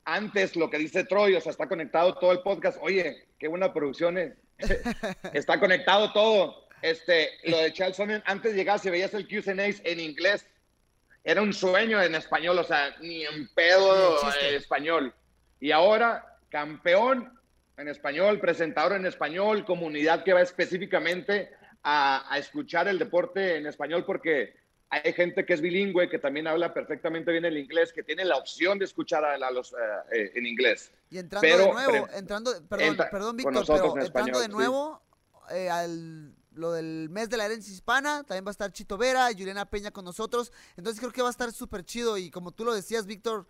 Antes, 0.05 0.55
lo 0.55 0.69
que 0.69 0.79
dice 0.79 1.03
Troy, 1.03 1.35
o 1.35 1.41
sea, 1.41 1.51
está 1.51 1.67
conectado 1.67 2.15
todo 2.15 2.31
el 2.31 2.41
podcast. 2.41 2.79
Oye, 2.81 3.27
qué 3.37 3.47
buena 3.47 3.73
producción, 3.73 4.17
eh. 4.17 4.35
está 5.33 5.59
conectado 5.59 6.11
todo. 6.13 6.67
Este, 6.81 7.29
lo 7.43 7.57
de 7.59 7.71
Charles 7.73 7.99
antes 8.25 8.55
llegabas 8.55 8.85
y 8.85 8.89
veías 8.89 9.13
el 9.13 9.27
Q&A 9.27 9.53
en 9.83 9.99
inglés. 9.99 10.47
Era 11.23 11.41
un 11.41 11.53
sueño 11.53 12.01
en 12.01 12.15
español, 12.15 12.57
o 12.57 12.63
sea, 12.63 12.95
ni 13.01 13.23
en 13.23 13.47
pedo 13.53 14.17
español. 14.55 15.13
Y 15.59 15.71
ahora 15.71 16.30
campeón 16.51 17.33
en 17.77 17.87
español, 17.87 18.39
presentador 18.39 18.93
en 18.93 19.07
español, 19.07 19.65
comunidad 19.65 20.23
que 20.23 20.33
va 20.33 20.41
específicamente 20.41 21.49
a, 21.83 22.37
escuchar 22.37 22.87
el 22.87 22.99
deporte 22.99 23.57
en 23.57 23.65
español 23.65 24.05
porque 24.05 24.53
hay 24.89 25.13
gente 25.13 25.45
que 25.45 25.53
es 25.53 25.61
bilingüe, 25.61 26.09
que 26.09 26.19
también 26.19 26.47
habla 26.47 26.73
perfectamente 26.73 27.31
bien 27.31 27.45
el 27.45 27.57
inglés, 27.57 27.93
que 27.93 28.03
tiene 28.03 28.25
la 28.25 28.35
opción 28.35 28.77
de 28.77 28.85
escuchar 28.85 29.23
a, 29.23 29.51
los, 29.51 29.71
eh, 29.71 29.75
eh, 30.11 30.31
en 30.35 30.45
inglés. 30.45 30.91
Y 31.09 31.17
entrando 31.17 31.47
de 31.47 31.71
nuevo, 31.71 32.09
entrando, 32.13 32.51
perdón, 32.67 32.97
perdón 33.09 33.37
Víctor, 33.37 33.65
pero 33.65 33.97
entrando 33.97 34.39
de 34.39 34.49
nuevo 34.49 35.01
eh, 35.49 35.69
al 35.69 36.35
lo 36.53 36.73
del 36.73 37.09
mes 37.09 37.29
de 37.29 37.37
la 37.37 37.45
herencia 37.45 37.73
hispana. 37.73 38.23
También 38.23 38.45
va 38.45 38.49
a 38.49 38.51
estar 38.51 38.71
Chito 38.71 38.97
Vera 38.97 39.29
Juliana 39.31 39.69
Peña 39.69 39.91
con 39.91 40.05
nosotros. 40.05 40.51
Entonces 40.75 40.99
creo 40.99 41.11
que 41.11 41.21
va 41.21 41.29
a 41.29 41.31
estar 41.31 41.51
súper 41.51 41.83
chido. 41.85 42.17
Y 42.17 42.29
como 42.29 42.51
tú 42.51 42.65
lo 42.65 42.73
decías, 42.73 43.05
Víctor, 43.05 43.47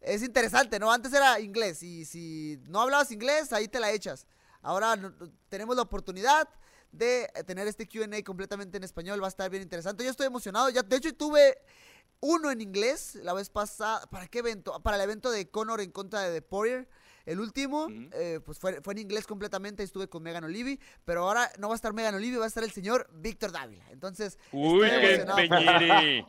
es 0.00 0.22
interesante, 0.22 0.78
¿no? 0.78 0.92
Antes 0.92 1.12
era 1.12 1.40
inglés 1.40 1.82
y 1.82 2.04
si 2.04 2.58
no 2.68 2.80
hablabas 2.82 3.10
inglés, 3.10 3.52
ahí 3.52 3.68
te 3.68 3.80
la 3.80 3.90
echas. 3.92 4.26
Ahora 4.62 4.96
no- 4.96 5.12
tenemos 5.48 5.76
la 5.76 5.82
oportunidad 5.82 6.48
de 6.92 7.28
tener 7.46 7.66
este 7.66 7.86
QA 7.86 8.22
completamente 8.24 8.76
en 8.78 8.84
español. 8.84 9.20
Va 9.22 9.26
a 9.26 9.28
estar 9.28 9.50
bien 9.50 9.62
interesante. 9.62 10.02
Yo 10.04 10.10
estoy 10.10 10.26
emocionado. 10.26 10.70
Ya, 10.70 10.82
de 10.82 10.96
hecho, 10.96 11.14
tuve 11.14 11.58
uno 12.20 12.50
en 12.50 12.60
inglés 12.60 13.16
la 13.16 13.32
vez 13.34 13.50
pasada. 13.50 14.06
¿Para 14.06 14.26
qué 14.28 14.38
evento? 14.38 14.80
Para 14.82 14.96
el 14.96 15.02
evento 15.02 15.30
de 15.30 15.50
Conor 15.50 15.80
en 15.80 15.90
contra 15.90 16.22
de 16.22 16.32
The 16.40 16.42
Poirier. 16.42 16.88
El 17.26 17.40
último, 17.40 17.88
eh, 18.12 18.38
pues 18.44 18.58
fue, 18.60 18.80
fue 18.82 18.92
en 18.94 18.98
inglés 18.98 19.26
completamente. 19.26 19.82
Estuve 19.82 20.08
con 20.08 20.22
Megan 20.22 20.44
Olivi. 20.44 20.78
Pero 21.04 21.24
ahora 21.24 21.50
no 21.58 21.68
va 21.68 21.74
a 21.74 21.76
estar 21.76 21.92
Megan 21.92 22.14
Olivi, 22.14 22.36
va 22.36 22.44
a 22.44 22.48
estar 22.48 22.62
el 22.64 22.70
señor 22.70 23.08
Víctor 23.12 23.50
Dávila. 23.52 23.84
Entonces, 23.90 24.38
Uy, 24.52 24.88
qué. 24.88 26.24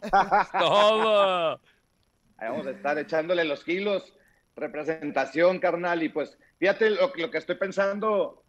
Todo. 0.60 1.60
Ahí 2.38 2.50
vamos 2.50 2.68
a 2.68 2.72
estar 2.72 2.98
echándole 2.98 3.44
los 3.46 3.64
kilos, 3.64 4.14
representación, 4.56 5.60
carnal. 5.60 6.04
Y 6.04 6.10
pues, 6.10 6.38
fíjate, 6.60 6.90
lo, 6.92 7.12
lo 7.16 7.32
que 7.32 7.38
estoy 7.38 7.56
pensando 7.56 8.44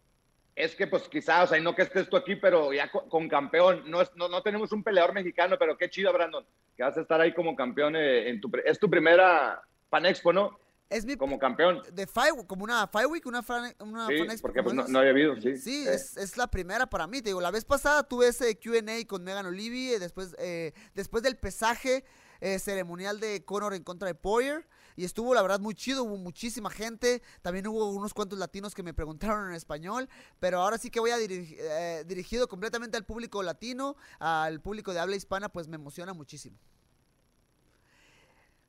es 0.55 0.75
que, 0.75 0.87
pues, 0.87 1.07
quizás, 1.07 1.45
o 1.45 1.47
sea, 1.53 1.61
no 1.61 1.73
que 1.75 1.83
estés 1.83 2.09
tú 2.09 2.17
aquí, 2.17 2.35
pero 2.35 2.73
ya 2.73 2.91
con, 2.91 3.07
con 3.09 3.29
campeón. 3.29 3.83
No, 3.89 4.01
es- 4.01 4.11
no, 4.15 4.27
no 4.27 4.41
tenemos 4.43 4.71
un 4.71 4.83
peleador 4.83 5.13
mexicano, 5.13 5.55
pero 5.57 5.77
qué 5.77 5.89
chido, 5.89 6.11
Brandon, 6.13 6.45
que 6.75 6.83
vas 6.83 6.97
a 6.97 7.01
estar 7.01 7.19
ahí 7.21 7.33
como 7.33 7.55
campeón 7.55 7.95
eh, 7.95 8.29
en 8.29 8.41
tu... 8.41 8.51
Es 8.65 8.77
tu 8.79 8.89
primera 8.89 9.61
Pan 9.89 10.05
Expo, 10.05 10.33
¿no? 10.33 10.59
Es 10.89 11.05
mi 11.05 11.15
Como 11.17 11.37
campeón. 11.37 11.83
de 11.93 12.07
Five, 12.07 12.47
como 12.47 12.63
una 12.63 12.87
Five 12.87 13.05
Week, 13.05 13.25
una 13.27 13.43
fan, 13.43 13.71
una 13.79 14.07
Sí, 14.07 14.17
Fan 14.25 14.37
porque 14.41 14.63
pues, 14.63 14.73
no, 14.73 14.87
no 14.87 14.97
había 14.99 15.11
habido, 15.11 15.39
sí. 15.39 15.55
Sí, 15.55 15.87
Eh, 15.87 15.93
es, 15.93 16.17
es 16.17 16.35
la 16.35 16.47
primera 16.47 16.87
para 16.87 17.05
mí. 17.05 17.21
Te 17.21 17.29
digo, 17.29 17.41
la 17.41 17.51
vez 17.51 17.63
pasada 17.63 18.01
tuve 18.03 18.27
ese 18.29 18.57
QA 18.57 18.81
con 19.07 19.23
Megan 19.23 19.45
Olivi. 19.45 19.93
eh, 19.93 19.99
Después, 19.99 20.35
eh, 20.39 20.73
después 20.95 21.21
del 21.21 21.37
pesaje 21.37 22.03
eh, 22.41 22.59
ceremonial 22.59 23.19
de 23.19 23.43
Conor 23.45 23.73
en 23.73 23.83
contra 23.83 24.07
de 24.07 24.15
Poirier. 24.15 24.67
Y 24.95 25.05
estuvo, 25.05 25.33
la 25.33 25.41
verdad, 25.41 25.59
muy 25.61 25.75
chido. 25.75 26.03
Hubo 26.03 26.17
muchísima 26.17 26.69
gente. 26.69 27.21
También 27.41 27.65
hubo 27.67 27.89
unos 27.89 28.13
cuantos 28.13 28.37
latinos 28.37 28.75
que 28.75 28.83
me 28.83 28.93
preguntaron 28.93 29.47
en 29.49 29.55
español. 29.55 30.09
Pero 30.41 30.61
ahora 30.61 30.77
sí 30.77 30.89
que 30.91 30.99
voy 30.99 31.11
a 31.11 31.17
dirigi- 31.17 31.55
eh, 31.57 32.03
dirigido 32.05 32.47
completamente 32.49 32.97
al 32.97 33.05
público 33.05 33.41
latino, 33.41 33.95
al 34.19 34.59
público 34.59 34.93
de 34.93 34.99
habla 34.99 35.15
hispana, 35.15 35.47
pues 35.49 35.67
me 35.69 35.75
emociona 35.75 36.11
muchísimo. 36.13 36.57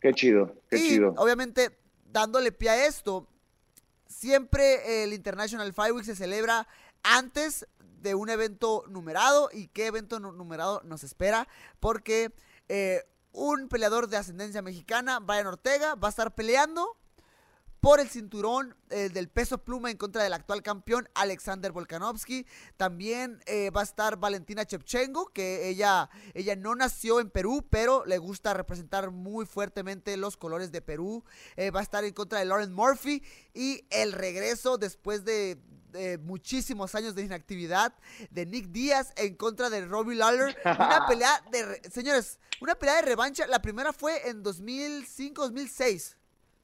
Qué 0.01 0.13
chido, 0.15 0.55
qué 0.71 0.79
y 0.79 0.89
chido. 0.89 1.15
obviamente, 1.19 1.77
dándole 2.07 2.53
pie 2.53 2.71
a 2.71 2.87
esto, 2.87 3.27
siempre 4.07 5.03
el 5.05 5.13
International 5.13 5.73
Five 5.75 5.93
Week 5.93 6.05
se 6.05 6.17
celebra 6.17 6.67
antes 7.03 7.67
de 8.01 8.15
un 8.15 8.31
evento 8.31 8.85
numerado. 8.89 9.51
¿Y 9.53 9.69
qué 9.69 9.87
evento 9.87 10.19
nu- 10.21 10.33
numerado 10.33 10.81
nos 10.85 11.05
espera? 11.05 11.49
Porque 11.81 12.33
eh, 12.69 13.05
un 13.33 13.69
peleador 13.69 14.09
de 14.09 14.17
ascendencia 14.17 14.63
mexicana, 14.63 15.21
Brian 15.21 15.47
Ortega, 15.47 15.95
va 15.95 16.09
a 16.09 16.11
estar 16.11 16.35
peleando 16.35 16.97
por 17.81 17.99
el 17.99 18.09
cinturón 18.09 18.77
eh, 18.91 19.09
del 19.09 19.29
peso 19.29 19.59
pluma 19.59 19.91
en 19.91 19.97
contra 19.97 20.23
del 20.23 20.35
actual 20.35 20.63
campeón 20.63 21.09
Alexander 21.15 21.73
Volkanovski. 21.73 22.47
También 22.77 23.41
eh, 23.47 23.71
va 23.71 23.81
a 23.81 23.85
estar 23.85 24.19
Valentina 24.19 24.67
Chepchengo, 24.67 25.29
que 25.33 25.69
ella, 25.69 26.11
ella 26.35 26.57
no 26.57 26.75
nació 26.75 27.21
en 27.21 27.31
Perú, 27.31 27.67
pero 27.71 28.05
le 28.05 28.19
gusta 28.19 28.53
representar 28.53 29.11
muy 29.11 29.47
fuertemente 29.47 30.17
los 30.19 30.37
colores 30.37 30.73
de 30.73 30.83
Perú. 30.83 31.25
Eh, 31.57 31.71
va 31.71 31.81
a 31.81 31.83
estar 31.83 32.05
en 32.05 32.13
contra 32.13 32.39
de 32.39 32.45
Lauren 32.45 32.73
Murphy 32.73 33.23
y 33.55 33.87
el 33.91 34.13
regreso 34.13 34.77
después 34.77 35.25
de, 35.25 35.59
muchísimos 36.23 36.95
años 36.95 37.15
de 37.15 37.23
inactividad 37.23 37.95
de 38.31 38.47
Nick 38.47 38.67
Díaz 38.69 39.13
en 39.17 39.37
contra 39.37 39.71
de 39.71 39.85
Robbie 39.87 40.17
Lawler. 40.17 40.57
Una 40.65 41.07
pelea 41.09 41.43
de... 41.51 41.65
re- 41.67 41.83
Señores, 41.91 42.39
una 42.61 42.75
pelea 42.75 42.97
de 42.97 43.03
revancha. 43.03 43.47
La 43.47 43.63
primera 43.63 43.93
fue 43.93 44.29
en 44.29 44.43
2005-2006 44.45 46.17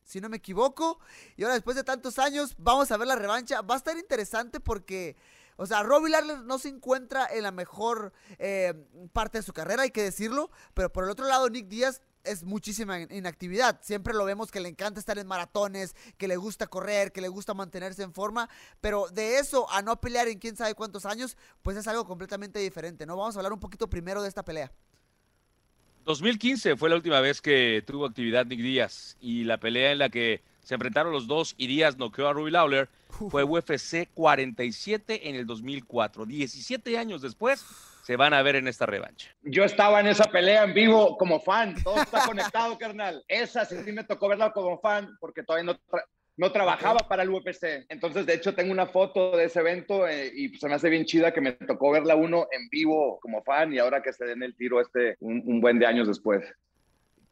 si 0.05 0.21
no 0.21 0.29
me 0.29 0.37
equivoco. 0.37 1.01
Y 1.37 1.43
ahora 1.43 1.55
después 1.55 1.75
de 1.77 1.83
tantos 1.83 2.19
años, 2.21 2.55
vamos 2.59 2.91
a 2.93 2.97
ver 2.97 3.09
la 3.09 3.17
revancha. 3.17 3.61
Va 3.62 3.75
a 3.75 3.79
estar 3.79 3.97
interesante 3.99 4.61
porque, 4.61 5.17
o 5.57 5.67
sea, 5.67 5.83
Robbie 5.83 6.11
Lawler 6.12 6.43
no 6.43 6.61
se 6.61 6.69
encuentra 6.69 7.27
en 7.27 7.43
la 7.43 7.51
mejor 7.51 8.12
eh, 8.39 8.73
parte 9.12 9.39
de 9.39 9.43
su 9.43 9.53
carrera, 9.53 9.83
hay 9.83 9.91
que 9.91 10.03
decirlo. 10.05 10.51
Pero 10.75 10.93
por 10.93 11.03
el 11.05 11.11
otro 11.11 11.27
lado, 11.27 11.51
Nick 11.51 11.67
Díaz 11.67 12.03
es 12.27 12.43
muchísima 12.45 13.01
in- 13.01 13.09
inactividad. 13.12 13.81
Siempre 13.83 14.15
lo 14.15 14.25
vemos 14.25 14.51
que 14.51 14.61
le 14.61 14.69
encanta 14.69 15.01
estar 15.01 15.19
en 15.19 15.27
maratones, 15.27 15.95
que 16.19 16.29
le 16.29 16.37
gusta 16.37 16.67
correr, 16.67 17.12
que 17.12 17.21
le 17.21 17.29
gusta 17.29 17.55
mantenerse 17.55 18.03
en 18.03 18.12
forma. 18.12 18.49
Pero 18.81 19.09
de 19.09 19.39
eso 19.39 19.71
a 19.71 19.83
no 19.83 20.01
pelear 20.01 20.29
en 20.29 20.39
quién 20.39 20.57
sabe 20.57 20.75
cuántos 20.75 21.07
años, 21.07 21.37
pues 21.62 21.77
es 21.77 21.87
algo 21.87 22.05
completamente 22.07 22.59
diferente, 22.59 23.07
¿no? 23.07 23.17
Vamos 23.17 23.37
a 23.37 23.39
hablar 23.39 23.53
un 23.53 23.61
poquito 23.61 23.89
primero 23.89 24.23
de 24.23 24.29
esta 24.29 24.45
pelea. 24.45 24.71
2015 26.05 26.77
fue 26.77 26.89
la 26.89 26.97
última 26.97 27.21
vez 27.21 27.41
que 27.41 27.83
tuvo 27.87 28.07
actividad 28.07 28.47
Nick 28.47 28.61
Díaz 28.61 29.17
y 29.21 29.45
la 29.45 29.59
pelea 29.59 29.91
en 29.93 29.99
la 29.99 30.09
que 30.09 30.41
se 30.62 30.75
enfrentaron 30.75 31.12
los 31.12 31.27
dos 31.27 31.55
y 31.59 31.67
Díaz 31.67 31.97
noqueó 31.97 32.29
a 32.29 32.33
Ruby 32.33 32.51
Lawler 32.53 32.89
fue 33.31 33.43
UFC 33.45 34.09
47 34.15 35.29
en 35.29 35.35
el 35.37 35.47
2004. 35.47 36.27
17 36.27 36.99
años 36.99 37.23
después 37.23 37.65
se 38.07 38.14
van 38.16 38.33
a 38.35 38.42
ver 38.42 38.55
en 38.55 38.69
esta 38.69 38.87
revancha. 38.87 39.35
Yo 39.42 39.64
estaba 39.64 39.99
en 39.99 40.07
esa 40.07 40.27
pelea 40.31 40.62
en 40.62 40.75
vivo 40.75 41.16
como 41.19 41.40
fan, 41.40 41.75
todo 41.83 42.01
está 42.01 42.25
conectado, 42.25 42.79
carnal. 42.79 43.25
Esa 43.27 43.64
sí 43.64 43.75
me 43.90 44.05
tocó 44.05 44.29
verla 44.29 44.53
como 44.53 44.79
fan 44.79 45.16
porque 45.19 45.42
todavía 45.42 45.73
no, 45.73 45.79
tra- 45.88 46.05
no 46.37 46.53
trabajaba 46.53 47.01
para 47.09 47.25
el 47.25 47.31
UFC. 47.31 47.85
Entonces, 47.88 48.25
de 48.25 48.35
hecho, 48.35 48.55
tengo 48.55 48.71
una 48.71 48.87
foto 48.87 49.37
de 49.37 49.47
ese 49.47 49.59
evento 49.59 50.07
eh, 50.07 50.31
y 50.33 50.57
se 50.57 50.69
me 50.69 50.75
hace 50.75 50.88
bien 50.88 51.05
chida 51.05 51.33
que 51.33 51.40
me 51.40 51.51
tocó 51.53 51.90
verla 51.90 52.14
uno 52.14 52.47
en 52.53 52.69
vivo 52.69 53.19
como 53.21 53.42
fan 53.42 53.73
y 53.73 53.79
ahora 53.81 54.01
que 54.03 54.12
se 54.12 54.25
den 54.25 54.45
el 54.45 54.55
tiro 54.57 54.81
este 54.81 55.16
un, 55.19 55.42
un 55.45 55.61
buen 55.61 55.81
de 55.81 55.87
años 55.87 56.07
después. 56.07 56.45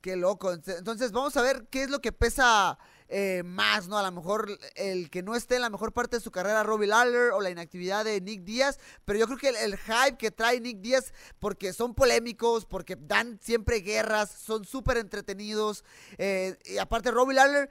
Qué 0.00 0.16
loco. 0.16 0.52
Ent- 0.52 0.76
Entonces 0.78 1.12
vamos 1.12 1.36
a 1.36 1.42
ver 1.42 1.68
qué 1.70 1.84
es 1.84 1.90
lo 1.90 2.00
que 2.00 2.10
pesa 2.10 2.78
eh, 3.08 3.42
más, 3.44 3.88
¿no? 3.88 3.98
A 3.98 4.02
lo 4.02 4.12
mejor 4.12 4.58
el 4.76 5.10
que 5.10 5.22
no 5.22 5.34
esté 5.34 5.56
en 5.56 5.62
la 5.62 5.70
mejor 5.70 5.92
parte 5.92 6.16
de 6.16 6.22
su 6.22 6.30
carrera, 6.30 6.62
Robbie 6.62 6.86
Lawler, 6.86 7.32
o 7.32 7.40
la 7.40 7.50
inactividad 7.50 8.04
de 8.04 8.20
Nick 8.20 8.44
Díaz. 8.44 8.78
Pero 9.04 9.18
yo 9.18 9.26
creo 9.26 9.38
que 9.38 9.48
el, 9.48 9.76
hype 9.76 10.16
que 10.16 10.30
trae 10.30 10.60
Nick 10.60 10.78
Díaz, 10.78 11.12
porque 11.38 11.72
son 11.72 11.94
polémicos, 11.94 12.64
porque 12.64 12.96
dan 12.96 13.38
siempre 13.42 13.80
guerras, 13.80 14.30
son 14.30 14.64
súper 14.64 14.96
entretenidos. 14.96 15.84
eh, 16.18 16.56
y 16.64 16.78
aparte, 16.78 17.10
Robbie 17.10 17.34
Lawler, 17.34 17.70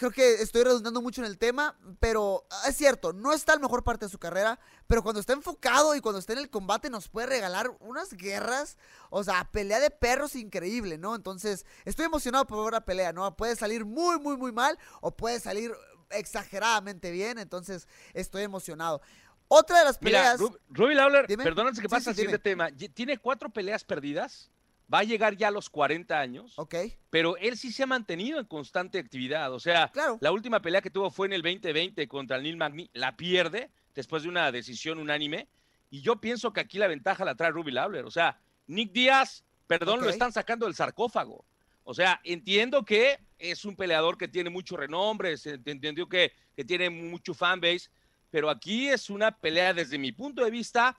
creo 0.00 0.12
que 0.12 0.40
estoy 0.42 0.64
redundando 0.64 1.02
mucho 1.02 1.20
en 1.20 1.26
el 1.26 1.36
tema, 1.36 1.78
pero 2.00 2.46
ah, 2.50 2.62
es 2.70 2.76
cierto, 2.76 3.12
no 3.12 3.34
está 3.34 3.54
la 3.54 3.60
mejor 3.60 3.84
parte 3.84 4.06
de 4.06 4.10
su 4.10 4.18
carrera, 4.18 4.58
pero 4.86 5.02
cuando 5.02 5.20
está 5.20 5.34
enfocado 5.34 5.94
y 5.94 6.00
cuando 6.00 6.18
está 6.18 6.32
en 6.32 6.38
el 6.38 6.48
combate 6.48 6.88
nos 6.88 7.08
puede 7.10 7.26
regalar 7.26 7.70
unas 7.80 8.14
guerras, 8.14 8.78
o 9.10 9.22
sea, 9.22 9.46
pelea 9.52 9.78
de 9.78 9.90
perros 9.90 10.36
increíble, 10.36 10.96
¿no? 10.96 11.14
Entonces, 11.14 11.66
estoy 11.84 12.06
emocionado 12.06 12.46
por 12.46 12.64
ver 12.64 12.72
la 12.72 12.84
pelea, 12.86 13.12
¿no? 13.12 13.36
Puede 13.36 13.56
salir 13.56 13.84
muy, 13.84 14.18
muy, 14.18 14.38
muy 14.38 14.52
mal 14.52 14.78
o 15.02 15.14
puede 15.14 15.38
salir 15.38 15.70
exageradamente 16.08 17.10
bien, 17.10 17.38
entonces 17.38 17.86
estoy 18.14 18.42
emocionado. 18.42 19.02
Otra 19.48 19.80
de 19.80 19.84
las 19.84 20.00
Mira, 20.00 20.18
peleas... 20.20 20.40
Ru- 20.40 20.58
Ruby 20.70 20.94
Lawler, 20.94 21.26
Dime. 21.26 21.44
perdón 21.44 21.66
antes 21.66 21.80
que 21.82 21.88
Sí, 21.88 21.90
pase 21.90 22.04
sí, 22.04 22.08
al 22.10 22.16
siguiente 22.16 22.48
dime. 22.50 22.70
tema, 22.72 22.92
tiene 22.94 23.18
cuatro 23.18 23.50
peleas 23.50 23.84
perdidas, 23.84 24.50
va 24.92 25.00
a 25.00 25.04
llegar 25.04 25.36
ya 25.36 25.48
a 25.48 25.50
los 25.52 25.70
40 25.70 26.18
años, 26.18 26.58
Ok, 26.58 26.74
pero 27.10 27.36
él 27.36 27.56
sí 27.56 27.70
se 27.72 27.82
ha 27.82 27.86
mantenido 27.86 28.40
en 28.40 28.46
constante 28.46 28.98
actividad. 28.98 29.52
O 29.54 29.60
sea, 29.60 29.88
Claro. 29.92 30.18
la 30.20 30.32
última 30.32 30.60
pelea 30.60 30.82
que 30.82 30.90
tuvo 30.90 31.10
fue 31.10 31.26
en 31.28 31.32
el 31.34 31.42
2020 31.42 32.08
contra 32.08 32.36
el 32.36 32.42
Neil 32.42 32.56
Magny, 32.56 32.90
la 32.92 33.16
pierde 33.16 33.70
después 33.94 34.22
de 34.24 34.28
una 34.28 34.50
decisión 34.50 34.98
unánime. 34.98 35.48
Y 35.90 36.00
yo 36.02 36.20
pienso 36.20 36.52
que 36.52 36.60
aquí 36.60 36.78
la 36.78 36.86
ventaja 36.88 37.24
la 37.24 37.34
trae 37.34 37.50
Ruby 37.50 37.72
Lawler. 37.72 38.04
O 38.04 38.10
sea, 38.10 38.38
Nick 38.66 38.92
Díaz, 38.92 39.44
perdón, 39.66 40.00
lo 40.02 40.08
están 40.08 40.32
sacando 40.32 40.66
del 40.66 40.74
sarcófago. 40.74 41.44
O 41.84 41.94
sea, 41.94 42.20
entiendo 42.24 42.84
que 42.84 43.18
es 43.38 43.64
un 43.64 43.74
peleador 43.74 44.16
que 44.18 44.28
tiene 44.28 44.50
mucho 44.50 44.76
renombre, 44.76 45.36
se 45.36 45.54
entendió 45.64 46.08
que, 46.08 46.32
que 46.54 46.64
tiene 46.64 46.90
mucho 46.90 47.34
fanbase, 47.34 47.88
pero 48.30 48.48
aquí 48.50 48.88
es 48.88 49.10
una 49.10 49.32
pelea 49.36 49.72
desde 49.74 49.98
mi 49.98 50.12
punto 50.12 50.44
de 50.44 50.50
vista 50.52 50.96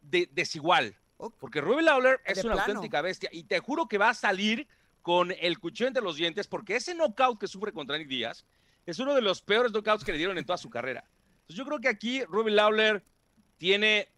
de- 0.00 0.28
desigual. 0.32 0.94
Porque 1.30 1.60
Ruby 1.60 1.82
Lawler 1.82 2.20
es 2.24 2.36
De 2.42 2.46
una 2.46 2.54
plano. 2.54 2.72
auténtica 2.72 3.00
bestia 3.00 3.28
y 3.32 3.44
te 3.44 3.60
juro 3.60 3.86
que 3.86 3.98
va 3.98 4.10
a 4.10 4.14
salir 4.14 4.66
con 5.02 5.32
el 5.32 5.58
cuchillo 5.58 5.88
entre 5.88 6.02
los 6.02 6.16
dientes 6.16 6.46
porque 6.46 6.76
ese 6.76 6.94
knockout 6.94 7.38
que 7.38 7.48
sufre 7.48 7.72
contra 7.72 7.98
Nick 7.98 8.08
Díaz 8.08 8.44
es 8.86 8.98
uno 8.98 9.14
de 9.14 9.22
los 9.22 9.42
peores 9.42 9.72
knockouts 9.72 10.04
que 10.04 10.12
le 10.12 10.18
dieron 10.18 10.38
en 10.38 10.44
toda 10.44 10.56
su 10.58 10.70
carrera. 10.70 11.04
Entonces 11.42 11.56
yo 11.56 11.64
creo 11.64 11.80
que 11.80 11.88
aquí 11.88 12.24
Ruby 12.24 12.52
Lawler 12.52 13.04
tiene 13.58 14.08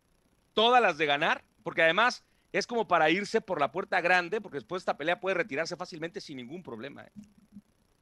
todas 0.53 0.81
las 0.83 0.99
de 0.99 1.07
ganar 1.07 1.45
porque 1.63 1.83
además 1.83 2.25
es 2.53 2.67
como 2.67 2.87
para 2.87 3.11
irse 3.11 3.41
por 3.41 3.61
la 3.61 3.73
puerta 3.73 4.01
grande 4.01 4.41
porque 4.41 4.57
después 4.59 4.81
de 4.81 4.83
esta 4.85 4.97
pelea 4.97 5.21
puede 5.21 5.35
retirarse 5.35 5.77
fácilmente 5.77 6.21
sin 6.21 6.37
ningún 6.37 6.63
problema. 6.63 7.03
¿eh? 7.05 7.13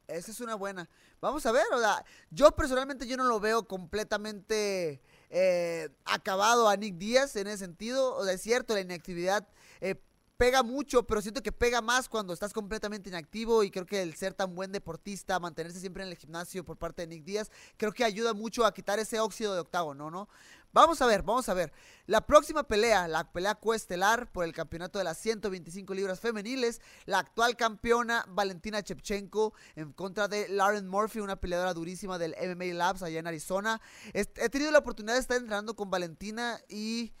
Esa 0.07 0.31
es 0.31 0.39
una 0.41 0.55
buena. 0.55 0.89
Vamos 1.21 1.45
a 1.45 1.51
ver, 1.51 1.65
o 1.73 1.79
sea, 1.79 2.03
yo 2.29 2.51
personalmente 2.51 3.07
yo 3.07 3.17
no 3.17 3.23
lo 3.23 3.39
veo 3.39 3.67
completamente 3.67 5.01
eh, 5.35 5.89
acabado 6.05 6.69
a 6.69 6.75
Nick 6.77 6.95
Díaz 6.97 7.35
en 7.35 7.47
ese 7.47 7.57
sentido. 7.57 8.15
O 8.15 8.23
sea, 8.23 8.33
es 8.33 8.41
cierto, 8.41 8.75
la 8.75 8.81
inactividad 8.81 9.47
eh, 9.81 9.95
pega 10.37 10.61
mucho, 10.61 11.07
pero 11.07 11.23
siento 11.23 11.41
que 11.41 11.51
pega 11.51 11.81
más 11.81 12.07
cuando 12.07 12.33
estás 12.33 12.53
completamente 12.53 13.09
inactivo 13.09 13.63
y 13.63 13.71
creo 13.71 13.87
que 13.87 14.03
el 14.03 14.15
ser 14.15 14.35
tan 14.35 14.53
buen 14.53 14.71
deportista, 14.71 15.39
mantenerse 15.39 15.79
siempre 15.79 16.03
en 16.03 16.09
el 16.09 16.17
gimnasio 16.17 16.63
por 16.63 16.77
parte 16.77 17.01
de 17.01 17.07
Nick 17.07 17.23
Díaz, 17.23 17.49
creo 17.77 17.91
que 17.91 18.03
ayuda 18.03 18.35
mucho 18.35 18.63
a 18.63 18.73
quitar 18.75 18.99
ese 18.99 19.19
óxido 19.19 19.55
de 19.55 19.61
octavo, 19.61 19.95
¿no? 19.95 20.29
Vamos 20.73 20.99
a 21.03 21.05
ver, 21.05 21.21
vamos 21.21 21.47
a 21.49 21.53
ver. 21.53 21.71
La 22.07 22.25
próxima 22.25 22.63
pelea, 22.63 23.07
la 23.07 23.31
pelea 23.31 23.53
coestelar 23.53 24.31
por 24.31 24.43
el 24.43 24.53
campeonato 24.53 24.97
de 24.97 25.05
las 25.05 25.19
125 25.19 25.93
libras 25.93 26.19
femeniles, 26.19 26.81
la 27.05 27.19
actual 27.19 27.55
campeona 27.55 28.25
Valentina 28.27 28.81
Chepchenko 28.81 29.53
en 29.75 29.93
contra 29.93 30.27
de 30.27 30.49
Lauren 30.49 30.87
Murphy, 30.87 31.19
una 31.19 31.35
peleadora 31.35 31.75
durísima 31.75 32.17
del 32.17 32.35
MMA 32.41 32.73
Labs 32.73 33.03
allá 33.03 33.19
en 33.19 33.27
Arizona. 33.27 33.79
He 34.13 34.25
tenido 34.25 34.71
la 34.71 34.79
oportunidad 34.79 35.13
de 35.13 35.21
estar 35.21 35.37
entrenando 35.37 35.75
con 35.75 35.91
Valentina 35.91 36.59
y, 36.67 37.13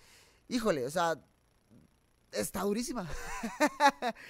híjole, 0.47 0.87
o 0.87 0.89
sea, 0.89 1.19
está 2.31 2.61
durísima. 2.61 3.07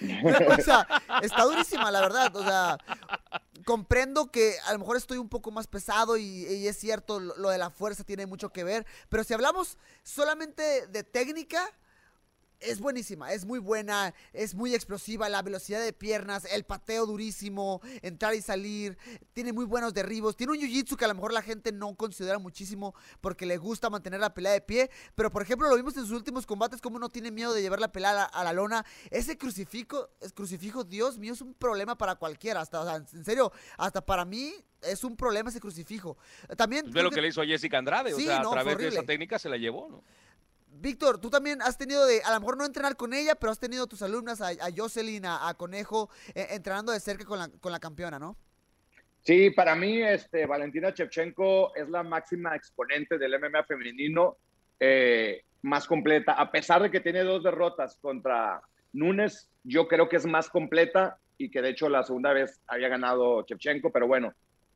está 1.22 1.44
durísima, 1.44 1.90
la 1.90 2.00
verdad. 2.02 2.36
O 2.36 2.42
sea, 2.42 2.78
comprendo 3.64 4.30
que 4.30 4.56
a 4.66 4.72
lo 4.72 4.78
mejor 4.78 4.96
estoy 4.96 5.18
un 5.18 5.28
poco 5.28 5.50
más 5.50 5.66
pesado 5.66 6.16
y, 6.16 6.66
es 6.66 6.76
cierto, 6.78 7.20
lo, 7.20 7.48
de 7.48 7.58
la 7.58 7.70
fuerza 7.70 8.04
tiene 8.04 8.26
mucho 8.26 8.50
que 8.50 8.64
ver. 8.64 8.86
Pero 9.08 9.24
si 9.24 9.34
hablamos 9.34 9.78
solamente 10.02 10.86
de 10.86 11.02
técnica, 11.02 11.70
es 12.64 12.80
buenísima, 12.80 13.32
es 13.32 13.44
muy 13.44 13.58
buena, 13.58 14.14
es 14.32 14.54
muy 14.54 14.74
explosiva, 14.74 15.28
la 15.28 15.42
velocidad 15.42 15.82
de 15.82 15.92
piernas, 15.92 16.46
el 16.50 16.64
pateo 16.64 17.06
durísimo, 17.06 17.80
entrar 18.02 18.34
y 18.34 18.40
salir, 18.40 18.96
tiene 19.32 19.52
muy 19.52 19.64
buenos 19.64 19.94
derribos, 19.94 20.36
tiene 20.36 20.52
un 20.52 20.58
jiu-jitsu 20.58 20.96
que 20.96 21.04
a 21.04 21.08
lo 21.08 21.14
mejor 21.14 21.32
la 21.32 21.42
gente 21.42 21.72
no 21.72 21.94
considera 21.94 22.38
muchísimo 22.38 22.94
porque 23.20 23.46
le 23.46 23.56
gusta 23.56 23.90
mantener 23.90 24.20
la 24.20 24.34
pelea 24.34 24.52
de 24.52 24.60
pie, 24.60 24.90
pero 25.14 25.30
por 25.30 25.42
ejemplo 25.42 25.68
lo 25.68 25.76
vimos 25.76 25.96
en 25.96 26.02
sus 26.02 26.12
últimos 26.12 26.46
combates 26.46 26.80
como 26.80 26.98
no 26.98 27.08
tiene 27.08 27.30
miedo 27.30 27.52
de 27.52 27.62
llevar 27.62 27.80
la 27.80 27.92
pelea 27.92 28.24
a 28.24 28.44
la, 28.44 28.52
lona, 28.52 28.84
ese 29.10 29.36
crucifijo, 29.36 30.08
es 30.20 30.32
crucifijo, 30.32 30.84
Dios 30.84 31.18
mío, 31.18 31.32
es 31.32 31.40
un 31.40 31.54
problema 31.54 31.96
para 31.96 32.16
cualquiera, 32.16 32.60
hasta, 32.60 32.96
en 32.96 33.24
serio, 33.24 33.52
hasta 33.76 34.04
para 34.04 34.24
mí 34.24 34.54
es 34.82 35.02
un 35.02 35.16
problema 35.16 35.48
ese 35.48 35.60
crucifijo. 35.60 36.18
También... 36.56 36.90
Ve 36.90 37.02
lo 37.02 37.10
que, 37.10 37.22
le 37.22 37.28
hizo 37.28 37.40
a 37.40 37.46
Jessica 37.46 37.78
Andrade, 37.78 38.12
o 38.12 38.18
sea, 38.18 38.40
a 38.40 38.50
través 38.50 38.78
de 38.78 38.88
esa 38.88 39.02
técnica 39.02 39.38
se 39.38 39.48
la 39.48 39.56
llevó, 39.56 39.88
¿no? 39.88 40.04
Víctor, 40.76 41.20
tú 41.20 41.30
también 41.30 41.62
has 41.62 41.78
tenido 41.78 42.06
de, 42.06 42.22
a 42.22 42.32
lo 42.32 42.40
mejor 42.40 42.56
no 42.56 42.64
entrenar 42.64 42.96
con 42.96 43.14
ella, 43.14 43.34
pero 43.34 43.52
has 43.52 43.58
tenido 43.58 43.86
tus 43.86 44.02
alumnas, 44.02 44.40
a, 44.40 44.52
Jocelyn, 44.74 45.24
a, 45.26 45.54
Conejo, 45.56 46.10
eh, 46.34 46.48
entrenando 46.50 46.92
de 46.92 47.00
cerca 47.00 47.24
con 47.24 47.72
la, 47.72 47.80
campeona, 47.80 48.18
¿no? 48.18 48.36
Sí, 49.22 49.50
para 49.50 49.74
mí, 49.74 50.02
este, 50.02 50.46
Valentina 50.46 50.90
Shevchenko 50.90 51.74
es 51.74 51.88
la 51.88 52.02
máxima 52.02 52.54
exponente 52.54 53.16
del 53.16 53.38
MMA 53.38 53.64
femenino 53.64 54.36
eh, 54.78 55.44
más 55.62 55.86
completa. 55.86 56.32
A 56.32 56.50
pesar 56.50 56.82
de 56.82 56.90
que 56.90 57.00
tiene 57.00 57.22
dos 57.22 57.42
derrotas 57.42 57.96
contra 57.96 58.60
Nunes, 58.92 59.48
yo 59.62 59.88
creo 59.88 60.08
que 60.08 60.16
es 60.16 60.26
más 60.26 60.50
completa 60.50 61.18
y 61.38 61.50
que 61.50 61.62
de 61.62 61.70
hecho 61.70 61.88
la 61.88 62.02
segunda 62.02 62.32
vez 62.32 62.60
había 62.66 62.88
ganado 62.88 63.44
Shevchenko, 63.46 63.90
pero 63.90 64.06
bueno, 64.06 64.34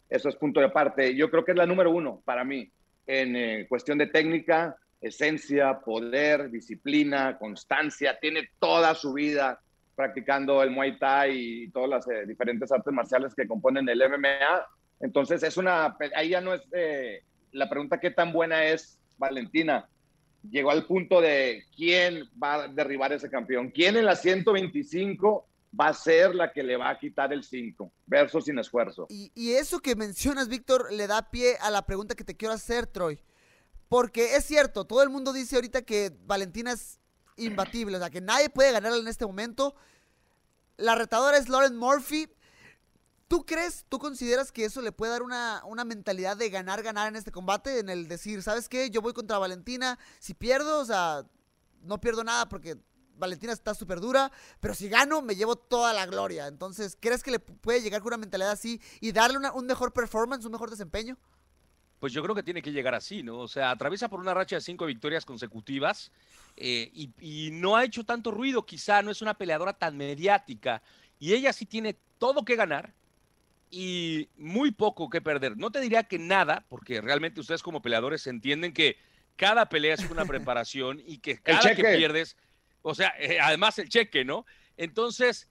eso 0.09 0.29
es 0.29 0.37
punto 0.37 0.61
de 0.61 0.67
aparte. 0.67 1.15
Yo 1.15 1.31
creo 1.31 1.45
que 1.45 1.53
es 1.53 1.59
la 1.59 1.67
número 1.67 1.91
uno 1.91 2.23
para 2.25 2.45
mí 2.45 2.71
en 3.07 3.37
eh, 3.37 3.67
cuestión 3.69 3.99
de 3.99 4.07
técnica, 4.07 4.77
esencia, 5.01 5.81
poder, 5.81 6.51
disciplina, 6.51 7.39
constancia, 7.39 8.19
tiene 8.21 8.51
toda 8.59 8.95
su 8.95 9.13
vida 9.13 9.61
practicando 9.95 10.63
el 10.63 10.71
Muay 10.71 10.99
Thai 10.99 11.37
y 11.37 11.71
todas 11.71 11.91
las 11.91 12.09
eh, 12.09 12.25
diferentes 12.27 12.71
artes 12.71 12.93
marciales 12.93 13.35
que 13.35 13.49
componen 13.49 13.89
el 13.89 13.99
MMA. 13.99 14.67
Entonces 15.01 15.43
es 15.43 15.57
una, 15.57 15.97
ahí 16.15 16.31
ya 16.31 16.41
no 16.41 16.55
es 16.55 16.63
eh, 16.73 17.23
la 17.53 17.69
pregunta 17.69 17.99
qué 17.99 18.11
tan 18.11 18.33
buena 18.33 18.65
es 18.65 18.99
Valentina. 19.17 19.89
Llegó 20.49 20.71
al 20.71 20.87
punto 20.87 21.21
de 21.21 21.65
quién 21.77 22.29
va 22.41 22.55
a 22.55 22.69
derribar 22.69 23.13
ese 23.13 23.29
campeón, 23.29 23.71
quién 23.71 23.97
en 23.97 24.05
la 24.05 24.15
125 24.15 25.47
va 25.79 25.89
a 25.89 25.95
ser 25.95 26.35
la 26.35 26.53
que 26.53 26.63
le 26.63 26.77
va 26.77 26.91
a 26.91 26.99
quitar 26.99 27.33
el 27.33 27.43
5, 27.43 27.93
verso 28.07 28.41
sin 28.41 28.59
esfuerzo. 28.59 29.07
Y, 29.11 29.31
y 29.35 29.53
eso 29.55 29.81
que 29.81 29.97
mencionas, 29.97 30.49
Víctor, 30.49 30.93
le 30.93 31.07
da 31.07 31.31
pie 31.31 31.57
a 31.61 31.71
la 31.71 31.85
pregunta 31.85 32.15
que 32.15 32.25
te 32.25 32.37
quiero 32.37 32.55
hacer, 32.55 32.87
Troy. 32.87 33.19
Porque 33.89 34.37
es 34.37 34.45
cierto, 34.45 34.85
todo 34.85 35.03
el 35.03 35.09
mundo 35.09 35.33
dice 35.33 35.57
ahorita 35.57 35.83
que 35.83 36.15
Valentina 36.27 36.73
es 36.73 37.01
imbatible, 37.37 37.97
o 37.97 38.01
sea, 38.01 38.11
que 38.11 38.21
nadie 38.21 38.51
puede 38.51 38.73
ganarla 38.73 38.99
en 38.99 39.09
este 39.09 39.27
momento. 39.27 39.75
La 40.77 40.95
retadora 40.95 41.39
es 41.39 41.49
Lauren 41.49 41.77
Murphy. 41.77 42.29
¿Tú 43.29 43.45
crees, 43.45 43.85
tú 43.89 43.99
consideras 43.99 44.53
que 44.53 44.65
eso 44.65 44.81
le 44.81 44.93
puede 44.93 45.13
dar 45.13 45.23
una, 45.23 45.63
una, 45.67 45.85
mentalidad 45.85 46.37
de 46.37 46.49
ganar, 46.49 46.83
ganar 46.83 47.09
en 47.09 47.17
este 47.17 47.31
combate? 47.31 47.79
En 47.79 47.89
el 47.89 48.09
decir, 48.09 48.43
¿sabes 48.43 48.69
qué? 48.69 48.91
Yo 48.91 49.03
voy 49.03 49.13
contra 49.13 49.39
Valentina. 49.39 49.99
Si 50.19 50.33
pierdo, 50.35 50.81
o 50.81 50.85
sea, 50.85 51.25
no 51.83 52.01
pierdo 52.01 52.25
nada 52.25 52.49
porque 52.49 52.79
Valentina 53.17 53.53
está 53.53 53.75
súper 53.75 54.01
dura. 54.01 54.33
Pero 54.61 54.75
si 54.75 54.89
gano, 54.89 55.21
me 55.21 55.37
llevo 55.37 55.57
toda 55.57 55.93
la 55.93 56.07
gloria. 56.07 56.47
Entonces, 56.47 56.97
¿crees 56.99 57.23
que 57.23 57.31
le 57.31 57.39
puede 57.39 57.83
llegar 57.83 58.01
con 58.01 58.09
una 58.09 58.19
mentalidad 58.19 58.51
así 58.51 58.81
y 59.01 59.13
darle 59.13 59.39
un 59.51 59.67
mejor 59.67 59.93
performance, 59.93 60.47
un 60.47 60.53
mejor 60.53 60.71
desempeño? 60.71 61.19
Pues 61.99 62.13
yo 62.13 62.23
creo 62.23 62.35
que 62.35 62.43
tiene 62.43 62.63
que 62.63 62.73
llegar 62.73 62.95
así, 62.95 63.23
¿no? 63.23 63.39
O 63.39 63.49
sea, 63.49 63.71
atraviesa 63.71 64.09
por 64.09 64.21
una 64.21 64.35
racha 64.35 64.57
de 64.57 64.63
cinco 64.63 64.87
victorias 64.87 65.25
consecutivas 65.25 66.13
eh, 66.57 66.91
y, 66.93 67.51
no 67.53 67.77
ha 67.77 67.85
hecho 67.85 68.05
tanto 68.05 68.31
ruido, 68.31 68.65
quizá 68.65 69.03
no 69.03 69.11
es 69.11 69.23
una 69.23 69.35
peleadora 69.35 69.73
tan 69.73 69.97
mediática 69.97 70.83
y 71.19 71.35
ella 71.35 71.53
sí 71.53 71.67
tiene 71.67 71.97
todo 72.19 72.45
que 72.45 72.57
ganar 72.57 72.95
y 73.71 74.29
muy 74.37 74.71
poco 74.71 75.11
que 75.11 75.21
perder. 75.21 75.57
No 75.57 75.71
te 75.71 75.81
diría 75.81 76.05
que 76.05 76.19
nada, 76.19 76.65
porque 76.69 77.01
realmente 77.01 77.41
ustedes 77.41 77.63
como 77.63 77.83
peleadores 77.83 78.27
entienden 78.27 78.73
que 78.73 78.97
cada 79.37 79.69
pelea 79.69 79.95
es 79.95 80.09
una 80.09 80.25
preparación 80.27 81.03
y 81.05 81.19
que 81.19 81.39
cada 81.39 81.75
que 81.75 81.83
pierdes, 81.83 82.37
o 82.83 82.95
sea, 82.95 83.13
eh, 83.19 83.39
además 83.41 83.79
el 83.79 83.89
cheque, 83.89 84.25
¿no? 84.25 84.47
Entonces, 84.77 85.49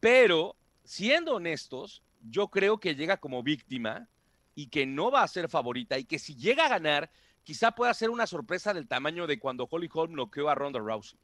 pero 0.00 0.56
siendo 0.84 1.34
honestos, 1.34 2.02
yo 2.22 2.48
creo 2.48 2.78
que 2.78 2.94
llega 2.94 3.18
como 3.18 3.42
víctima 3.42 4.08
y 4.54 4.68
que 4.68 4.86
no 4.86 5.10
va 5.10 5.22
a 5.22 5.28
ser 5.28 5.48
favorita 5.48 5.98
y 5.98 6.04
que 6.04 6.18
si 6.18 6.34
llega 6.34 6.66
a 6.66 6.68
ganar, 6.68 7.10
quizá 7.42 7.72
pueda 7.72 7.94
ser 7.94 8.10
una 8.10 8.26
sorpresa 8.26 8.74
del 8.74 8.88
tamaño 8.88 9.26
de 9.26 9.38
cuando 9.38 9.68
Holly 9.70 9.88
Holm 9.92 10.12
noqueó 10.14 10.48
a 10.48 10.54
Ronda 10.54 10.78
Rousey. 10.78 11.18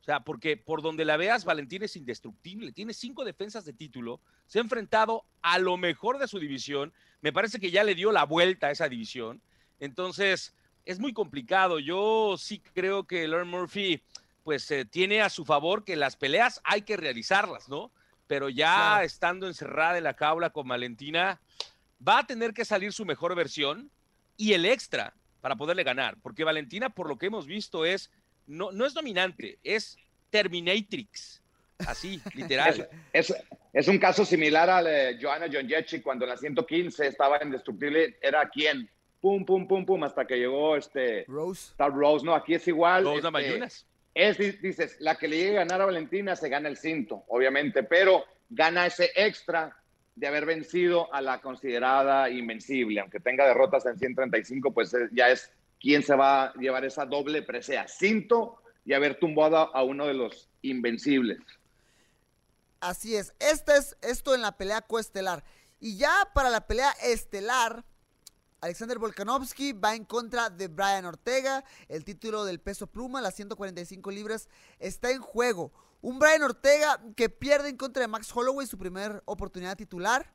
O 0.00 0.04
sea, 0.06 0.20
porque 0.20 0.56
por 0.56 0.82
donde 0.82 1.04
la 1.04 1.16
veas, 1.16 1.44
Valentín 1.44 1.82
es 1.82 1.96
indestructible. 1.96 2.70
Tiene 2.70 2.94
cinco 2.94 3.24
defensas 3.24 3.64
de 3.64 3.72
título. 3.72 4.20
Se 4.46 4.60
ha 4.60 4.62
enfrentado 4.62 5.24
a 5.42 5.58
lo 5.58 5.76
mejor 5.76 6.18
de 6.18 6.28
su 6.28 6.38
división. 6.38 6.92
Me 7.22 7.32
parece 7.32 7.58
que 7.58 7.72
ya 7.72 7.82
le 7.82 7.96
dio 7.96 8.12
la 8.12 8.24
vuelta 8.24 8.68
a 8.68 8.70
esa 8.70 8.88
división. 8.88 9.42
Entonces, 9.80 10.54
es 10.84 11.00
muy 11.00 11.12
complicado. 11.12 11.80
Yo 11.80 12.36
sí 12.38 12.60
creo 12.60 13.04
que 13.04 13.26
Lauren 13.26 13.48
Murphy, 13.48 14.00
pues, 14.44 14.70
eh, 14.70 14.84
tiene 14.84 15.22
a 15.22 15.28
su 15.28 15.44
favor 15.44 15.82
que 15.82 15.96
las 15.96 16.14
peleas 16.14 16.60
hay 16.62 16.82
que 16.82 16.96
realizarlas, 16.96 17.68
¿no? 17.68 17.90
Pero 18.28 18.48
ya 18.48 19.02
estando 19.02 19.48
encerrada 19.48 19.98
en 19.98 20.04
la 20.04 20.14
caula 20.14 20.50
con 20.50 20.68
Valentina, 20.68 21.40
va 22.06 22.20
a 22.20 22.26
tener 22.26 22.52
que 22.52 22.64
salir 22.64 22.92
su 22.92 23.04
mejor 23.04 23.34
versión 23.34 23.90
y 24.36 24.52
el 24.52 24.66
extra 24.66 25.14
para 25.40 25.56
poderle 25.56 25.84
ganar, 25.84 26.16
porque 26.22 26.44
Valentina, 26.44 26.90
por 26.90 27.08
lo 27.08 27.18
que 27.18 27.26
hemos 27.26 27.46
visto, 27.46 27.84
es 27.84 28.10
no, 28.46 28.72
no 28.72 28.86
es 28.86 28.94
dominante, 28.94 29.58
es 29.62 29.98
Terminatrix. 30.30 31.42
Así, 31.86 32.20
literal. 32.34 32.88
Es, 33.12 33.34
es, 33.72 33.88
un 33.88 33.98
caso 33.98 34.24
similar 34.24 34.70
a 34.70 34.82
Joanna 35.20 35.46
John 35.52 35.68
cuando 36.02 36.24
en 36.24 36.30
la 36.30 36.36
115 36.36 37.06
estaba 37.06 37.42
indestructible, 37.42 38.16
era 38.20 38.48
quién, 38.48 38.88
pum, 39.20 39.44
pum, 39.44 39.66
pum, 39.68 39.84
pum, 39.84 40.02
hasta 40.04 40.26
que 40.26 40.36
llegó 40.36 40.76
este 40.76 41.24
Rose. 41.28 41.74
Rose, 41.78 42.24
no, 42.24 42.34
aquí 42.34 42.54
es 42.54 42.66
igual. 42.68 43.04
Rose 43.04 43.28
este, 44.14 44.48
es, 44.48 44.62
dices, 44.62 44.96
la 45.00 45.16
que 45.16 45.28
le 45.28 45.36
llegue 45.36 45.58
a 45.58 45.64
ganar 45.64 45.82
a 45.82 45.86
Valentina 45.86 46.34
se 46.36 46.48
gana 46.48 46.68
el 46.68 46.78
cinto, 46.78 47.24
obviamente, 47.28 47.82
pero 47.82 48.24
gana 48.48 48.86
ese 48.86 49.10
extra 49.14 49.76
de 50.16 50.26
haber 50.26 50.46
vencido 50.46 51.12
a 51.14 51.20
la 51.20 51.40
considerada 51.40 52.28
invencible. 52.30 53.00
Aunque 53.00 53.20
tenga 53.20 53.46
derrotas 53.46 53.84
en 53.86 53.98
135, 53.98 54.72
pues 54.72 54.92
eh, 54.94 55.08
ya 55.12 55.28
es 55.28 55.52
quien 55.78 56.02
se 56.02 56.16
va 56.16 56.46
a 56.46 56.54
llevar 56.54 56.84
esa 56.84 57.04
doble 57.04 57.42
presea. 57.42 57.86
Cinto 57.86 58.62
y 58.84 58.94
haber 58.94 59.18
tumbado 59.18 59.74
a 59.74 59.82
uno 59.84 60.06
de 60.06 60.14
los 60.14 60.48
invencibles. 60.62 61.38
Así 62.80 63.14
es. 63.14 63.34
Este 63.38 63.76
es 63.76 63.96
esto 64.00 64.34
en 64.34 64.42
la 64.42 64.56
pelea 64.56 64.80
coestelar. 64.80 65.44
Y 65.80 65.98
ya 65.98 66.30
para 66.34 66.48
la 66.48 66.66
pelea 66.66 66.92
estelar, 67.02 67.84
Alexander 68.62 68.98
Volkanovski 68.98 69.74
va 69.74 69.94
en 69.94 70.04
contra 70.06 70.48
de 70.48 70.68
Brian 70.68 71.04
Ortega. 71.04 71.62
El 71.88 72.04
título 72.04 72.46
del 72.46 72.58
peso 72.58 72.86
pluma, 72.86 73.20
las 73.20 73.34
145 73.34 74.10
libras, 74.10 74.48
está 74.78 75.10
en 75.10 75.20
juego. 75.20 75.72
Un 76.00 76.18
Brian 76.18 76.42
Ortega 76.42 77.00
que 77.16 77.28
pierde 77.28 77.68
en 77.68 77.76
contra 77.76 78.02
de 78.02 78.08
Max 78.08 78.30
Holloway 78.34 78.66
su 78.66 78.78
primera 78.78 79.22
oportunidad 79.24 79.76
titular. 79.76 80.32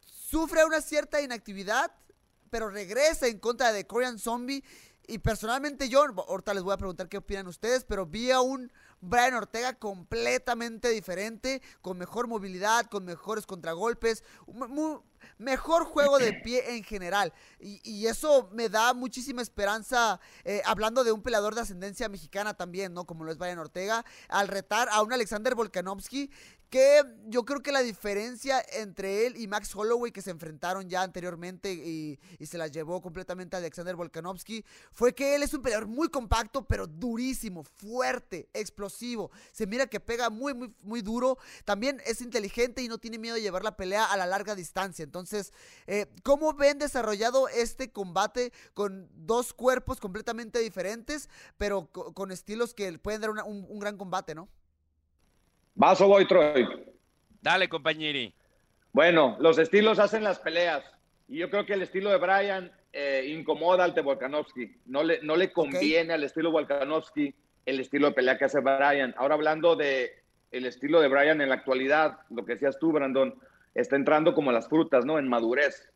Sufre 0.00 0.64
una 0.64 0.80
cierta 0.80 1.20
inactividad, 1.20 1.92
pero 2.50 2.68
regresa 2.68 3.26
en 3.26 3.38
contra 3.38 3.72
de 3.72 3.86
Korean 3.86 4.18
Zombie. 4.18 4.64
Y 5.06 5.18
personalmente 5.18 5.88
yo, 5.88 6.04
ahorita 6.04 6.54
les 6.54 6.62
voy 6.62 6.74
a 6.74 6.76
preguntar 6.76 7.08
qué 7.08 7.18
opinan 7.18 7.46
ustedes, 7.48 7.84
pero 7.84 8.06
vi 8.06 8.30
a 8.30 8.40
un 8.40 8.72
Brian 9.00 9.34
Ortega 9.34 9.74
completamente 9.74 10.88
diferente, 10.90 11.62
con 11.80 11.98
mejor 11.98 12.28
movilidad, 12.28 12.86
con 12.86 13.04
mejores 13.04 13.46
contragolpes, 13.46 14.24
mejor 15.38 15.84
juego 15.84 16.18
de 16.18 16.32
pie 16.44 16.76
en 16.76 16.84
general. 16.84 17.32
Y, 17.58 18.06
eso 18.06 18.48
me 18.52 18.68
da 18.68 18.92
muchísima 18.94 19.42
esperanza, 19.42 20.20
eh, 20.44 20.62
hablando 20.64 21.04
de 21.04 21.12
un 21.12 21.22
peleador 21.22 21.54
de 21.54 21.60
ascendencia 21.60 22.08
mexicana 22.08 22.54
también, 22.54 22.92
¿no? 22.92 23.04
Como 23.06 23.24
lo 23.24 23.30
es 23.30 23.38
Brian 23.38 23.58
Ortega, 23.58 24.04
al 24.28 24.48
retar 24.48 24.88
a 24.90 25.02
un 25.02 25.12
Alexander 25.12 25.54
Volkanovski 25.54 26.30
que 26.70 27.02
yo 27.26 27.44
creo 27.44 27.62
que 27.62 27.72
la 27.72 27.82
diferencia 27.82 28.64
entre 28.72 29.26
él 29.26 29.36
y 29.36 29.48
Max 29.48 29.74
Holloway 29.74 30.12
que 30.12 30.22
se 30.22 30.30
enfrentaron 30.30 30.88
ya 30.88 31.02
anteriormente 31.02 31.72
y, 31.72 32.18
y 32.38 32.46
se 32.46 32.56
las 32.58 32.70
llevó 32.70 33.02
completamente 33.02 33.56
a 33.56 33.58
Alexander 33.58 33.96
Volkanovski 33.96 34.64
fue 34.92 35.14
que 35.14 35.34
él 35.34 35.42
es 35.42 35.52
un 35.52 35.62
peleador 35.62 35.88
muy 35.88 36.08
compacto 36.08 36.66
pero 36.66 36.86
durísimo, 36.86 37.64
fuerte, 37.64 38.48
explosivo. 38.54 39.30
Se 39.52 39.66
mira 39.66 39.86
que 39.88 40.00
pega 40.00 40.30
muy 40.30 40.54
muy 40.54 40.72
muy 40.82 41.02
duro. 41.02 41.36
También 41.64 42.00
es 42.06 42.20
inteligente 42.20 42.82
y 42.82 42.88
no 42.88 42.98
tiene 42.98 43.18
miedo 43.18 43.34
de 43.34 43.42
llevar 43.42 43.64
la 43.64 43.76
pelea 43.76 44.04
a 44.04 44.16
la 44.16 44.26
larga 44.26 44.54
distancia. 44.54 45.02
Entonces, 45.02 45.52
eh, 45.86 46.06
¿cómo 46.22 46.54
ven 46.54 46.78
desarrollado 46.78 47.48
este 47.48 47.90
combate 47.90 48.52
con 48.74 49.08
dos 49.14 49.52
cuerpos 49.52 49.98
completamente 50.00 50.60
diferentes 50.60 51.28
pero 51.58 51.90
co- 51.90 52.12
con 52.14 52.30
estilos 52.30 52.74
que 52.74 52.98
pueden 52.98 53.20
dar 53.20 53.30
un, 53.30 53.66
un 53.68 53.78
gran 53.80 53.96
combate, 53.96 54.34
¿no? 54.34 54.48
Vas 55.74 56.00
o 56.00 56.08
voy, 56.08 56.26
Troy. 56.26 56.66
Dale, 57.40 57.68
compañeri. 57.68 58.34
Bueno, 58.92 59.36
los 59.40 59.58
estilos 59.58 59.98
hacen 59.98 60.24
las 60.24 60.38
peleas. 60.38 60.84
Y 61.28 61.38
yo 61.38 61.50
creo 61.50 61.64
que 61.64 61.74
el 61.74 61.82
estilo 61.82 62.10
de 62.10 62.18
Brian 62.18 62.72
eh, 62.92 63.24
incomoda 63.28 63.84
al 63.84 63.94
de 63.94 64.02
Volkanovski. 64.02 64.76
No 64.86 65.02
le, 65.02 65.22
no 65.22 65.36
le 65.36 65.52
conviene 65.52 66.12
al 66.12 66.24
estilo 66.24 66.50
Volkanovski 66.50 67.34
el 67.66 67.80
estilo 67.80 68.08
de 68.08 68.14
pelea 68.14 68.36
que 68.36 68.46
hace 68.46 68.60
Brian. 68.60 69.14
Ahora 69.16 69.34
hablando 69.34 69.76
de 69.76 70.12
el 70.50 70.66
estilo 70.66 71.00
de 71.00 71.08
Brian 71.08 71.40
en 71.40 71.48
la 71.48 71.54
actualidad, 71.54 72.18
lo 72.30 72.44
que 72.44 72.54
decías 72.54 72.78
tú, 72.78 72.92
Brandon, 72.92 73.34
está 73.74 73.96
entrando 73.96 74.34
como 74.34 74.50
las 74.50 74.68
frutas, 74.68 75.04
¿no? 75.04 75.18
En 75.18 75.28
madurez. 75.28 75.88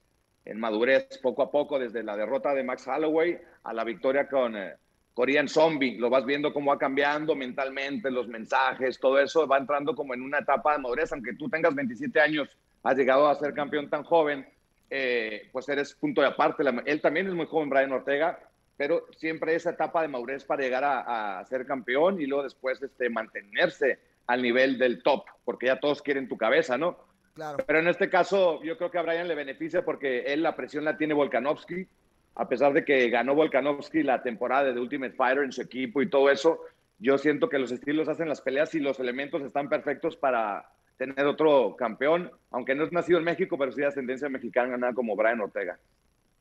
En 0.45 0.61
madurez, 0.61 1.19
poco 1.23 1.43
a 1.43 1.51
poco, 1.51 1.79
desde 1.79 2.03
la 2.03 2.17
derrota 2.17 2.55
de 2.55 2.63
Max 2.63 2.87
Holloway 2.87 3.39
a 3.65 3.73
la 3.73 3.83
victoria 3.83 4.29
con 4.29 4.57
eh, 4.57 4.75
Korean 5.15 5.49
Zombie. 5.49 5.97
Lo 5.99 6.11
vas 6.11 6.27
viendo 6.27 6.53
cómo 6.53 6.73
va 6.73 6.79
cambiando 6.79 7.35
mentalmente, 7.35 8.11
los 8.11 8.29
mensajes, 8.29 8.99
todo 8.99 9.19
eso 9.21 9.47
va 9.47 9.59
entrando 9.59 9.95
como 9.95 10.13
en 10.15 10.23
una 10.23 10.39
etapa 10.41 10.73
de 10.73 10.79
madurez. 10.83 11.13
Aunque 11.13 11.35
tú 11.35 11.49
tengas 11.49 11.75
27 11.75 12.21
años, 12.21 12.49
has 12.83 12.97
llegado 12.97 13.29
a 13.29 13.35
ser 13.37 13.55
campeón 13.55 13.89
tan 13.89 14.03
joven, 14.03 14.47
eh, 14.91 15.49
pues 15.53 15.69
eres 15.69 15.95
punto 15.95 16.21
de 16.21 16.27
aparte. 16.29 16.63
La- 16.65 16.83
él 16.85 17.01
también 17.01 17.27
es 17.29 17.33
muy 17.35 17.47
joven, 17.47 17.71
Brian 17.71 17.93
Ortega, 17.93 18.39
pero 18.77 19.07
siempre 19.17 19.55
esa 19.55 19.71
etapa 19.71 20.03
de 20.03 20.09
madurez 20.09 20.45
para 20.45 20.63
llegar 20.63 20.83
a, 20.85 21.39
a 21.39 21.45
ser 21.47 21.65
campeón 21.65 22.21
y 22.21 22.27
luego 22.27 22.43
después 22.45 22.83
este, 22.83 23.09
mantenerse 23.09 23.99
al 24.27 24.43
nivel 24.43 24.79
del 24.79 25.03
top, 25.03 25.25
porque 25.45 25.67
ya 25.67 25.79
todos 25.79 26.03
quieren 26.03 26.29
tu 26.29 26.37
cabeza, 26.37 26.77
¿no? 26.77 26.99
Claro. 27.35 27.59
Pero 27.67 27.79
en 27.79 27.89
este 27.89 28.09
caso, 28.09 28.63
yo 28.63 28.77
creo 28.79 28.91
que 28.91 28.99
a 28.99 29.03
Brian 29.03 29.29
le 29.29 29.35
beneficia 29.35 29.85
porque 29.85 30.21
él 30.33 30.43
la 30.43 30.57
presión 30.57 30.85
la 30.85 30.97
tiene 30.97 31.15
Volkanovski, 31.15 31.87
a 32.35 32.49
pesar 32.49 32.73
de 32.73 32.85
que 32.85 33.09
ganó 33.11 33.35
Volkanovski 33.35 34.03
la 34.03 34.23
temporada 34.23 34.73
de 34.73 34.81
Ultimate 34.81 35.15
Fighter 35.15 35.45
en 35.45 35.53
su 35.53 35.63
equipo 35.63 36.03
y 36.03 36.11
todo 36.11 36.31
eso. 36.31 36.61
Yo 36.99 37.19
siento 37.19 37.49
que 37.49 37.59
los 37.59 37.71
estilos 37.73 38.09
hacen 38.09 38.29
las 38.29 38.41
peleas 38.41 38.75
y 38.75 38.81
los 38.81 38.99
elementos 38.99 39.43
están 39.43 39.69
perfectos 39.69 40.17
para 40.17 40.71
tener 40.97 41.27
otro 41.27 41.75
campeón, 41.77 42.31
aunque 42.51 42.75
no 42.75 42.85
es 42.85 42.93
nacido 42.93 43.19
en 43.19 43.25
México, 43.25 43.59
pero 43.59 43.73
sí 43.73 43.81
de 43.81 43.87
ascendencia 43.87 44.29
mexicana, 44.29 44.77
nada 44.77 44.95
como 44.95 45.17
Brian 45.17 45.41
Ortega. 45.41 45.79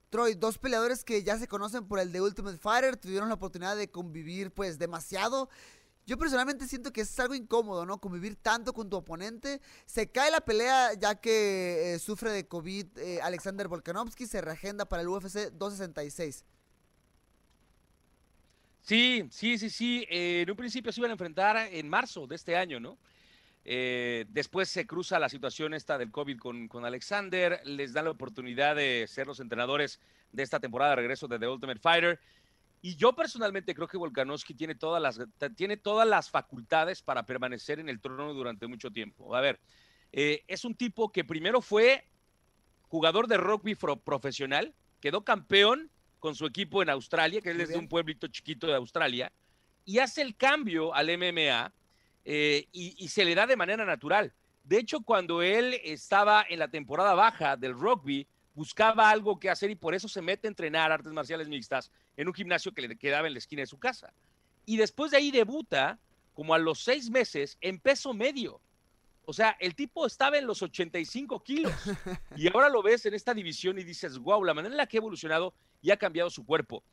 Troy, 0.09 0.35
dos 0.35 0.59
peleadores 0.59 1.03
que 1.03 1.23
ya 1.23 1.37
se 1.37 1.47
conocen 1.47 1.87
por 1.87 1.99
el 1.99 2.11
de 2.11 2.21
Ultimate 2.21 2.59
Fighter, 2.59 2.97
tuvieron 2.97 3.29
la 3.29 3.35
oportunidad 3.35 3.75
de 3.75 3.89
convivir 3.89 4.51
pues 4.51 4.77
demasiado. 4.77 5.49
Yo 6.05 6.17
personalmente 6.17 6.67
siento 6.67 6.91
que 6.91 7.01
es 7.01 7.19
algo 7.19 7.33
incómodo, 7.33 7.85
¿no? 7.85 7.97
Convivir 7.99 8.35
tanto 8.35 8.73
con 8.73 8.89
tu 8.89 8.97
oponente. 8.97 9.61
Se 9.85 10.11
cae 10.11 10.31
la 10.31 10.41
pelea 10.41 10.93
ya 10.95 11.15
que 11.15 11.93
eh, 11.93 11.99
sufre 11.99 12.31
de 12.31 12.45
COVID 12.45 12.97
eh, 12.97 13.21
Alexander 13.21 13.69
Volkanovski, 13.69 14.27
se 14.27 14.41
reagenda 14.41 14.85
para 14.85 15.01
el 15.01 15.07
UFC 15.07 15.51
266. 15.51 16.43
Sí, 18.81 19.27
sí, 19.31 19.57
sí, 19.57 19.69
sí. 19.69 20.05
eh, 20.09 20.41
en 20.41 20.51
un 20.51 20.57
principio 20.57 20.91
se 20.91 20.99
iban 20.99 21.11
a 21.11 21.13
enfrentar 21.13 21.69
en 21.71 21.87
marzo 21.87 22.27
de 22.27 22.35
este 22.35 22.57
año, 22.57 22.81
¿no? 22.81 22.97
Después 23.63 24.67
se 24.67 24.85
cruza 24.85 25.17
la 25.19 25.29
situación 25.29 25.73
esta 25.73 25.97
del 25.97 26.11
COVID 26.11 26.37
con, 26.37 26.67
con 26.67 26.83
Alexander, 26.83 27.61
les 27.63 27.93
dan 27.93 28.03
la 28.03 28.11
oportunidad 28.11 28.75
de 28.75 29.05
ser 29.07 29.25
los 29.25 29.39
entrenadores 29.39 30.01
de 30.33 30.43
esta 30.43 30.59
temporada 30.59 30.91
de 30.91 30.95
regreso 30.97 31.29
de 31.29 31.39
The 31.39 31.47
Ultimate 31.47 31.79
Fighter. 31.79 32.19
Y 32.85 32.97
yo 32.97 33.13
personalmente 33.13 33.73
creo 33.73 33.87
que 33.87 33.95
Volkanovski 33.97 34.53
tiene 34.53 34.75
todas 34.75 35.01
las, 35.01 35.17
tiene 35.55 35.77
todas 35.77 36.05
las 36.05 36.29
facultades 36.29 37.01
para 37.01 37.25
permanecer 37.25 37.79
en 37.79 37.87
el 37.87 38.01
trono 38.01 38.33
durante 38.33 38.67
mucho 38.67 38.91
tiempo. 38.91 39.33
A 39.37 39.39
ver, 39.39 39.61
eh, 40.11 40.43
es 40.47 40.65
un 40.65 40.75
tipo 40.75 41.09
que 41.09 41.23
primero 41.23 41.61
fue 41.61 42.03
jugador 42.81 43.27
de 43.27 43.37
rugby 43.37 43.75
pro- 43.75 44.01
profesional, 44.01 44.75
quedó 44.99 45.23
campeón 45.23 45.89
con 46.19 46.35
su 46.35 46.45
equipo 46.45 46.83
en 46.83 46.89
Australia, 46.89 47.39
que 47.39 47.51
él 47.51 47.61
es 47.61 47.69
de 47.69 47.77
un 47.77 47.87
pueblito 47.87 48.27
chiquito 48.27 48.67
de 48.67 48.75
Australia, 48.75 49.31
y 49.85 49.99
hace 49.99 50.21
el 50.21 50.35
cambio 50.35 50.93
al 50.93 51.09
MMA 51.09 51.73
eh, 52.25 52.67
y, 52.73 52.95
y 53.01 53.07
se 53.07 53.23
le 53.23 53.33
da 53.33 53.47
de 53.47 53.55
manera 53.55 53.85
natural. 53.85 54.33
De 54.61 54.77
hecho, 54.77 54.99
cuando 54.99 55.41
él 55.41 55.79
estaba 55.85 56.45
en 56.49 56.59
la 56.59 56.67
temporada 56.67 57.13
baja 57.13 57.55
del 57.55 57.73
rugby, 57.73 58.27
buscaba 58.53 59.09
algo 59.09 59.39
que 59.39 59.49
hacer 59.49 59.69
y 59.71 59.75
por 59.75 59.95
eso 59.95 60.07
se 60.07 60.21
mete 60.21 60.47
a 60.47 60.49
entrenar 60.49 60.91
artes 60.91 61.11
marciales 61.11 61.49
mixtas 61.49 61.91
en 62.17 62.27
un 62.27 62.33
gimnasio 62.33 62.73
que 62.73 62.87
le 62.87 62.95
quedaba 62.97 63.27
en 63.27 63.33
la 63.33 63.39
esquina 63.39 63.61
de 63.61 63.67
su 63.67 63.79
casa. 63.79 64.13
Y 64.65 64.77
después 64.77 65.11
de 65.11 65.17
ahí 65.17 65.31
debuta, 65.31 65.99
como 66.33 66.53
a 66.53 66.59
los 66.59 66.83
seis 66.83 67.09
meses, 67.09 67.57
en 67.61 67.79
peso 67.79 68.13
medio. 68.13 68.61
O 69.25 69.33
sea, 69.33 69.55
el 69.59 69.73
tipo 69.75 70.05
estaba 70.05 70.37
en 70.37 70.45
los 70.45 70.61
85 70.61 71.43
kilos 71.43 71.73
y 72.35 72.47
ahora 72.47 72.69
lo 72.69 72.83
ves 72.83 73.05
en 73.05 73.13
esta 73.13 73.33
división 73.33 73.79
y 73.79 73.83
dices, 73.83 74.17
wow, 74.19 74.43
la 74.43 74.53
manera 74.53 74.73
en 74.73 74.77
la 74.77 74.87
que 74.87 74.97
ha 74.97 74.99
evolucionado 74.99 75.53
y 75.81 75.91
ha 75.91 75.97
cambiado 75.97 76.29
su 76.29 76.45
cuerpo. 76.45 76.83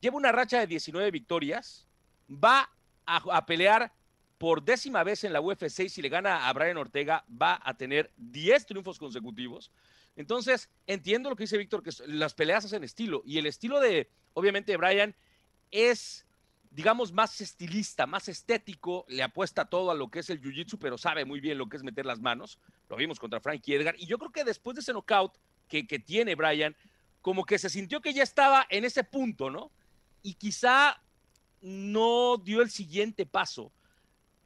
Lleva 0.00 0.16
una 0.16 0.32
racha 0.32 0.60
de 0.60 0.66
19 0.66 1.10
victorias, 1.10 1.86
va 2.28 2.70
a, 3.06 3.16
a 3.36 3.46
pelear 3.46 3.92
por 4.38 4.62
décima 4.62 5.02
vez 5.04 5.24
en 5.24 5.32
la 5.32 5.40
UFC 5.40 5.80
y 5.80 5.88
si 5.88 6.02
le 6.02 6.08
gana 6.08 6.48
a 6.48 6.52
Brian 6.52 6.76
Ortega 6.76 7.24
va 7.30 7.60
a 7.62 7.74
tener 7.74 8.10
10 8.16 8.66
triunfos 8.66 8.98
consecutivos. 8.98 9.70
Entonces, 10.16 10.70
entiendo 10.86 11.30
lo 11.30 11.36
que 11.36 11.44
dice 11.44 11.58
Víctor, 11.58 11.82
que 11.82 11.90
las 12.06 12.34
peleas 12.34 12.64
hacen 12.64 12.82
estilo 12.82 13.22
y 13.24 13.38
el 13.38 13.46
estilo 13.46 13.80
de, 13.80 14.10
obviamente, 14.32 14.72
de 14.72 14.78
Brian 14.78 15.14
es, 15.70 16.26
digamos, 16.70 17.12
más 17.12 17.40
estilista, 17.42 18.06
más 18.06 18.28
estético, 18.28 19.04
le 19.08 19.22
apuesta 19.22 19.66
todo 19.66 19.90
a 19.90 19.94
lo 19.94 20.10
que 20.10 20.20
es 20.20 20.30
el 20.30 20.40
jiu-jitsu, 20.40 20.78
pero 20.80 20.96
sabe 20.96 21.26
muy 21.26 21.40
bien 21.40 21.58
lo 21.58 21.68
que 21.68 21.76
es 21.76 21.82
meter 21.82 22.06
las 22.06 22.20
manos. 22.20 22.58
Lo 22.88 22.96
vimos 22.96 23.20
contra 23.20 23.40
Frankie 23.40 23.74
Edgar 23.74 23.94
y 23.98 24.06
yo 24.06 24.18
creo 24.18 24.32
que 24.32 24.44
después 24.44 24.74
de 24.74 24.80
ese 24.80 24.92
knockout 24.92 25.36
que, 25.68 25.86
que 25.86 25.98
tiene 25.98 26.34
Brian, 26.34 26.74
como 27.20 27.44
que 27.44 27.58
se 27.58 27.68
sintió 27.68 28.00
que 28.00 28.14
ya 28.14 28.22
estaba 28.22 28.66
en 28.70 28.84
ese 28.84 29.04
punto, 29.04 29.50
¿no? 29.50 29.70
Y 30.22 30.34
quizá 30.34 31.02
no 31.60 32.38
dio 32.38 32.62
el 32.62 32.70
siguiente 32.70 33.26
paso. 33.26 33.72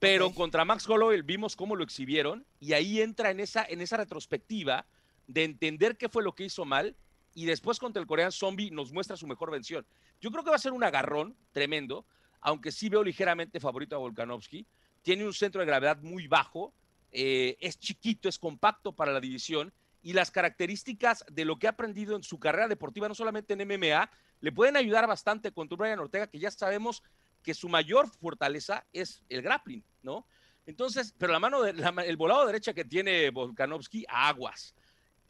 Pero 0.00 0.32
contra 0.32 0.64
Max 0.64 0.88
Holloway 0.88 1.20
vimos 1.20 1.54
cómo 1.54 1.76
lo 1.76 1.84
exhibieron 1.84 2.46
y 2.58 2.72
ahí 2.72 3.02
entra 3.02 3.30
en 3.30 3.38
esa, 3.38 3.64
en 3.64 3.82
esa 3.82 3.98
retrospectiva 3.98 4.86
de 5.32 5.44
entender 5.44 5.96
qué 5.96 6.08
fue 6.08 6.22
lo 6.22 6.34
que 6.34 6.44
hizo 6.44 6.64
mal 6.64 6.96
y 7.34 7.46
después 7.46 7.78
contra 7.78 8.00
el 8.00 8.06
Corean 8.06 8.32
Zombie 8.32 8.70
nos 8.70 8.92
muestra 8.92 9.16
su 9.16 9.26
mejor 9.26 9.50
vención. 9.50 9.86
Yo 10.20 10.30
creo 10.30 10.42
que 10.42 10.50
va 10.50 10.56
a 10.56 10.60
ser 10.60 10.72
un 10.72 10.82
agarrón 10.82 11.36
tremendo, 11.52 12.04
aunque 12.40 12.72
sí 12.72 12.88
veo 12.88 13.04
ligeramente 13.04 13.60
favorito 13.60 13.94
a 13.94 13.98
Volkanovski. 13.98 14.66
Tiene 15.02 15.24
un 15.24 15.32
centro 15.32 15.60
de 15.60 15.66
gravedad 15.66 15.98
muy 16.02 16.26
bajo, 16.26 16.74
eh, 17.12 17.56
es 17.60 17.78
chiquito, 17.78 18.28
es 18.28 18.38
compacto 18.38 18.92
para 18.92 19.12
la 19.12 19.20
división 19.20 19.72
y 20.02 20.12
las 20.12 20.30
características 20.30 21.24
de 21.30 21.44
lo 21.44 21.58
que 21.58 21.66
ha 21.66 21.70
aprendido 21.70 22.16
en 22.16 22.22
su 22.22 22.38
carrera 22.38 22.68
deportiva, 22.68 23.08
no 23.08 23.14
solamente 23.14 23.54
en 23.54 23.66
MMA, 23.66 24.10
le 24.40 24.52
pueden 24.52 24.76
ayudar 24.76 25.06
bastante 25.06 25.52
contra 25.52 25.76
Brian 25.76 25.98
Ortega, 26.00 26.26
que 26.26 26.38
ya 26.38 26.50
sabemos 26.50 27.02
que 27.42 27.54
su 27.54 27.68
mayor 27.68 28.08
fortaleza 28.08 28.86
es 28.92 29.22
el 29.28 29.42
grappling, 29.42 29.84
¿no? 30.02 30.26
Entonces, 30.66 31.14
pero 31.18 31.32
la 31.32 31.38
mano, 31.38 31.62
de, 31.62 31.72
la 31.72 31.90
el 32.04 32.16
volado 32.16 32.46
derecha 32.46 32.72
que 32.72 32.84
tiene 32.84 33.30
Volkanovski, 33.30 34.04
aguas. 34.08 34.74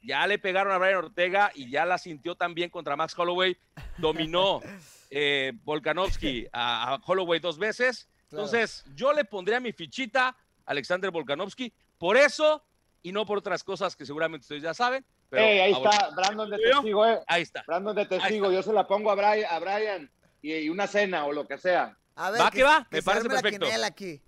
Ya 0.02 0.26
le 0.26 0.38
pegaron 0.38 0.72
a 0.72 0.78
Brian 0.78 0.96
Ortega 0.96 1.50
y 1.54 1.70
ya 1.70 1.84
la 1.84 1.98
sintió 1.98 2.34
también 2.34 2.70
contra 2.70 2.96
Max 2.96 3.14
Holloway. 3.18 3.56
Dominó 3.98 4.60
eh, 5.10 5.52
Volkanovski 5.64 6.46
a, 6.52 6.94
a 6.94 7.00
Holloway 7.04 7.40
dos 7.40 7.58
veces. 7.58 8.08
Claro. 8.28 8.44
Entonces, 8.44 8.84
yo 8.94 9.12
le 9.12 9.24
pondría 9.24 9.60
mi 9.60 9.72
fichita 9.72 10.28
a 10.28 10.36
Alexander 10.66 11.10
Volkanovski 11.10 11.72
por 11.98 12.16
eso 12.16 12.64
y 13.02 13.12
no 13.12 13.26
por 13.26 13.38
otras 13.38 13.64
cosas 13.64 13.96
que 13.96 14.06
seguramente 14.06 14.44
ustedes 14.44 14.62
ya 14.62 14.74
saben. 14.74 15.04
Pero 15.28 15.42
Ey, 15.44 15.58
ahí 15.60 15.72
está, 15.72 16.10
Brandon 16.10 16.50
de 16.50 16.58
testigo, 16.58 17.06
eh. 17.06 17.20
Ahí 17.26 17.42
está. 17.42 17.62
Brandon 17.66 17.94
de 17.94 18.02
está. 18.02 18.18
testigo, 18.18 18.50
yo 18.50 18.62
se 18.62 18.72
la 18.72 18.86
pongo 18.86 19.10
a 19.10 19.14
Brian, 19.14 19.46
a 19.48 19.58
Brian 19.60 20.10
y, 20.42 20.54
y 20.54 20.68
una 20.68 20.86
cena 20.86 21.24
o 21.26 21.32
lo 21.32 21.46
que 21.46 21.58
sea. 21.58 21.96
A 22.16 22.30
ver, 22.30 22.40
Va 22.40 22.50
que 22.50 22.62
va, 22.62 22.86
me 22.90 23.02
parece 23.02 23.28
perfecto. 23.28 23.66
aquí. 23.84 24.20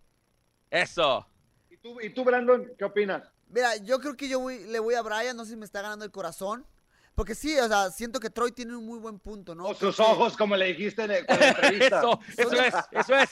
Eso. 0.70 1.26
¿Y 1.70 1.76
tú, 1.78 2.00
y 2.00 2.10
tú, 2.10 2.24
Brandon, 2.24 2.70
qué 2.78 2.84
opinas? 2.84 3.31
Mira, 3.52 3.76
yo 3.76 4.00
creo 4.00 4.16
que 4.16 4.28
yo 4.28 4.40
voy- 4.40 4.64
le 4.64 4.80
voy 4.80 4.94
a 4.94 5.02
Brian, 5.02 5.36
no 5.36 5.44
sé 5.44 5.52
si 5.52 5.56
me 5.56 5.64
está 5.64 5.80
ganando 5.82 6.04
el 6.04 6.10
corazón. 6.10 6.66
Porque 7.14 7.34
sí, 7.34 7.58
o 7.58 7.68
sea, 7.68 7.90
siento 7.90 8.18
que 8.20 8.30
Troy 8.30 8.52
tiene 8.52 8.74
un 8.74 8.86
muy 8.86 8.98
buen 8.98 9.18
punto, 9.18 9.54
¿no? 9.54 9.66
O 9.66 9.74
sus 9.74 10.00
ojos, 10.00 10.34
como 10.34 10.56
le 10.56 10.64
dijiste 10.72 11.04
en, 11.04 11.10
el- 11.10 11.26
la 11.28 11.48
entrevista. 11.48 11.98
Eso, 11.98 12.20
eso 12.38 12.52
es, 12.62 12.74
eso 12.90 13.14
es. 13.16 13.30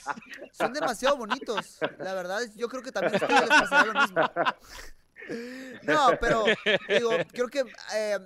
Son 0.53 0.71
demasiado 0.75 1.17
bonitos. 1.17 1.79
La 1.99 2.13
verdad, 2.13 2.43
es- 2.43 2.55
yo 2.55 2.69
creo 2.69 2.83
que 2.83 2.93
también 2.93 3.15
a 3.25 3.41
les 3.41 3.49
pasará 3.49 3.85
lo 3.87 4.01
mismo. 4.03 4.21
No, 5.85 6.09
pero 6.21 6.45
digo, 6.89 7.11
creo 7.33 7.49
que 7.49 7.65
eh, 7.95 8.19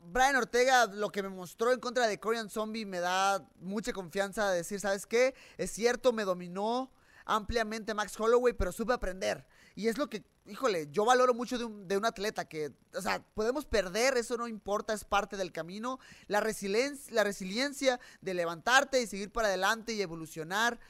Brian 0.00 0.36
Ortega 0.36 0.86
lo 0.86 1.10
que 1.10 1.22
me 1.22 1.28
mostró 1.28 1.72
en 1.72 1.80
contra 1.80 2.06
de 2.06 2.18
Korean 2.18 2.50
Zombie 2.50 2.84
me 2.84 3.00
da 3.00 3.46
mucha 3.60 3.92
confianza 3.92 4.50
de 4.50 4.58
decir, 4.58 4.80
¿sabes 4.80 5.06
qué? 5.06 5.34
Es 5.56 5.70
cierto, 5.70 6.12
me 6.12 6.24
dominó 6.24 6.92
ampliamente 7.24 7.94
Max 7.94 8.18
Holloway, 8.18 8.52
pero 8.54 8.72
supe 8.72 8.92
aprender. 8.92 9.46
Y 9.76 9.88
es 9.88 9.98
lo 9.98 10.08
que, 10.08 10.24
híjole, 10.46 10.88
yo 10.90 11.04
valoro 11.04 11.34
mucho 11.34 11.58
de 11.58 11.66
un, 11.66 11.86
de 11.86 11.98
un 11.98 12.06
atleta 12.06 12.46
que, 12.46 12.72
o 12.94 13.02
sea, 13.02 13.22
podemos 13.34 13.66
perder, 13.66 14.16
eso 14.16 14.38
no 14.38 14.48
importa, 14.48 14.94
es 14.94 15.04
parte 15.04 15.36
del 15.36 15.52
camino. 15.52 16.00
La 16.28 16.40
resiliencia, 16.40 17.14
la 17.14 17.22
resiliencia 17.22 18.00
de 18.22 18.32
levantarte 18.32 19.02
y 19.02 19.06
seguir 19.06 19.30
para 19.30 19.48
adelante 19.48 19.92
y 19.92 20.00
evolucionar. 20.00 20.80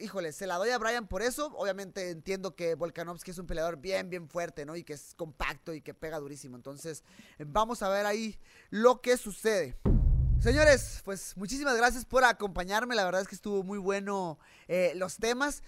Híjole, 0.00 0.32
se 0.32 0.48
la 0.48 0.56
doy 0.56 0.70
a 0.70 0.78
Brian 0.78 1.06
por 1.06 1.22
eso. 1.22 1.54
Obviamente 1.56 2.10
entiendo 2.10 2.56
que 2.56 2.74
Volkanovski 2.74 3.30
es 3.30 3.38
un 3.38 3.46
peleador 3.46 3.76
bien, 3.76 4.10
bien 4.10 4.28
fuerte, 4.28 4.66
¿no? 4.66 4.74
Y 4.74 4.82
que 4.82 4.94
es 4.94 5.14
compacto 5.14 5.72
y 5.72 5.80
que 5.80 5.94
pega 5.94 6.18
durísimo. 6.18 6.56
Entonces, 6.56 7.04
vamos 7.38 7.82
a 7.82 7.88
ver 7.88 8.04
ahí 8.04 8.36
lo 8.70 9.00
que 9.00 9.16
sucede. 9.16 9.76
Señores, 10.40 11.02
pues 11.04 11.36
muchísimas 11.36 11.76
gracias 11.76 12.04
por 12.04 12.22
acompañarme. 12.22 12.94
La 12.94 13.04
verdad 13.04 13.22
es 13.22 13.28
que 13.28 13.34
estuvo 13.34 13.64
muy 13.64 13.78
bueno 13.78 14.38
eh, 14.68 14.92
los 14.94 15.16
temas. 15.16 15.64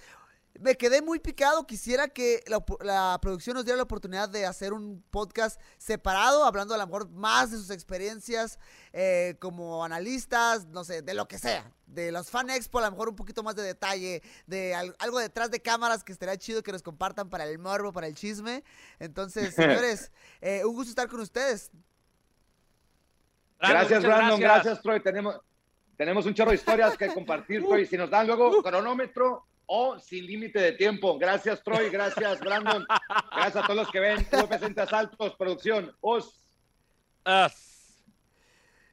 Me 0.58 0.76
quedé 0.76 1.00
muy 1.00 1.20
picado. 1.20 1.66
Quisiera 1.66 2.08
que 2.08 2.42
la, 2.48 2.62
la 2.80 3.18
producción 3.22 3.54
nos 3.54 3.64
diera 3.64 3.76
la 3.76 3.84
oportunidad 3.84 4.28
de 4.28 4.44
hacer 4.46 4.72
un 4.72 5.02
podcast 5.10 5.60
separado, 5.78 6.44
hablando 6.44 6.74
a 6.74 6.78
lo 6.78 6.86
mejor 6.86 7.08
más 7.08 7.50
de 7.52 7.56
sus 7.56 7.70
experiencias 7.70 8.58
eh, 8.92 9.36
como 9.40 9.84
analistas, 9.84 10.66
no 10.66 10.82
sé, 10.84 11.02
de 11.02 11.14
lo 11.14 11.28
que 11.28 11.38
sea. 11.38 11.72
De 11.86 12.12
los 12.12 12.30
Fan 12.30 12.50
Expo, 12.50 12.78
a 12.78 12.82
lo 12.82 12.90
mejor 12.90 13.08
un 13.08 13.16
poquito 13.16 13.42
más 13.42 13.54
de 13.56 13.62
detalle, 13.62 14.22
de 14.46 14.74
al- 14.74 14.94
algo 14.98 15.18
detrás 15.18 15.50
de 15.50 15.60
cámaras 15.62 16.04
que 16.04 16.12
estaría 16.12 16.36
chido 16.36 16.62
que 16.62 16.72
nos 16.72 16.82
compartan 16.82 17.30
para 17.30 17.44
el 17.44 17.58
morbo, 17.58 17.92
para 17.92 18.06
el 18.08 18.14
chisme. 18.14 18.62
Entonces, 18.98 19.54
señores, 19.54 20.10
eh, 20.40 20.64
un 20.64 20.74
gusto 20.74 20.90
estar 20.90 21.08
con 21.08 21.20
ustedes. 21.20 21.70
Brandon, 23.58 23.78
gracias, 23.88 24.02
Brandon. 24.04 24.40
Gracias. 24.40 24.82
Troy. 24.82 25.00
Tenemos, 25.02 25.36
tenemos 25.96 26.26
un 26.26 26.34
chorro 26.34 26.50
de 26.50 26.56
historias 26.56 26.96
que 26.96 27.08
compartir, 27.14 27.62
Troy. 27.66 27.86
Si 27.86 27.96
nos 27.96 28.10
dan 28.10 28.26
luego 28.26 28.62
cronómetro 28.62 29.46
o 29.72 29.96
sin 30.00 30.26
límite 30.26 30.58
de 30.58 30.72
tiempo. 30.72 31.16
Gracias, 31.16 31.62
Troy. 31.62 31.90
Gracias, 31.90 32.40
Brandon. 32.40 32.84
Gracias 33.30 33.56
a 33.56 33.62
todos 33.62 33.76
los 33.76 33.90
que 33.92 34.00
ven 34.00 34.26
UFC 34.32 34.64
en 34.64 34.80
Asaltos, 34.80 35.36
producción. 35.36 35.96
Os. 36.00 36.44
As. 37.22 38.02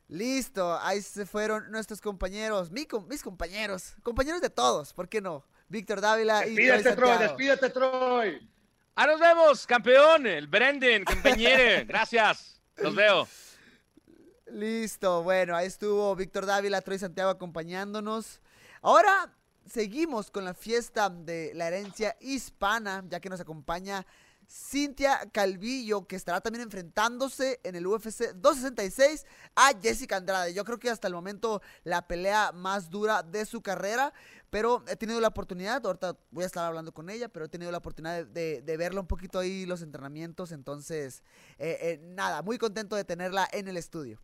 Listo, 0.07 0.77
ahí 0.79 1.01
se 1.01 1.25
fueron 1.25 1.71
nuestros 1.71 1.99
compañeros, 1.99 2.69
mi 2.69 2.87
mis 3.09 3.23
compañeros, 3.23 3.95
compañeros 4.03 4.39
de 4.39 4.51
todos, 4.51 4.93
¿por 4.93 5.09
qué 5.09 5.19
no? 5.19 5.43
Víctor 5.67 5.99
Dávila 5.99 6.47
y 6.47 6.53
Troy 6.53 6.67
Despídete, 6.67 6.95
Troy. 6.95 7.17
Despídete, 7.17 7.69
Troy. 7.71 8.49
Ah, 8.95 9.07
nos 9.07 9.19
vemos, 9.19 9.65
campeón, 9.65 10.27
el 10.27 10.47
Brendan, 10.47 11.03
compañere. 11.03 11.85
Gracias. 11.85 12.61
Los 12.77 12.93
veo. 12.93 13.27
Listo, 14.45 15.23
bueno, 15.23 15.55
ahí 15.55 15.65
estuvo 15.65 16.15
Víctor 16.15 16.45
Dávila, 16.45 16.81
Troy 16.81 16.99
Santiago 16.99 17.31
acompañándonos. 17.31 18.39
Ahora 18.81 19.33
seguimos 19.69 20.31
con 20.31 20.45
la 20.45 20.53
fiesta 20.53 21.09
de 21.09 21.51
la 21.53 21.67
herencia 21.67 22.15
hispana, 22.19 23.03
ya 23.09 23.19
que 23.19 23.29
nos 23.29 23.39
acompaña 23.39 24.05
Cintia 24.49 25.29
Calvillo, 25.31 26.07
que 26.07 26.15
estará 26.15 26.39
también 26.39 26.63
enfrentándose 26.63 27.59
en 27.63 27.75
el 27.75 27.85
UFC 27.85 28.31
266 28.33 29.25
a 29.55 29.71
Jessica 29.81 30.17
Andrade. 30.17 30.53
Yo 30.53 30.63
creo 30.63 30.79
que 30.79 30.89
hasta 30.89 31.07
el 31.07 31.13
momento 31.13 31.61
la 31.83 32.07
pelea 32.07 32.51
más 32.53 32.89
dura 32.89 33.23
de 33.23 33.45
su 33.45 33.61
carrera, 33.61 34.13
pero 34.49 34.83
he 34.87 34.95
tenido 34.95 35.19
la 35.19 35.27
oportunidad, 35.27 35.85
ahorita 35.85 36.15
voy 36.31 36.45
a 36.45 36.47
estar 36.47 36.65
hablando 36.65 36.93
con 36.93 37.09
ella, 37.09 37.27
pero 37.27 37.45
he 37.45 37.49
tenido 37.49 37.71
la 37.71 37.79
oportunidad 37.79 38.25
de, 38.25 38.77
verla 38.77 39.01
un 39.01 39.07
poquito 39.07 39.39
ahí 39.39 39.65
los 39.65 39.81
entrenamientos, 39.81 40.53
entonces, 40.53 41.23
eh, 41.57 41.77
eh, 41.81 41.99
nada, 42.01 42.41
muy 42.41 42.57
contento 42.57 42.95
de 42.95 43.03
tenerla 43.03 43.47
en 43.51 43.67
el 43.67 43.75
estudio. 43.75 44.21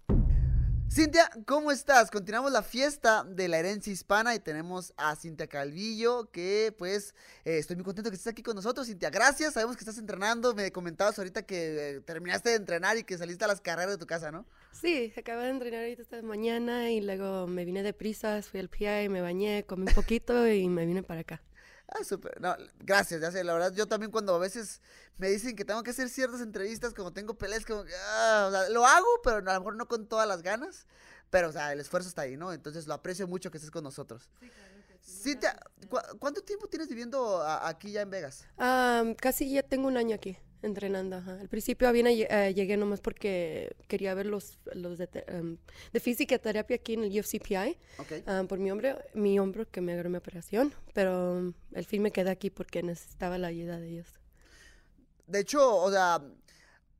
Cintia, 0.94 1.28
¿cómo 1.48 1.72
estás? 1.72 2.12
Continuamos 2.12 2.52
la 2.52 2.62
fiesta 2.62 3.24
de 3.24 3.48
la 3.48 3.58
herencia 3.58 3.92
hispana 3.92 4.36
y 4.36 4.40
tenemos 4.40 4.94
a 4.96 5.16
Cintia 5.16 5.48
Calvillo, 5.48 6.30
que 6.30 6.72
pues 6.78 7.16
eh, 7.46 7.58
estoy 7.58 7.78
muy 7.78 7.84
contento 7.84 8.12
que 8.12 8.16
estés 8.16 8.32
aquí 8.32 8.44
con 8.44 8.56
nosotros, 8.56 8.86
Cintia. 8.86 9.10
Gracias, 9.10 9.56
sabemos 9.56 9.76
que 9.76 9.80
estás 9.80 9.98
entrenando, 9.98 10.54
me 10.54 10.72
comentabas 10.72 11.18
ahorita 11.18 11.48
que 11.48 11.96
eh, 11.96 12.02
terminaste 12.02 12.52
de 12.52 12.58
entrenar 12.58 12.96
y 13.00 13.06
que 13.06 13.18
saliste 13.18 13.44
a 13.44 13.48
las 13.48 13.60
carreras 13.60 13.94
de 13.94 13.98
tu 13.98 14.06
casa, 14.06 14.32
¿no? 14.32 14.46
Sí, 14.72 15.12
acabé 15.18 15.46
de 15.46 15.50
entrenar 15.50 15.80
ahorita 15.82 16.04
esta 16.04 16.22
mañana 16.22 16.92
y 16.92 17.02
luego 17.02 17.48
me 17.48 17.66
vine 17.66 17.82
de 17.82 17.94
prisas, 17.94 18.48
fui 18.48 18.60
al 18.60 18.70
PI, 18.70 19.10
me 19.10 19.22
bañé, 19.22 19.64
comí 19.64 19.88
un 19.88 19.96
poquito 19.96 20.48
y 20.48 20.70
me 20.70 20.86
vine 20.86 21.02
para 21.02 21.22
acá. 21.22 21.42
Ah, 21.96 22.04
súper. 22.04 22.42
No, 22.42 22.56
gracias, 22.80 23.22
ya 23.22 23.32
sé, 23.32 23.44
la 23.44 23.54
verdad, 23.54 23.72
yo 23.74 23.88
también 23.88 24.12
cuando 24.12 24.34
a 24.34 24.40
veces 24.40 24.82
me 25.18 25.30
dicen 25.30 25.56
que 25.56 25.64
tengo 25.64 25.84
que 25.84 25.92
hacer 25.92 26.10
ciertas 26.10 26.42
entrevistas, 26.42 26.94
como 26.94 27.14
tengo 27.14 27.36
peleas, 27.38 27.66
como 27.66 27.84
que, 27.84 27.94
ah, 27.96 28.46
o 28.48 28.52
sea, 28.52 28.70
lo 28.70 28.86
hago, 28.86 29.08
pero 29.24 29.38
a 29.38 29.42
lo 29.42 29.60
mejor 29.60 29.76
no 29.76 29.88
con 29.88 30.08
todas 30.08 30.28
las 30.28 30.42
ganas, 30.42 30.88
pero, 31.30 31.50
o 31.50 31.52
sea, 31.52 31.72
el 31.72 31.80
esfuerzo 31.80 32.10
está 32.10 32.24
ahí, 32.24 32.36
¿no? 32.36 32.52
Entonces 32.52 32.88
lo 32.88 32.96
aprecio 32.96 33.28
mucho 33.28 33.52
que 33.52 33.58
estés 33.58 33.70
con 33.72 33.84
nosotros. 33.84 34.28
Cintia, 35.06 35.60
¿cu- 35.90 36.00
¿cuánto 36.20 36.42
tiempo 36.42 36.68
tienes 36.68 36.88
viviendo 36.90 37.42
a- 37.44 37.68
aquí 37.68 37.92
ya 37.92 38.02
en 38.02 38.10
Vegas? 38.10 38.46
Ah, 38.58 39.04
casi 39.20 39.52
ya 39.52 39.62
tengo 39.62 39.88
un 39.88 39.98
año 39.98 40.16
aquí 40.16 40.38
entrenando. 40.64 41.18
ajá. 41.18 41.40
Al 41.40 41.50
principio 41.50 41.92
bien, 41.92 42.08
eh, 42.08 42.54
llegué 42.56 42.78
nomás 42.78 43.02
porque 43.02 43.76
quería 43.88 44.14
ver 44.14 44.26
los, 44.26 44.60
los 44.74 44.98
de, 44.98 45.08
em, 45.28 45.58
de 45.92 46.00
física 46.00 46.38
terapia 46.40 46.76
aquí 46.78 46.94
en 46.94 47.04
el 47.04 47.20
UFCPI 47.20 47.78
Ok. 48.00 48.12
ah, 48.26 48.44
por 48.48 48.60
mi 48.60 48.72
hombro, 48.72 48.98
mi 49.14 49.40
hombro 49.40 49.70
que 49.70 49.82
me 49.82 49.94
agarró 49.94 50.10
mi 50.10 50.18
operación, 50.18 50.74
pero 50.94 51.34
um, 51.34 51.54
al 51.76 51.86
fin 51.86 52.02
me 52.02 52.12
quedé 52.12 52.30
aquí 52.30 52.50
porque 52.50 52.82
necesitaba 52.84 53.38
la 53.38 53.48
ayuda 53.48 53.80
de 53.80 53.90
ellos. 53.90 54.08
De 55.28 55.40
hecho, 55.40 55.76
o 55.78 55.90
sea, 55.92 56.22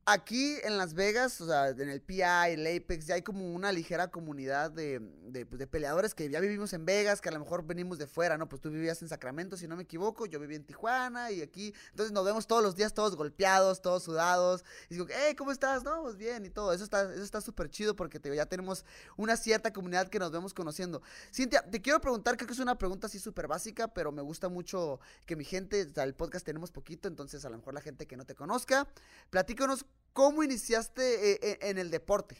aquí 0.06 0.56
en 0.62 0.76
Las 0.76 0.94
Vegas, 0.94 1.40
o 1.40 1.46
sea, 1.46 1.68
en 1.68 1.88
el 1.88 2.00
PI, 2.00 2.22
el 2.48 2.66
Apex, 2.66 3.06
ya 3.06 3.14
hay 3.14 3.22
como 3.22 3.52
una 3.54 3.72
ligera 3.72 4.08
comunidad 4.10 4.70
de, 4.70 5.00
de, 5.22 5.46
pues, 5.46 5.58
de 5.58 5.66
peleadores 5.66 6.14
que 6.14 6.28
ya 6.28 6.40
vivimos 6.40 6.72
en 6.72 6.84
Vegas, 6.84 7.20
que 7.20 7.30
a 7.30 7.32
lo 7.32 7.38
mejor 7.38 7.66
venimos 7.66 7.98
de 7.98 8.06
fuera, 8.06 8.36
¿no? 8.36 8.48
Pues 8.48 8.60
tú 8.60 8.70
vivías 8.70 9.00
en 9.02 9.08
Sacramento, 9.08 9.56
si 9.56 9.66
no 9.66 9.76
me 9.76 9.84
equivoco, 9.84 10.26
yo 10.26 10.38
viví 10.38 10.56
en 10.56 10.64
Tijuana 10.64 11.30
y 11.30 11.40
aquí, 11.40 11.74
entonces 11.90 12.12
nos 12.12 12.24
vemos 12.24 12.46
todos 12.46 12.62
los 12.62 12.76
días 12.76 12.92
todos 12.92 13.16
golpeados, 13.16 13.80
todos 13.80 14.02
sudados, 14.02 14.64
y 14.90 14.94
digo, 14.94 15.06
hey, 15.08 15.34
¿cómo 15.34 15.52
estás? 15.52 15.84
No, 15.84 16.02
pues 16.02 16.16
bien 16.16 16.44
y 16.44 16.50
todo, 16.50 16.72
eso 16.72 16.84
está 16.84 17.02
eso 17.12 17.22
está 17.22 17.40
súper 17.40 17.70
chido 17.70 17.96
porque 17.96 18.20
te, 18.20 18.34
ya 18.34 18.46
tenemos 18.46 18.84
una 19.16 19.36
cierta 19.36 19.72
comunidad 19.72 20.08
que 20.08 20.18
nos 20.18 20.30
vemos 20.30 20.52
conociendo. 20.52 21.02
Cintia, 21.32 21.62
te 21.62 21.80
quiero 21.80 22.00
preguntar, 22.00 22.36
creo 22.36 22.46
que 22.46 22.52
es 22.52 22.58
una 22.58 22.76
pregunta 22.76 23.06
así 23.06 23.18
súper 23.18 23.46
básica, 23.46 23.88
pero 23.88 24.12
me 24.12 24.22
gusta 24.22 24.48
mucho 24.48 25.00
que 25.24 25.36
mi 25.36 25.44
gente, 25.44 25.82
o 25.84 25.94
sea, 25.94 26.04
el 26.04 26.14
podcast 26.14 26.44
tenemos 26.44 26.70
poquito, 26.70 27.08
entonces 27.08 27.44
a 27.44 27.50
lo 27.50 27.56
mejor 27.56 27.74
la 27.74 27.80
gente 27.80 28.06
que 28.06 28.16
no 28.16 28.24
te 28.24 28.34
conozca, 28.34 28.86
platícanos 29.30 29.86
cómo 30.12 30.42
iniciaste 30.42 31.32
eh, 31.32 31.38
eh, 31.42 31.58
en 31.62 31.78
el 31.78 31.90
deporte. 31.90 32.36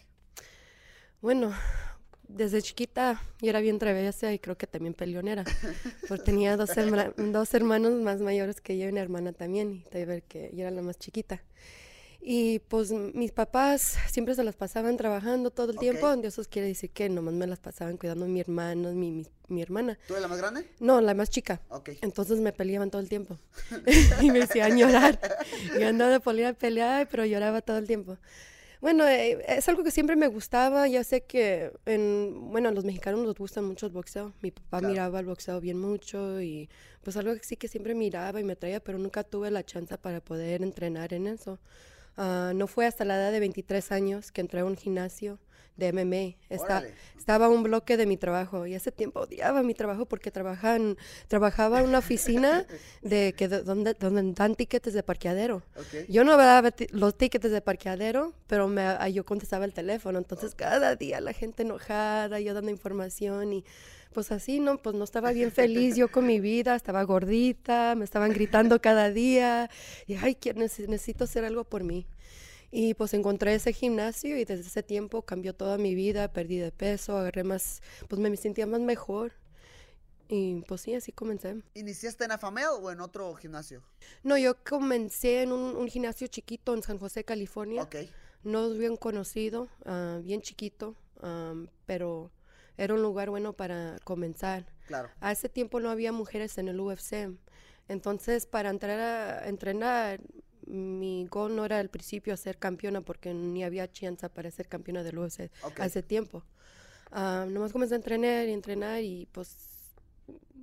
Bueno, 1.20 1.52
desde 2.28 2.62
chiquita 2.62 3.22
yo 3.40 3.50
era 3.50 3.60
bien 3.60 3.78
traviesa 3.78 4.32
y 4.32 4.38
creo 4.38 4.56
que 4.56 4.66
también 4.66 4.94
peleonera. 4.94 5.44
Porque 6.08 6.24
tenía 6.24 6.56
dos, 6.56 6.70
herma- 6.76 7.14
dos 7.16 7.54
hermanos 7.54 7.92
más 7.94 8.20
mayores 8.20 8.60
que 8.60 8.78
yo 8.78 8.86
y 8.86 8.88
una 8.88 9.00
hermana 9.00 9.32
también, 9.32 9.72
y 9.72 9.80
te 9.90 10.04
ver 10.04 10.22
que 10.22 10.50
yo 10.54 10.62
era 10.62 10.70
la 10.70 10.82
más 10.82 10.98
chiquita. 10.98 11.42
Y 12.26 12.60
pues 12.60 12.90
mis 12.90 13.32
papás 13.32 13.98
siempre 14.10 14.34
se 14.34 14.42
las 14.44 14.56
pasaban 14.56 14.96
trabajando 14.96 15.50
todo 15.50 15.72
el 15.72 15.78
tiempo, 15.78 16.10
y 16.14 16.26
eso 16.26 16.42
quiere 16.48 16.68
decir 16.68 16.88
que 16.90 17.10
nomás 17.10 17.34
me 17.34 17.46
las 17.46 17.58
pasaban 17.58 17.98
cuidando 17.98 18.24
a 18.24 18.28
mi 18.28 18.40
hermano, 18.40 18.92
mi, 18.92 19.10
mi, 19.12 19.26
mi 19.48 19.60
hermana. 19.60 19.98
¿Tú 20.06 20.14
eres 20.14 20.22
la 20.22 20.28
más 20.28 20.38
grande? 20.38 20.66
No, 20.80 21.02
la 21.02 21.12
más 21.12 21.28
chica. 21.28 21.60
Entonces 22.00 22.40
me 22.40 22.54
peleaban 22.54 22.90
todo 22.90 23.02
el 23.02 23.10
tiempo. 23.10 23.38
y 24.22 24.30
me 24.30 24.42
hacían 24.42 24.78
llorar. 24.78 25.20
Yo 25.78 25.86
andaba 25.86 26.12
de 26.12 26.20
pelea 26.20 26.48
a 26.48 26.54
pelear, 26.54 27.08
pero 27.10 27.26
lloraba 27.26 27.60
todo 27.60 27.76
el 27.76 27.86
tiempo. 27.86 28.16
Bueno, 28.80 29.06
eh, 29.06 29.44
es 29.46 29.68
algo 29.68 29.84
que 29.84 29.90
siempre 29.90 30.16
me 30.16 30.28
gustaba. 30.28 30.88
Ya 30.88 31.04
sé 31.04 31.24
que, 31.24 31.72
en, 31.84 32.50
bueno, 32.52 32.70
a 32.70 32.72
los 32.72 32.86
mexicanos 32.86 33.20
nos 33.20 33.34
gusta 33.34 33.60
mucho 33.60 33.84
el 33.84 33.92
boxeo. 33.92 34.32
Mi 34.40 34.50
papá 34.50 34.78
Claro. 34.78 34.88
miraba 34.88 35.20
el 35.20 35.26
boxeo 35.26 35.60
bien 35.60 35.78
mucho 35.78 36.40
y 36.40 36.70
pues 37.02 37.18
algo 37.18 37.34
que 37.34 37.44
sí 37.44 37.56
que 37.58 37.68
siempre 37.68 37.94
miraba 37.94 38.40
y 38.40 38.44
me 38.44 38.56
traía, 38.56 38.80
pero 38.80 38.96
nunca 38.98 39.24
tuve 39.24 39.50
la 39.50 39.62
chance 39.62 39.96
para 39.98 40.22
poder 40.22 40.62
entrenar 40.62 41.12
en 41.12 41.26
eso. 41.26 41.58
Ah, 42.16 42.52
no 42.54 42.66
fue 42.66 42.86
hasta 42.86 43.04
la 43.04 43.16
edad 43.16 43.32
de 43.32 43.40
23 43.40 43.92
años 43.92 44.30
que 44.32 44.40
entré 44.40 44.60
a 44.60 44.64
un 44.64 44.76
gimnasio 44.76 45.38
de 45.76 45.92
MMA. 45.92 46.36
Está, 46.48 46.78
estaba 47.18 47.48
un 47.48 47.64
bloque 47.64 47.96
de 47.96 48.06
mi 48.06 48.16
trabajo 48.16 48.64
y 48.64 48.74
ese 48.74 48.92
tiempo 48.92 49.20
odiaba 49.22 49.64
mi 49.64 49.74
trabajo 49.74 50.06
porque 50.06 50.30
trabajaba 50.30 50.76
en, 50.76 50.96
trabajaba 51.26 51.80
en 51.80 51.88
una 51.88 51.98
oficina 51.98 52.64
de 53.02 53.32
que 53.36 53.48
de- 53.48 53.62
donde, 53.64 53.94
donde 53.94 54.32
dan 54.34 54.54
tickets 54.54 54.92
de 54.92 55.02
parqueadero. 55.02 55.64
Yo 56.08 56.22
no 56.22 56.36
daba 56.36 56.70
los 56.92 57.18
tickets 57.18 57.50
de 57.50 57.60
parqueadero, 57.60 58.34
pero 58.46 58.68
me, 58.68 58.82
ah, 58.82 59.08
yo 59.08 59.24
contestaba 59.24 59.64
el 59.64 59.72
teléfono. 59.74 60.16
Entonces, 60.18 60.54
cada 60.54 60.94
día 60.94 61.20
la 61.20 61.32
gente 61.32 61.62
enojada, 61.64 62.38
yo 62.38 62.54
dando 62.54 62.70
información 62.70 63.52
y 63.52 63.64
pues 64.14 64.32
así, 64.32 64.60
¿no? 64.60 64.78
Pues 64.78 64.96
no 64.96 65.04
estaba 65.04 65.32
bien 65.32 65.52
feliz 65.52 65.96
yo 65.96 66.10
con 66.10 66.26
mi 66.26 66.40
vida, 66.40 66.74
estaba 66.74 67.02
gordita, 67.02 67.94
me 67.94 68.06
estaban 68.06 68.32
gritando 68.32 68.80
cada 68.80 69.10
día 69.10 69.68
y, 70.06 70.14
ay, 70.14 70.38
necesito 70.54 71.24
hacer 71.24 71.44
algo 71.44 71.64
por 71.64 71.84
mí. 71.84 72.06
Y 72.70 72.94
pues 72.94 73.12
encontré 73.12 73.54
ese 73.54 73.72
gimnasio 73.72 74.38
y 74.38 74.44
desde 74.44 74.62
ese 74.66 74.82
tiempo 74.82 75.22
cambió 75.22 75.54
toda 75.54 75.76
mi 75.76 75.94
vida, 75.94 76.32
perdí 76.32 76.56
de 76.56 76.72
peso, 76.72 77.18
agarré 77.18 77.44
más, 77.44 77.82
pues 78.08 78.20
me 78.20 78.34
sentía 78.36 78.66
más 78.66 78.80
mejor. 78.80 79.32
Y 80.28 80.62
pues 80.62 80.80
sí, 80.80 80.94
así 80.94 81.12
comencé. 81.12 81.62
¿Iniciaste 81.74 82.24
en 82.24 82.32
Afamel 82.32 82.66
o 82.80 82.90
en 82.90 83.00
otro 83.00 83.34
gimnasio? 83.34 83.82
No, 84.22 84.38
yo 84.38 84.56
comencé 84.64 85.42
en 85.42 85.52
un, 85.52 85.76
un 85.76 85.86
gimnasio 85.88 86.26
chiquito 86.28 86.74
en 86.74 86.82
San 86.82 86.98
José, 86.98 87.24
California. 87.24 87.82
Ok. 87.82 87.96
No 88.42 88.70
es 88.70 88.78
bien 88.78 88.96
conocido, 88.96 89.68
ah, 89.84 90.20
bien 90.22 90.42
chiquito, 90.42 90.96
am, 91.20 91.68
pero 91.86 92.30
era 92.76 92.94
un 92.94 93.02
lugar 93.02 93.30
bueno 93.30 93.52
para 93.52 93.98
comenzar. 94.04 94.66
Claro. 94.86 95.10
A 95.20 95.32
ese 95.32 95.48
tiempo 95.48 95.80
no 95.80 95.90
había 95.90 96.12
mujeres 96.12 96.58
en 96.58 96.68
el 96.68 96.80
UFC. 96.80 97.30
Entonces, 97.88 98.46
para 98.46 98.70
entrar 98.70 98.98
a 99.00 99.48
entrenar, 99.48 100.20
mi 100.66 101.26
gol 101.26 101.54
no 101.54 101.64
era 101.64 101.78
al 101.78 101.90
principio 101.90 102.36
ser 102.36 102.58
campeona 102.58 103.02
porque 103.02 103.34
ni 103.34 103.62
había 103.64 103.90
chance 103.90 104.28
para 104.30 104.50
ser 104.50 104.68
campeona 104.68 105.02
del 105.02 105.18
UFC 105.18 105.50
Ok. 105.62 105.80
hace 105.80 106.02
tiempo. 106.02 106.42
Ah, 107.10 107.46
nomás 107.48 107.72
comencé 107.72 107.94
a 107.94 107.96
entrenar 107.98 108.48
y 108.48 108.52
entrenar 108.52 109.02
y 109.02 109.26
pues 109.30 109.56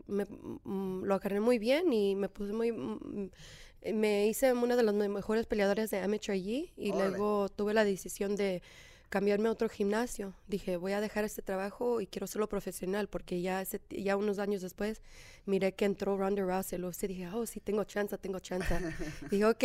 me, 0.08 0.26
mm, 0.26 1.04
lo 1.04 1.16
agarré 1.16 1.40
muy 1.40 1.60
bien 1.60 1.94
y 1.94 2.16
me 2.16 2.30
puse 2.30 2.54
muy... 2.54 2.72
mm, 2.72 3.30
me 3.94 4.28
hice 4.28 4.54
una 4.54 4.76
de 4.76 4.84
las 4.84 4.94
me- 4.94 5.10
mejores 5.10 5.46
peleadoras 5.48 5.90
de 5.90 6.00
amateur 6.00 6.34
allí 6.36 6.72
y 6.78 6.92
luego 6.92 7.50
tuve 7.50 7.74
la 7.74 7.84
decisión 7.84 8.36
de 8.36 8.62
cambiarme 9.12 9.50
a 9.50 9.52
otro 9.52 9.70
gimnasio. 9.70 10.34
Dije, 10.48 10.78
voy 10.78 10.94
a 10.94 11.02
dejar 11.02 11.26
este 11.26 11.42
trabajo 11.42 12.00
y 12.00 12.08
quiero 12.08 12.24
hacerlo 12.24 12.48
profesional 12.48 13.10
porque 13.10 13.42
ya, 13.42 13.62
ese, 13.62 13.82
ya 13.90 14.16
unos 14.16 14.40
años 14.40 14.62
después 14.62 15.02
miré 15.46 15.74
que 15.74 15.86
entró 15.86 16.18
Ronda 16.18 16.42
Rousey 16.42 16.82
UFC 16.82 17.04
y 17.04 17.08
dije, 17.08 17.28
oh, 17.28 17.46
sí, 17.46 17.60
tengo 17.60 17.84
chance, 17.84 18.18
tengo 18.18 18.40
chance. 18.40 18.74
dije, 19.30 19.46
ok, 19.46 19.64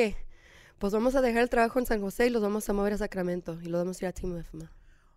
pues 0.78 0.92
vamos 0.92 1.14
a 1.14 1.20
dejar 1.22 1.42
el 1.42 1.48
trabajo 1.48 1.78
en 1.78 1.86
San 1.86 2.00
José 2.00 2.26
y 2.26 2.30
los 2.30 2.42
vamos 2.42 2.68
a 2.68 2.72
mover 2.72 2.94
a 2.94 2.98
Sacramento 2.98 3.58
y 3.62 3.66
los 3.66 3.80
vamos 3.80 4.02
a 4.02 4.04
ir 4.04 4.08
a 4.08 4.12
Team 4.12 4.32
MMA. 4.32 4.70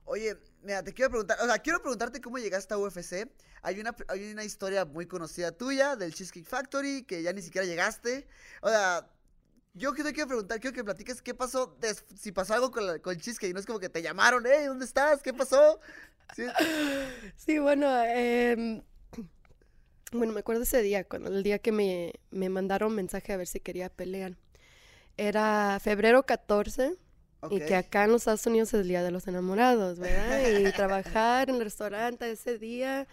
Oye, 0.06 0.38
mira, 0.62 0.84
te 0.84 0.94
quiero 0.94 1.10
preguntar, 1.10 1.38
o 1.42 1.46
sea, 1.46 1.58
quiero 1.58 1.82
preguntarte 1.82 2.22
cómo 2.22 2.38
llegaste 2.38 2.74
a 2.76 2.78
UFC. 2.78 3.28
Hay 3.64 3.80
una, 3.80 3.96
hay 4.08 4.32
una 4.32 4.44
historia 4.44 4.86
muy 4.86 5.08
conocida 5.08 5.52
tuya 5.52 5.96
del 5.96 6.14
Cheesecake 6.14 6.48
Factory 6.48 7.04
que 7.04 7.24
ya 7.24 7.34
ni 7.34 7.42
siquiera 7.42 7.66
llegaste. 7.66 8.28
O 8.62 8.70
sea, 8.70 9.10
yo 9.80 9.94
que 9.94 10.04
te 10.04 10.14
quiero 10.14 10.28
preguntar, 10.28 10.60
quiero 10.60 10.76
que 10.76 10.84
platiques 10.84 11.22
qué 11.22 11.34
pasó, 11.34 11.76
si 12.16 12.32
pasó 12.32 12.54
algo 12.54 12.70
con, 12.72 12.86
la- 12.86 13.00
con 13.00 13.16
el 13.16 13.22
Cheesecake. 13.22 13.54
No 13.54 13.60
es 13.60 13.66
como 13.66 13.80
que 13.80 13.90
te 13.90 14.02
llamaron, 14.02 14.44
hey, 14.46 14.66
¿dónde 14.68 14.86
estás? 14.86 15.24
¿Qué 15.24 15.34
pasó? 15.34 15.80
Sí, 16.36 16.44
Sí, 17.36 17.58
bueno, 17.60 17.88
em, 18.06 18.84
bueno, 20.12 20.34
me 20.34 20.42
acuerdo 20.42 20.64
ese 20.64 20.82
día, 20.82 21.04
cuando 21.04 21.30
el 21.30 21.42
día 21.44 21.60
que 21.60 21.72
me, 21.72 22.14
me 22.32 22.50
mandaron 22.50 22.94
mensaje 22.94 23.34
a 23.34 23.38
ver 23.38 23.48
si 23.48 23.60
quería 23.60 23.90
pelear. 23.90 24.36
Era 25.18 25.80
febrero 25.82 26.24
14 26.26 26.96
y 27.50 27.60
que 27.68 27.76
acá 27.76 28.04
en 28.06 28.12
los 28.12 28.22
Estados 28.22 28.46
Unidos 28.48 28.70
es 28.74 28.82
el 28.82 28.88
Día 28.88 29.02
de 29.04 29.12
los 29.12 29.28
Enamorados, 29.28 29.98
¿verdad? 30.00 30.42
Y 30.50 30.72
trabajar 30.74 31.50
en 31.50 31.56
el 31.56 31.62
restaurante 31.64 32.30
ese 32.32 32.58
día 32.58 33.08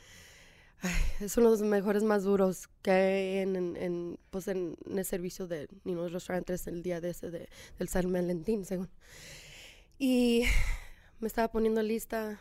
ay, 0.80 0.92
es 1.20 1.36
uno 1.36 1.50
de 1.50 1.58
los 1.58 1.68
mejores 1.68 2.02
más 2.02 2.24
duros 2.24 2.68
que 2.82 2.90
hay 2.90 3.38
en, 3.38 3.56
en, 3.56 3.76
en, 3.76 4.18
pues 4.30 4.48
en, 4.48 4.76
el 4.90 5.04
servicio 5.04 5.46
de 5.46 5.68
los 5.84 6.12
restaurantes 6.12 6.66
el 6.66 6.82
día 6.82 7.00
de 7.00 7.10
ese 7.10 7.30
de, 7.30 7.48
del 7.78 7.88
San 7.88 8.12
Valentín, 8.12 8.64
según. 8.64 8.88
Y 9.98 10.44
me 11.20 11.28
estaba 11.28 11.48
poniendo 11.50 11.82
lista 11.82 12.40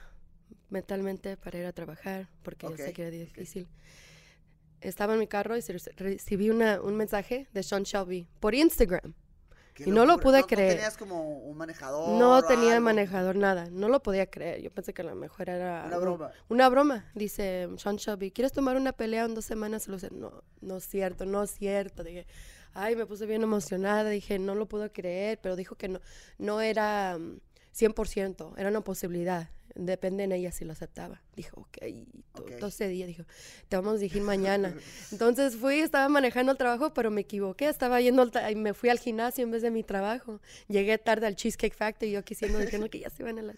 mentalmente 0.69 1.37
para 1.37 1.59
ir 1.59 1.65
a 1.65 1.73
trabajar 1.73 2.29
porque 2.43 2.67
yo 2.67 2.77
sé 2.77 2.93
que 2.93 3.03
era 3.03 3.11
difícil. 3.11 3.67
Estaba 4.81 5.13
en 5.13 5.19
mi 5.19 5.27
carro 5.27 5.57
y 5.57 5.61
recibí 5.61 6.49
una, 6.49 6.81
un 6.81 6.95
mensaje 6.95 7.47
de 7.53 7.63
Sean 7.63 7.83
Shelby 7.83 8.27
por 8.39 8.53
Instagram. 8.53 9.13
Y 9.77 9.91
no 9.91 10.05
lo 10.05 10.17
pude 10.19 10.39
¿No- 10.41 10.47
creer. 10.47 10.69
¿No 10.69 10.75
tenías 10.75 10.97
como 10.97 11.37
un 11.39 11.57
manejador? 11.57 12.17
No 12.17 12.41
tenía 12.43 12.73
algo? 12.75 12.85
manejador, 12.85 13.35
nada. 13.35 13.67
No 13.71 13.89
lo 13.89 14.01
podía 14.01 14.25
creer. 14.29 14.61
Yo 14.61 14.71
pensé 14.71 14.93
que 14.93 15.01
a 15.01 15.05
lo 15.05 15.15
mejor 15.15 15.49
era 15.49 15.83
Una 15.87 15.97
un- 15.97 16.01
broma. 16.03 16.31
una 16.49 16.69
broma. 16.69 17.11
Dice 17.13 17.67
Sean 17.77 17.97
Shelby, 17.97 18.31
¿quieres 18.31 18.51
tomar 18.53 18.77
una 18.77 18.93
pelea 18.93 19.25
en 19.25 19.35
dos 19.35 19.45
semanas? 19.45 19.87
Lo 19.87 19.97
no, 20.11 20.43
no 20.61 20.77
es 20.77 20.87
cierto, 20.87 21.25
no 21.25 21.43
es 21.43 21.51
cierto. 21.51 22.03
Dije, 22.03 22.25
ay, 22.73 22.95
me 22.95 23.05
puse 23.05 23.25
bien 23.25 23.43
emocionada. 23.43 24.09
Dije, 24.09 24.39
no 24.39 24.55
lo 24.55 24.67
puedo 24.67 24.91
creer, 24.93 25.39
pero 25.41 25.55
dijo 25.55 25.75
que 25.75 25.89
no, 25.89 25.99
no 26.37 26.61
era 26.61 27.17
mm, 27.17 27.39
100%, 27.73 28.53
era 28.57 28.69
una 28.69 28.81
posibilidad. 28.81 29.49
Depende 29.75 30.23
en 30.23 30.31
ella 30.31 30.51
si 30.51 30.63
lo 30.63 30.71
aceptaba. 30.71 31.21
Dijo, 31.35 31.61
ok. 31.61 31.77
Todo 32.59 32.69
ese 32.69 32.87
día 32.87 33.05
dijo, 33.05 33.23
te 33.67 33.75
vamos 33.75 33.95
a 33.95 33.97
dirigir 33.97 34.21
mañana. 34.21 34.73
Entonces 35.11 35.57
fui, 35.57 35.79
estaba 35.79 36.07
manejando 36.07 36.53
el 36.53 36.57
trabajo, 36.57 36.93
pero 36.93 37.11
me 37.11 37.21
equivoqué. 37.21 37.67
Estaba 37.67 37.99
yendo, 37.99 38.21
al 38.21 38.51
y 38.51 38.55
me 38.55 38.73
fui 38.73 38.89
al 38.89 38.99
gimnasio 38.99 39.43
en 39.43 39.51
vez 39.51 39.61
de 39.61 39.71
mi 39.71 39.83
trabajo. 39.83 40.39
Llegué 40.69 40.97
tarde 40.97 41.27
al 41.27 41.35
Cheesecake 41.35 41.75
Factory, 41.75 42.11
yo 42.11 42.23
quisiendo 42.23 42.59
diciendo 42.59 42.89
que 42.89 42.99
ya 42.99 43.09
se 43.09 43.23
iban 43.23 43.37
a 43.39 43.41
la... 43.41 43.53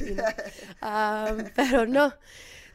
you 0.00 0.14
know. 0.14 0.24
Ah, 0.80 1.36
pero 1.54 1.86
no. 1.86 2.14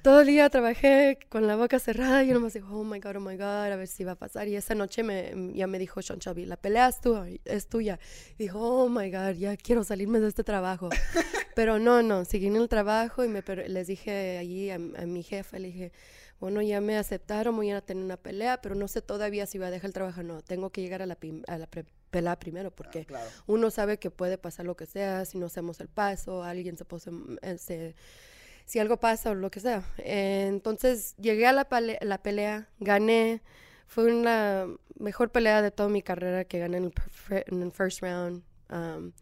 Todo 0.04 0.22
el 0.22 0.28
día 0.28 0.50
trabajé 0.50 1.18
con 1.28 1.48
la 1.48 1.58
boca 1.58 1.80
cerrada 1.80 2.24
y 2.24 2.28
yo 2.28 2.34
nomás 2.36 2.54
digo, 2.54 2.68
oh 2.72 2.84
my 2.86 3.00
God, 3.00 3.18
oh 3.18 3.20
my 3.20 3.36
God, 3.36 3.72
a 3.72 3.76
ver 3.76 3.88
si 3.88 4.04
va 4.06 4.14
a 4.14 4.16
pasar. 4.16 4.48
Y 4.48 4.56
esa 4.56 4.74
noche 4.74 5.04
me, 5.04 5.52
ya 5.54 5.68
me 5.68 5.80
dijo 5.80 6.02
Sean 6.02 6.20
Shelby, 6.20 6.46
la 6.46 6.56
pelea 6.56 6.88
es, 6.88 7.02
tu- 7.02 7.18
es 7.44 7.68
tuya. 7.68 8.00
Y 8.38 8.44
dijo, 8.44 8.60
oh 8.60 8.88
my 8.88 9.12
God, 9.12 9.32
ya 9.34 9.58
quiero 9.58 9.84
salirme 9.84 10.20
de 10.22 10.30
este 10.30 10.44
trabajo. 10.46 10.90
Pero 11.56 11.78
no, 11.80 12.04
no, 12.04 12.24
seguí 12.24 12.48
en 12.48 12.56
el 12.56 12.70
trabajo 12.70 13.26
y 13.26 13.28
me, 13.28 13.42
les 13.68 13.88
dije 13.88 14.38
allí 14.38 14.70
a, 14.70 14.76
a 14.76 14.78
mi 15.06 15.24
jefe, 15.24 15.60
le 15.60 15.68
dije, 15.68 15.92
bueno, 16.40 16.62
ya 16.62 16.80
me 16.80 16.96
aceptaron, 16.98 17.56
voy 17.56 17.72
a 17.72 17.82
tener 17.82 18.04
una 18.04 18.16
pelea, 18.16 18.62
pero 18.62 18.76
no 18.76 18.88
sé 18.88 19.02
todavía 19.02 19.48
si 19.48 19.58
voy 19.58 19.68
a 19.68 19.72
dejar 19.72 19.88
el 19.90 19.94
trabajo 19.94 20.22
o 20.22 20.24
no. 20.24 20.42
Tengo 20.44 20.70
que 20.70 20.82
llegar 20.82 21.02
a 21.02 21.08
la, 21.08 21.18
a 21.48 21.58
pelea 22.12 22.40
primero 22.40 22.70
porque 22.72 23.00
Ah, 23.00 23.06
claro. 23.06 23.30
uno 23.48 23.72
sabe 23.72 23.98
que 23.98 24.12
puede 24.12 24.38
pasar 24.38 24.66
lo 24.68 24.78
que 24.78 24.86
sea, 24.86 25.26
si 25.26 25.38
no 25.40 25.48
hacemos 25.48 25.80
el 25.82 25.88
paso, 25.90 26.44
alguien 26.44 26.78
se 26.78 26.86
puede, 26.86 27.04
eh, 27.42 27.58
se- 27.58 27.96
si 28.68 28.80
algo 28.80 28.98
pasa 28.98 29.32
o 29.32 29.36
lo 29.36 29.50
que 29.50 29.60
sea. 29.60 29.84
Eh, 29.98 30.46
entonces 30.48 31.16
llegué 31.18 31.48
a 31.48 31.54
la, 31.54 31.68
la 32.02 32.22
pelea, 32.22 32.70
gané, 32.80 33.42
fue 33.88 34.14
una 34.14 34.68
mejor 35.00 35.32
pelea 35.32 35.62
de 35.62 35.72
toda 35.72 35.90
mi 35.90 36.04
carrera 36.04 36.46
que 36.46 36.60
gané 36.60 36.78
en 36.78 36.84
el, 36.84 36.94
en 37.48 37.64
el 37.64 37.72
first 37.72 38.02
round. 38.02 38.44
um, 38.70 39.14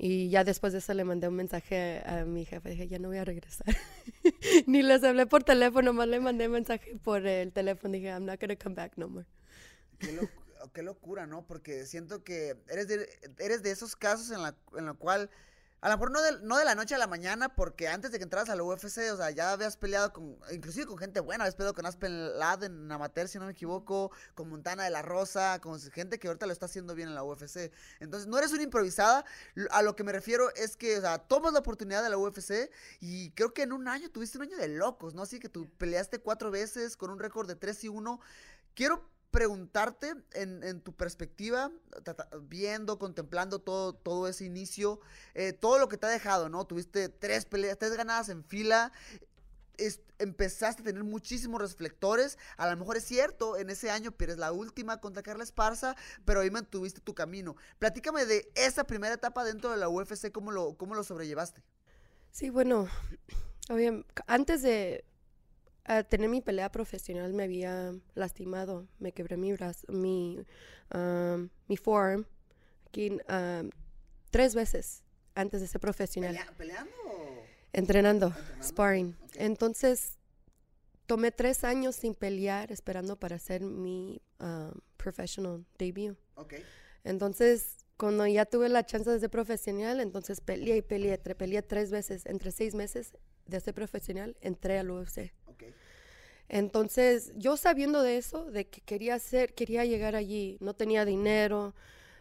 y 0.00 0.30
ya 0.30 0.44
después 0.44 0.72
de 0.72 0.78
eso 0.78 0.94
le 0.94 1.02
mandé 1.02 1.26
un 1.26 1.34
mensaje 1.34 2.00
a, 2.06 2.24
mi 2.24 2.44
jefe, 2.44 2.70
dije, 2.70 2.86
ya 2.86 3.00
no 3.00 3.08
voy 3.08 3.18
a 3.18 3.24
regresar. 3.24 3.66
Ni 4.68 4.84
les 4.84 5.02
hablé 5.02 5.26
por 5.26 5.42
teléfono, 5.42 5.92
más 5.92 6.06
le 6.06 6.20
mandé 6.20 6.48
mensaje 6.48 6.94
por 7.02 7.26
el 7.26 7.52
teléfono, 7.52 7.94
dije, 7.94 8.06
I'm 8.06 8.24
not 8.24 8.40
gonna 8.40 8.54
come 8.54 8.76
back 8.76 8.92
no 8.96 9.08
more. 9.08 9.26
Qué, 9.98 10.16
qué 10.72 10.82
locura, 10.84 11.26
¿no? 11.26 11.44
Porque 11.44 11.84
siento 11.84 12.22
que 12.22 12.54
eres 12.68 12.86
de, 12.86 13.08
eres 13.40 13.64
de 13.64 13.72
esos 13.72 13.96
casos 13.96 14.30
en 14.30 14.40
la, 14.40 14.54
en 14.76 14.86
la 14.86 14.94
cual, 14.94 15.30
a 15.80 15.88
lo 15.88 15.94
mejor 15.94 16.10
no 16.10 16.20
de, 16.20 16.40
no 16.42 16.56
de 16.56 16.64
la 16.64 16.74
noche 16.74 16.94
a 16.94 16.98
la 16.98 17.06
mañana, 17.06 17.54
porque 17.54 17.88
antes 17.88 18.10
de 18.10 18.18
que 18.18 18.24
entraras 18.24 18.48
a 18.48 18.56
la 18.56 18.62
UFC, 18.64 19.12
o 19.12 19.16
sea, 19.16 19.30
ya 19.30 19.52
habías 19.52 19.76
peleado 19.76 20.12
con, 20.12 20.36
inclusive 20.50 20.86
con 20.86 20.98
gente 20.98 21.20
buena, 21.20 21.44
habías 21.44 21.54
peleado 21.54 21.74
con 21.74 21.86
Aspen 21.86 22.38
Ladd 22.38 22.64
en 22.64 22.90
amateur, 22.90 23.28
si 23.28 23.38
no 23.38 23.46
me 23.46 23.52
equivoco, 23.52 24.10
con 24.34 24.48
Montana 24.48 24.84
de 24.84 24.90
la 24.90 25.02
Rosa, 25.02 25.60
con 25.60 25.80
gente 25.80 26.18
que 26.18 26.26
ahorita 26.26 26.46
lo 26.46 26.52
está 26.52 26.66
haciendo 26.66 26.94
bien 26.94 27.08
en 27.08 27.14
la 27.14 27.22
UFC. 27.22 27.72
Entonces, 28.00 28.28
no 28.28 28.38
eres 28.38 28.52
una 28.52 28.62
improvisada, 28.62 29.24
a 29.70 29.82
lo 29.82 29.94
que 29.94 30.04
me 30.04 30.12
refiero 30.12 30.52
es 30.56 30.76
que, 30.76 30.98
o 30.98 31.00
sea, 31.00 31.18
tomas 31.18 31.52
la 31.52 31.60
oportunidad 31.60 32.02
de 32.02 32.10
la 32.10 32.18
UFC 32.18 32.70
y 33.00 33.30
creo 33.32 33.54
que 33.54 33.62
en 33.62 33.72
un 33.72 33.86
año 33.88 34.10
tuviste 34.10 34.38
un 34.38 34.44
año 34.44 34.56
de 34.56 34.68
locos, 34.68 35.14
¿no? 35.14 35.22
Así 35.22 35.38
que 35.38 35.48
tú 35.48 35.70
peleaste 35.78 36.18
cuatro 36.18 36.50
veces 36.50 36.96
con 36.96 37.10
un 37.10 37.18
récord 37.18 37.46
de 37.46 37.54
3 37.54 37.84
y 37.84 37.88
1. 37.88 38.20
Quiero 38.74 39.08
preguntarte 39.30 40.14
en, 40.32 40.62
en 40.62 40.80
tu 40.80 40.92
perspectiva, 40.94 41.70
viendo, 42.42 42.98
contemplando 42.98 43.58
todo, 43.60 43.92
todo 43.94 44.28
ese 44.28 44.44
inicio, 44.44 45.00
eh, 45.34 45.52
todo 45.52 45.78
lo 45.78 45.88
que 45.88 45.98
te 45.98 46.06
ha 46.06 46.10
dejado, 46.10 46.48
¿no? 46.48 46.66
Tuviste 46.66 47.08
tres 47.08 47.44
peleas, 47.44 47.78
tres 47.78 47.94
ganadas 47.96 48.30
en 48.30 48.42
fila, 48.44 48.92
es- 49.76 50.00
empezaste 50.18 50.82
a 50.82 50.84
tener 50.86 51.04
muchísimos 51.04 51.60
reflectores, 51.60 52.38
a 52.56 52.68
lo 52.70 52.76
mejor 52.76 52.96
es 52.96 53.04
cierto, 53.04 53.56
en 53.56 53.70
ese 53.70 53.90
año 53.90 54.12
pierdes 54.12 54.38
la 54.38 54.50
última 54.52 55.00
contra 55.00 55.22
Carla 55.22 55.44
Esparza, 55.44 55.94
pero 56.24 56.40
ahí 56.40 56.50
mantuviste 56.50 57.00
tu 57.00 57.14
camino. 57.14 57.54
Platícame 57.78 58.26
de 58.26 58.50
esa 58.54 58.84
primera 58.84 59.14
etapa 59.14 59.44
dentro 59.44 59.70
de 59.70 59.76
la 59.76 59.88
UFC, 59.88 60.32
¿cómo 60.32 60.50
lo, 60.50 60.76
cómo 60.76 60.94
lo 60.94 61.04
sobrellevaste? 61.04 61.62
Sí, 62.30 62.50
bueno, 62.50 62.88
antes 64.26 64.62
de 64.62 65.04
ah, 65.88 66.02
tener 66.04 66.28
mi 66.28 66.40
pelea 66.40 66.70
profesional 66.70 67.32
me 67.32 67.42
había 67.44 67.92
lastimado, 68.14 68.86
me 69.00 69.10
quebré 69.12 69.36
mi 69.36 69.52
brazo, 69.52 69.86
mi, 69.92 70.38
um, 70.94 71.48
mi 71.66 71.76
forearm, 71.76 72.24
aquí, 72.86 73.10
um, 73.28 73.70
tres 74.30 74.54
veces 74.54 75.02
antes 75.34 75.60
de 75.60 75.66
ser 75.66 75.80
profesional, 75.80 76.34
Pelea- 76.36 76.54
¿Peleando? 76.56 76.90
o- 77.06 77.42
entrenando, 77.72 78.26
Entrenando, 78.28 78.62
sparring. 78.64 79.16
Entonces, 79.34 80.18
tomé 81.06 81.30
tres 81.32 81.64
años 81.64 81.96
sin 81.96 82.14
pelear, 82.14 82.70
esperando 82.72 83.16
para 83.16 83.36
hacer 83.36 83.62
mi 83.62 84.20
um, 84.40 84.72
professional 84.96 85.64
debut. 85.78 86.16
Ok. 86.34 86.54
Entonces, 87.04 87.76
cuando 87.96 88.26
ya 88.26 88.44
tuve 88.46 88.68
la 88.68 88.84
chance 88.84 89.08
de 89.10 89.18
ser 89.18 89.30
profesional, 89.30 90.00
entonces 90.00 90.40
peleé 90.40 90.76
y 90.78 90.82
peleé, 90.82 91.18
peleé 91.18 91.62
tres 91.62 91.90
veces, 91.90 92.26
entre 92.26 92.50
seis 92.52 92.74
meses 92.74 93.12
de 93.46 93.60
ser 93.60 93.74
profesional, 93.74 94.36
entré 94.40 94.78
al 94.78 94.90
UFC. 94.90 95.32
Entonces, 96.48 97.32
yo 97.36 97.56
sabiendo 97.56 98.02
de 98.02 98.16
eso, 98.16 98.50
de 98.50 98.66
que 98.66 98.80
quería 98.80 99.14
hacer, 99.14 99.52
quería 99.54 99.84
llegar 99.84 100.16
allí, 100.16 100.56
no 100.60 100.74
tenía 100.74 101.04
dinero, 101.04 101.74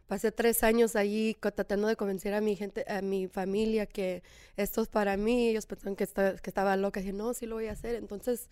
pasé 0.08 0.32
tres 0.32 0.64
años 0.64 0.96
allí 0.96 1.36
tratando 1.40 1.88
de 1.88 1.96
convencer 1.96 2.34
a 2.34 2.42
mi 2.42 2.56
gente, 2.56 2.84
a 2.90 3.02
mi 3.02 3.28
familia 3.28 3.86
que 3.86 4.24
esto 4.58 4.82
es 4.82 4.90
para 4.90 5.16
mí, 5.18 5.50
ellos 5.50 5.66
pensaban 5.66 5.96
que, 5.96 6.04
esta- 6.04 6.36
que 6.36 6.50
estaba 6.50 6.76
loca, 6.76 7.00
dije, 7.00 7.14
no, 7.14 7.34
sí 7.34 7.46
lo 7.46 7.56
voy 7.56 7.68
a 7.68 7.72
hacer. 7.74 7.96
Entonces, 7.96 8.50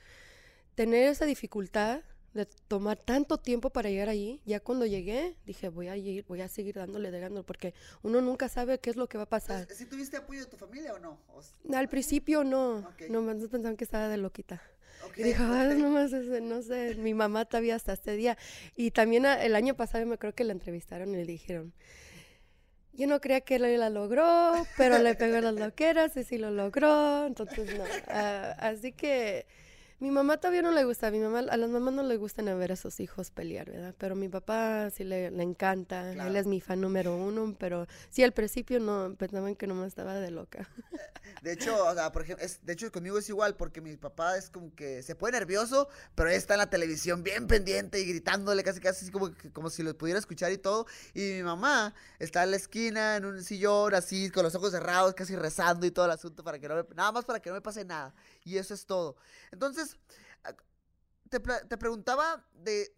tener 0.76 1.08
esa 1.10 1.26
dificultad 1.26 2.02
de 2.34 2.46
tomar 2.46 2.98
tanto 2.98 3.38
tiempo 3.38 3.70
para 3.70 3.90
llegar 3.90 4.10
allí, 4.10 4.42
ya 4.46 4.60
cuando 4.60 4.86
llegué, 4.86 5.38
dije, 5.46 5.70
voy 5.70 5.88
a 5.88 5.96
ir, 5.96 6.26
voy 6.28 6.42
a 6.42 6.50
seguir 6.50 6.76
dándole, 6.76 7.10
dándole, 7.12 7.44
porque 7.44 7.74
uno 8.04 8.20
nunca 8.22 8.50
sabe 8.50 8.78
qué 8.80 8.90
es 8.90 8.98
lo 8.98 9.08
que 9.08 9.18
va 9.18 9.24
a 9.24 9.30
pasar. 9.30 9.68
¿Sí 9.74 9.86
tuviste 9.86 10.18
apoyo 10.18 10.42
de 10.42 10.48
tu 10.48 10.58
familia 10.58 10.94
o 10.94 11.00
no? 11.00 11.18
O 11.34 11.42
Al 11.74 11.88
principio 11.88 12.44
no, 12.44 12.82
no 13.10 13.22
me 13.22 13.36
pensaban 13.36 13.78
que 13.78 13.86
estaba 13.86 14.10
de 14.10 14.18
loquita. 14.18 14.62
Y 15.18 15.24
dijo, 15.24 15.44
"Ah, 15.44 15.64
nomás 15.76 16.12
ese, 16.14 16.42
no 16.42 16.62
sé, 16.62 16.96
mi 16.96 17.14
mamá 17.14 17.46
todavía 17.46 17.76
hasta 17.76 17.94
este 17.94 18.16
día. 18.16 18.38
Y 18.76 18.92
también 18.92 19.26
a- 19.26 19.42
el 19.44 19.56
año 19.56 19.76
pasado 19.76 20.06
me 20.06 20.18
creo 20.18 20.34
que 20.34 20.44
la 20.44 20.52
entrevistaron 20.54 21.10
y 21.14 21.16
le 21.18 21.26
dijeron, 21.26 21.74
yo 22.94 23.08
no 23.08 23.20
creía 23.20 23.42
que 23.42 23.56
él 23.56 23.80
la 23.80 23.90
logró, 23.90 24.54
pero 24.78 24.98
le 25.00 25.16
pegó 25.16 25.40
las 25.42 25.54
loqueras 25.56 26.16
y 26.16 26.24
sí 26.24 26.38
lo 26.38 26.50
logró. 26.52 27.26
Entonces, 27.28 27.78
no. 27.78 27.84
Ah, 28.08 28.56
así 28.60 28.94
que 28.94 29.46
mi 30.00 30.12
mamá 30.12 30.38
todavía 30.38 30.62
no 30.62 30.72
le 30.72 30.84
gusta. 30.84 31.08
A, 31.08 31.12
mi 31.12 31.20
mamá, 31.20 31.40
a 31.40 31.58
las 31.58 31.70
mamás 31.70 31.94
no 31.94 32.04
le 32.04 32.18
gustan 32.18 32.48
a 32.50 32.56
ver 32.56 32.72
a 32.72 32.76
sus 32.76 33.00
hijos 33.00 33.32
pelear, 33.32 33.70
¿verdad? 33.72 33.96
Pero 33.98 34.16
mi 34.16 34.28
papá 34.30 34.90
sí 34.90 35.04
le, 35.04 35.32
le 35.32 35.44
encanta. 35.44 36.12
Claro. 36.14 36.30
Él 36.30 36.36
es 36.36 36.46
mi 36.48 36.60
fan 36.62 36.82
número 36.82 37.16
uno, 37.16 37.56
pero 37.60 37.88
sí 38.10 38.24
al 38.24 38.34
principio 38.34 38.80
no 38.80 39.16
pensaban 39.18 39.56
que 39.56 39.68
nomás 39.68 39.88
estaba 39.88 40.16
de 40.16 40.32
loca. 40.32 40.68
De 41.42 41.52
hecho, 41.54 41.86
o 41.86 41.94
sea, 41.94 42.12
por 42.12 42.22
ejemplo, 42.24 42.46
es- 42.46 42.64
de 42.66 42.74
hecho 42.74 42.92
conmigo 42.92 43.18
es 43.18 43.28
igual, 43.30 43.56
porque 43.56 43.82
mi 43.82 43.98
papá 43.98 44.38
es 44.38 44.50
como 44.50 44.74
que 44.76 45.02
se 45.04 45.16
pone 45.16 45.34
nervioso, 45.34 45.90
pero 46.16 46.30
él 46.30 46.36
está 46.36 46.54
en 46.54 46.60
la 46.60 46.70
televisión 46.70 47.24
bien 47.24 47.48
pendiente 47.48 48.00
y 48.00 48.06
gritándole 48.06 48.64
casi 48.64 48.80
casi 48.80 49.04
así 49.06 49.12
como, 49.12 49.32
como 49.54 49.70
si 49.70 49.84
lo 49.84 49.96
pudiera 49.98 50.20
escuchar 50.20 50.52
y 50.52 50.58
todo. 50.58 50.86
Y 51.14 51.20
mi 51.34 51.44
mamá 51.44 51.94
está 52.20 52.44
en 52.44 52.52
la 52.52 52.58
esquina, 52.58 53.16
en 53.18 53.26
un 53.26 53.44
sillón, 53.44 53.94
así, 53.96 54.30
con 54.30 54.44
los 54.44 54.56
ojos 54.56 54.72
cerrados, 54.72 55.14
casi 55.14 55.36
rezando 55.36 55.86
y 55.86 55.92
todo 55.92 56.06
el 56.06 56.12
asunto 56.12 56.44
para 56.44 56.58
que 56.60 56.68
no 56.68 56.76
me, 56.76 56.84
nada 56.96 57.12
más 57.12 57.26
para 57.26 57.40
que 57.40 57.50
no 57.50 57.56
me 57.56 57.62
pase 57.62 57.84
nada. 57.86 58.14
Y 58.46 58.58
eso 58.58 58.74
es 58.74 58.86
todo. 58.86 59.18
Entonces, 59.52 59.98
te, 61.30 61.40
te 61.40 61.78
preguntaba 61.78 62.48
de 62.54 62.96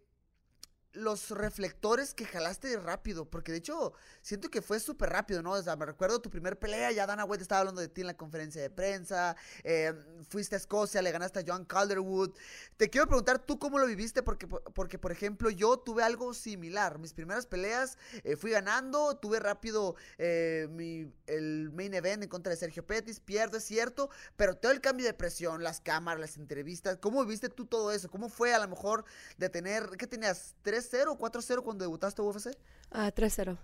los 0.92 1.30
reflectores 1.30 2.14
que 2.14 2.24
jalaste 2.24 2.76
rápido, 2.78 3.26
porque 3.28 3.52
de 3.52 3.58
hecho 3.58 3.92
siento 4.22 4.50
que 4.50 4.62
fue 4.62 4.80
súper 4.80 5.10
rápido, 5.10 5.42
¿no? 5.42 5.52
O 5.52 5.62
sea, 5.62 5.76
me 5.76 5.86
recuerdo 5.86 6.20
tu 6.20 6.30
primer 6.30 6.58
pelea, 6.58 6.90
ya 6.92 7.06
Dana 7.06 7.24
White 7.24 7.42
estaba 7.42 7.60
hablando 7.60 7.80
de 7.80 7.88
ti 7.88 8.00
en 8.00 8.06
la 8.06 8.16
conferencia 8.16 8.62
de 8.62 8.70
prensa, 8.70 9.36
eh, 9.64 9.92
fuiste 10.28 10.56
a 10.56 10.58
Escocia, 10.58 11.02
le 11.02 11.12
ganaste 11.12 11.40
a 11.40 11.44
John 11.46 11.64
Calderwood. 11.64 12.30
Te 12.76 12.88
quiero 12.88 13.06
preguntar 13.06 13.38
tú 13.38 13.58
cómo 13.58 13.78
lo 13.78 13.86
viviste, 13.86 14.22
porque, 14.22 14.46
porque 14.46 14.98
por 14.98 15.12
ejemplo, 15.12 15.50
yo 15.50 15.78
tuve 15.78 16.02
algo 16.02 16.32
similar. 16.32 16.98
Mis 16.98 17.12
primeras 17.12 17.46
peleas 17.46 17.98
eh, 18.24 18.36
fui 18.36 18.50
ganando, 18.50 19.16
tuve 19.16 19.40
rápido 19.40 19.94
eh, 20.16 20.68
mi, 20.70 21.12
el 21.26 21.70
main 21.72 21.92
event 21.94 22.22
en 22.22 22.28
contra 22.28 22.50
de 22.50 22.56
Sergio 22.56 22.86
Pettis, 22.86 23.20
pierdo, 23.20 23.58
es 23.58 23.64
cierto, 23.64 24.10
pero 24.36 24.56
todo 24.56 24.72
el 24.72 24.80
cambio 24.80 25.04
de 25.04 25.14
presión, 25.14 25.62
las 25.62 25.80
cámaras, 25.80 26.20
las 26.20 26.36
entrevistas, 26.38 26.98
¿cómo 26.98 27.22
viviste 27.24 27.50
tú 27.50 27.66
todo 27.66 27.92
eso? 27.92 28.08
¿Cómo 28.08 28.28
fue 28.30 28.54
a 28.54 28.58
lo 28.58 28.68
mejor 28.68 29.04
de 29.36 29.48
tener, 29.50 29.90
¿qué 29.98 30.06
tenías? 30.06 30.54
¿3-0 30.78 31.08
o 31.12 31.18
4-0 31.18 31.62
cuando 31.62 31.84
debutaste 31.84 32.22
a 32.22 32.24
UFC? 32.24 32.56
Ah, 32.90 33.10
3-0. 33.14 33.56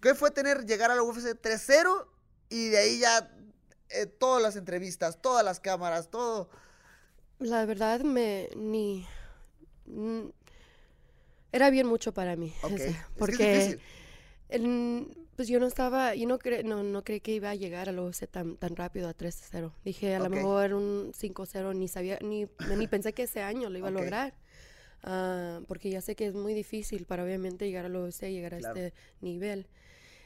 ¿Qué 0.00 0.14
fue 0.14 0.30
tener, 0.30 0.64
llegar 0.64 0.90
a 0.90 0.94
la 0.94 1.02
UFC 1.02 1.34
3-0 1.40 2.06
y 2.50 2.68
de 2.68 2.78
ahí 2.78 2.98
ya 3.00 3.30
eh, 3.90 4.06
todas 4.06 4.42
las 4.42 4.56
entrevistas, 4.56 5.20
todas 5.20 5.44
las 5.44 5.60
cámaras, 5.60 6.10
todo? 6.10 6.48
La 7.40 7.64
verdad 7.66 8.00
me 8.00 8.48
ni 8.56 9.06
mm, 9.86 10.28
era 11.52 11.70
bien 11.70 11.86
mucho 11.86 12.12
para 12.12 12.36
mí. 12.36 12.52
Ok, 12.62 12.72
ese, 12.72 12.90
es 12.90 12.96
que 12.96 13.00
es 13.00 13.18
porque 13.18 13.78
en- 14.50 15.28
pues 15.36 15.46
yo 15.46 15.60
no 15.60 15.66
estaba, 15.66 16.16
yo 16.16 16.26
no 16.26 16.38
cre, 16.38 16.64
no, 16.64 16.82
no 16.82 17.04
creí 17.04 17.20
que 17.20 17.32
iba 17.32 17.50
a 17.50 17.54
llegar 17.54 17.88
a 17.88 17.92
la 17.92 18.02
UFC 18.02 18.26
tan, 18.28 18.56
tan 18.56 18.74
rápido 18.74 19.08
a 19.08 19.14
3-0. 19.14 19.72
Dije, 19.84 20.16
a 20.16 20.18
Ok. 20.18 20.24
lo 20.24 20.30
mejor 20.30 20.74
un 20.74 21.12
5-0, 21.12 21.74
ni 21.76 21.86
sabía, 21.86 22.18
ni, 22.22 22.48
ni 22.76 22.88
pensé 22.88 23.12
que 23.12 23.22
ese 23.24 23.42
año 23.42 23.70
lo 23.70 23.78
iba 23.78 23.88
Ok. 23.88 23.96
a 23.96 23.98
lograr. 24.00 24.34
Ah, 25.02 25.60
porque 25.68 25.90
ya 25.90 26.00
sé 26.00 26.16
que 26.16 26.26
es 26.26 26.34
muy 26.34 26.54
difícil 26.54 27.04
para 27.06 27.24
obviamente 27.24 27.66
llegar 27.66 27.84
a 27.86 27.88
la 27.88 28.00
UFC, 28.00 28.30
llegar 28.32 28.54
a 28.54 28.58
Claro. 28.58 28.74
este 28.78 28.94
nivel. 29.20 29.66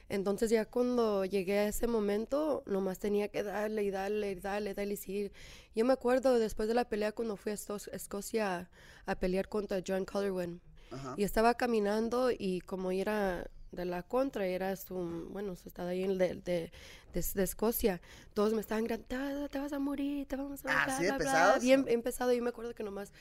Entonces 0.08 0.50
ya 0.50 0.66
cuando 0.66 1.24
llegué 1.24 1.58
a 1.60 1.68
ese 1.68 1.86
momento, 1.86 2.62
nomás 2.66 2.98
tenía 2.98 3.28
que 3.28 3.42
darle 3.42 3.82
y 3.84 3.90
darle 3.90 4.32
y 4.32 4.34
darle, 4.34 4.74
darle 4.74 4.94
y 4.94 4.96
seguir. 4.96 5.32
Yo 5.74 5.84
me 5.86 5.92
acuerdo 5.94 6.38
después 6.38 6.68
de 6.68 6.74
la 6.74 6.86
pelea 6.86 7.12
cuando 7.12 7.36
fui 7.36 7.52
a 7.52 7.54
Escocia 7.54 8.68
a 9.06 9.14
pelear 9.14 9.48
contra 9.48 9.82
John. 9.86 10.60
Ajá. 10.90 11.14
Y 11.16 11.24
estaba 11.24 11.54
caminando 11.54 12.30
y 12.30 12.60
como 12.60 12.90
era 12.90 13.48
de 13.70 13.86
la 13.86 14.02
contra, 14.02 14.46
era 14.46 14.76
su, 14.76 14.94
bueno, 15.30 15.56
su 15.56 15.68
estado 15.68 15.88
ahí 15.88 16.06
de, 16.06 16.16
de, 16.34 16.70
de- 17.14 17.24
de 17.34 17.42
Escocia, 17.42 18.02
todos 18.34 18.52
me 18.52 18.60
estaban 18.60 18.84
gritando, 18.84 19.48
te 19.48 19.58
vas 19.58 19.72
a 19.72 19.78
morir, 19.78 20.26
te 20.26 20.36
vamos 20.36 20.62
a 20.66 20.68
Ah, 20.68 20.74
matar, 20.80 20.98
¿sí 20.98 21.04
de 21.04 21.08
bla, 21.08 21.18
bla". 21.18 21.24
pesados? 21.32 21.62
Bien 21.62 21.86
empezado, 21.88 22.32
yo 22.34 22.42
me 22.42 22.50
acuerdo 22.50 22.74
que 22.74 22.82
nomás 22.82 23.12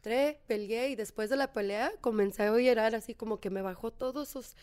entré, 0.00 0.40
peleé 0.46 0.88
y 0.88 0.96
después 0.96 1.28
de 1.28 1.36
la 1.36 1.52
pelea 1.52 1.92
comencé 2.00 2.44
a 2.44 2.56
llorar 2.58 2.94
así 2.94 3.14
como 3.14 3.38
que 3.38 3.50
me 3.50 3.60
bajó 3.60 3.90
todos 3.92 4.30
esos 4.30 4.56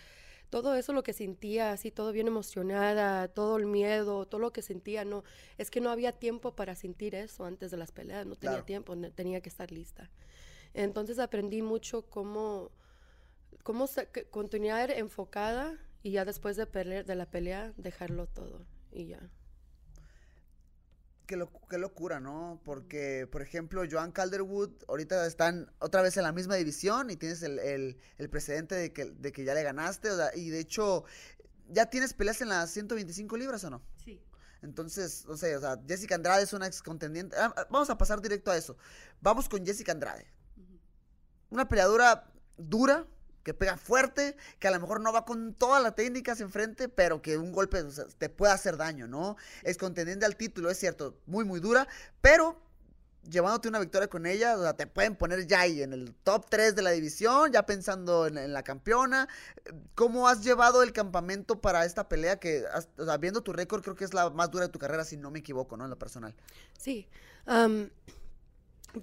todo 0.49 0.75
eso 0.75 0.93
lo 0.93 1.03
que 1.03 1.11
sentía, 1.11 1.71
así 1.73 1.91
todo 1.91 2.13
bien 2.13 2.27
emocionada, 2.27 3.27
todo 3.27 3.57
el 3.57 3.65
miedo, 3.65 4.25
todo 4.25 4.39
lo 4.39 4.53
que 4.53 4.61
sentía, 4.61 5.03
no, 5.03 5.25
es 5.57 5.69
que 5.69 5.81
no 5.81 5.89
había 5.91 6.13
tiempo 6.13 6.55
para 6.55 6.73
sentir 6.73 7.15
eso 7.15 7.43
antes 7.43 7.69
de 7.69 7.75
las 7.75 7.91
peleas, 7.91 8.25
no 8.25 8.35
tenía 8.37 8.53
Claro. 8.53 8.65
tiempo, 8.65 8.95
ne- 8.95 9.11
tenía 9.11 9.41
que 9.41 9.49
estar 9.49 9.71
lista. 9.73 10.09
Entonces 10.73 11.19
aprendí 11.19 11.61
mucho 11.61 12.03
cómo, 12.03 12.71
cómo 13.63 13.87
continuar 14.31 14.89
enfocada 14.91 15.77
y 16.01 16.11
ya 16.11 16.23
después 16.23 16.55
de, 16.55 16.65
pelear, 16.65 17.03
de 17.05 17.15
la 17.15 17.25
pelea 17.29 17.73
dejarlo 17.75 18.25
todo 18.27 18.65
y 18.93 19.07
ya. 19.07 19.19
Qué, 21.27 21.35
lo- 21.35 21.51
qué 21.69 21.77
locura, 21.77 22.19
¿no? 22.21 22.61
Porque, 22.63 23.27
por 23.31 23.41
ejemplo, 23.41 23.83
Joan 23.89 24.11
Calderwood 24.13 24.71
ahorita 24.87 25.25
están 25.27 25.69
otra 25.79 26.01
vez 26.01 26.15
en 26.17 26.23
la 26.23 26.31
misma 26.31 26.55
división 26.55 27.09
y 27.09 27.17
tienes 27.17 27.43
el, 27.43 27.59
el- 27.59 27.97
el 28.17 28.29
precedente 28.29 28.75
de 28.75 28.93
que, 28.93 29.05
de 29.11 29.31
que 29.33 29.43
ya 29.43 29.53
le 29.53 29.61
ganaste. 29.63 30.09
o 30.09 30.15
sea, 30.15 30.31
y 30.35 30.49
de 30.49 30.59
hecho, 30.59 31.03
¿ya 31.67 31.87
tienes 31.89 32.13
peleas 32.13 32.41
en 32.41 32.47
las 32.49 32.71
125 32.71 33.35
libras 33.37 33.63
o 33.65 33.69
no? 33.69 33.81
Sí. 34.03 34.23
Entonces, 34.61 35.25
no 35.27 35.35
sé, 35.37 35.55
o 35.57 35.59
sea, 35.59 35.77
Jessica 35.85 36.15
Andrade 36.15 36.43
es 36.43 36.53
una 36.53 36.65
ex 36.65 36.81
contendiente. 36.81 37.35
Ah, 37.37 37.53
ah, 37.57 37.67
vamos 37.69 37.89
a 37.89 37.97
pasar 37.97 38.21
directo 38.21 38.49
a 38.49 38.57
eso. 38.57 38.77
Vamos 39.21 39.49
con 39.49 39.65
Jessica 39.65 39.91
Andrade. 39.91 40.25
Una 41.49 41.67
peleadora 41.67 42.31
dura, 42.57 43.05
que 43.47 43.53
pega 43.53 43.77
fuerte, 43.77 44.35
que 44.59 44.67
a 44.67 44.71
lo 44.71 44.79
mejor 44.81 44.99
no 44.99 45.13
va 45.13 45.23
con 45.23 45.53
todas 45.53 45.81
las 45.81 45.95
técnicas 45.95 46.41
enfrente, 46.41 46.89
pero 46.89 47.21
que 47.21 47.37
un 47.37 47.53
golpe 47.53 47.81
te 48.17 48.27
puede 48.27 48.51
hacer 48.51 48.75
daño, 48.75 49.07
¿no? 49.07 49.37
Es 49.63 49.77
contendiente 49.77 50.25
al 50.25 50.35
título, 50.35 50.69
es 50.69 50.77
cierto, 50.77 51.17
muy, 51.25 51.45
muy 51.45 51.61
dura, 51.61 51.87
pero 52.19 52.61
llevándote 53.23 53.69
una 53.69 53.79
victoria 53.79 54.09
con 54.09 54.25
ella, 54.25 54.57
o 54.57 54.61
sea, 54.61 54.73
te 54.73 54.85
pueden 54.85 55.15
poner 55.15 55.47
ya 55.47 55.61
ahí 55.61 55.81
en 55.81 55.93
el 55.93 56.13
top 56.13 56.45
3 56.49 56.75
de 56.75 56.81
la 56.81 56.91
división, 56.91 57.53
ya 57.53 57.65
pensando 57.65 58.27
en, 58.27 58.51
la 58.51 58.63
campeona. 58.63 59.29
¿Cómo 59.95 60.27
has 60.27 60.43
llevado 60.43 60.83
el 60.83 60.91
campamento 60.91 61.61
para 61.61 61.85
esta 61.85 62.09
pelea? 62.09 62.41
Que, 62.41 62.65
has- 62.73 62.89
o 62.97 63.05
sea, 63.05 63.15
viendo 63.15 63.43
tu 63.43 63.53
récord, 63.53 63.81
creo 63.81 63.95
que 63.95 64.03
es 64.03 64.13
la 64.13 64.29
más 64.29 64.51
dura 64.51 64.65
de 64.65 64.73
tu 64.73 64.79
carrera, 64.79 65.05
si 65.05 65.15
no 65.15 65.31
me 65.31 65.39
equivoco, 65.39 65.77
¿no? 65.77 65.85
En 65.85 65.89
lo 65.89 65.97
personal. 65.97 66.35
Sí, 66.77 67.07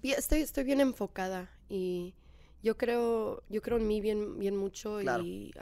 estoy, 0.03 0.43
estoy 0.43 0.65
bien 0.65 0.83
enfocada 0.83 1.49
y 1.71 2.15
yo 2.65 2.77
creo, 2.77 3.43
yo 3.49 3.61
creo 3.63 3.77
en 3.77 3.87
mí 3.87 4.01
bien, 4.01 4.39
bien 4.39 4.57
mucho 4.57 4.99
Claro. 5.01 5.23
y 5.23 5.53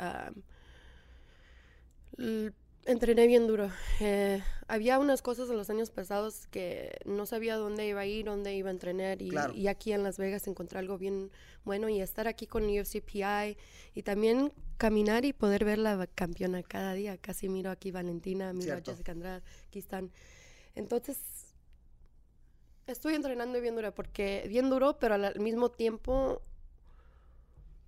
l- 2.19 2.53
entrené 2.85 3.27
bien 3.27 3.47
duro. 3.47 3.71
Eh, 4.01 4.43
había 4.67 4.99
unas 4.99 5.23
cosas 5.23 5.49
en 5.51 5.57
los 5.57 5.71
años 5.71 5.91
pasados 5.91 6.47
que 6.49 6.99
no 7.05 7.27
sabía 7.27 7.57
dónde 7.57 7.87
iba 7.87 8.01
a 8.01 8.07
ir, 8.07 8.25
dónde 8.27 8.55
iba 8.55 8.71
a 8.71 8.73
entrenar 8.73 9.23
y, 9.23 9.29
Claro. 9.31 9.55
y 9.55 9.69
aquí 9.69 9.93
en 9.93 10.03
Las 10.03 10.19
Vegas 10.19 10.47
encontré 10.49 10.79
algo 10.79 10.99
bien 10.99 11.31
bueno 11.65 11.89
y 11.89 12.01
estar 12.01 12.27
aquí 12.27 12.47
con 12.47 12.65
UFC 12.65 13.01
PI 13.01 13.57
y 13.95 14.03
también 14.03 14.53
caminar 14.79 15.25
y 15.25 15.33
poder 15.33 15.65
ver 15.65 15.79
la 15.79 16.07
campeona 16.09 16.63
cada 16.63 16.95
día. 16.95 17.17
Casi 17.19 17.49
miro 17.49 17.71
aquí 17.71 17.91
Valentina, 17.93 18.53
miro 18.53 18.65
Cierto. 18.65 18.91
a 18.91 18.95
Jessica 18.95 19.13
Andrade, 19.13 19.43
aquí 19.69 19.79
están. 19.79 20.11
Entonces, 20.75 21.19
Estoy 22.89 23.15
entrenando 23.15 23.61
bien 23.61 23.77
duro 23.77 23.95
porque 23.95 24.45
bien 24.49 24.69
duro, 24.69 24.99
pero 24.99 25.15
al 25.15 25.39
mismo 25.39 25.71
tiempo 25.71 26.43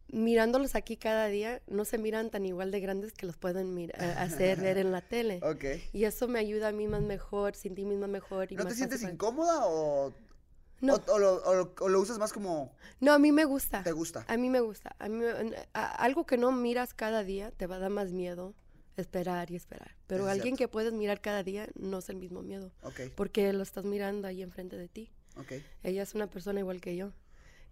mirándolos 0.08 0.74
aquí 0.74 0.96
cada 0.96 1.26
día 1.26 1.60
no 1.66 1.84
se 1.84 1.98
miran 1.98 2.30
tan 2.30 2.44
igual 2.46 2.70
de 2.70 2.80
grandes 2.80 3.12
que 3.12 3.26
los 3.26 3.36
pueden 3.36 3.90
a- 3.98 4.22
hacer 4.22 4.60
ver 4.60 4.78
en 4.78 4.92
la 4.92 5.00
tele. 5.08 5.40
Ok. 5.42 5.64
Y 5.92 6.04
eso 6.04 6.28
me 6.28 6.38
ayuda 6.38 6.68
a 6.68 6.72
mí 6.72 6.86
más 6.86 7.02
mejor, 7.02 7.54
sentir 7.56 7.86
misma 7.86 8.06
mejor 8.06 8.52
y 8.52 8.56
¿No 8.56 8.66
te 8.66 8.74
sientes 8.74 9.00
fácil 9.00 9.14
incómoda 9.14 9.66
o, 9.66 10.12
No, 10.80 10.94
o, 10.94 11.12
o 11.12 11.18
lo, 11.18 11.42
o 11.44 11.54
lo- 11.54 11.74
o 11.80 11.88
lo 11.88 12.00
usas 12.00 12.18
más 12.18 12.32
como 12.32 12.74
no, 13.00 13.12
a 13.12 13.18
mí 13.18 13.32
me 13.32 13.44
gusta. 13.44 13.82
te 13.82 13.92
gusta? 13.92 14.24
A 14.28 14.36
mí 14.36 14.48
me 14.50 14.60
gusta. 14.60 14.94
A 14.98 15.08
mí 15.08 15.24
a- 15.72 15.86
algo 15.96 16.26
que 16.26 16.36
no 16.38 16.52
miras 16.52 16.94
cada 16.94 17.22
día 17.24 17.50
te 17.50 17.66
va 17.66 17.76
a 17.76 17.78
dar 17.80 17.90
más 17.90 18.12
miedo 18.12 18.54
esperar 18.96 19.50
y 19.50 19.56
esperar. 19.56 19.96
Pero 20.06 20.24
es 20.26 20.30
alguien 20.30 20.56
cierto. 20.56 20.70
que 20.70 20.72
puedes 20.72 20.92
mirar 20.92 21.20
cada 21.20 21.42
día 21.42 21.66
no 21.74 21.98
es 21.98 22.08
el 22.10 22.16
mismo 22.16 22.42
miedo, 22.42 22.70
Ok, 22.82 23.00
porque 23.16 23.52
lo 23.52 23.62
estás 23.64 23.84
mirando 23.84 24.28
ahí 24.28 24.40
enfrente 24.42 24.76
de 24.76 24.88
ti. 24.88 25.10
ok. 25.36 25.52
Ella 25.82 26.02
es 26.04 26.14
una 26.14 26.28
persona 26.28 26.60
igual 26.60 26.80
que 26.80 26.94
yo. 26.94 27.12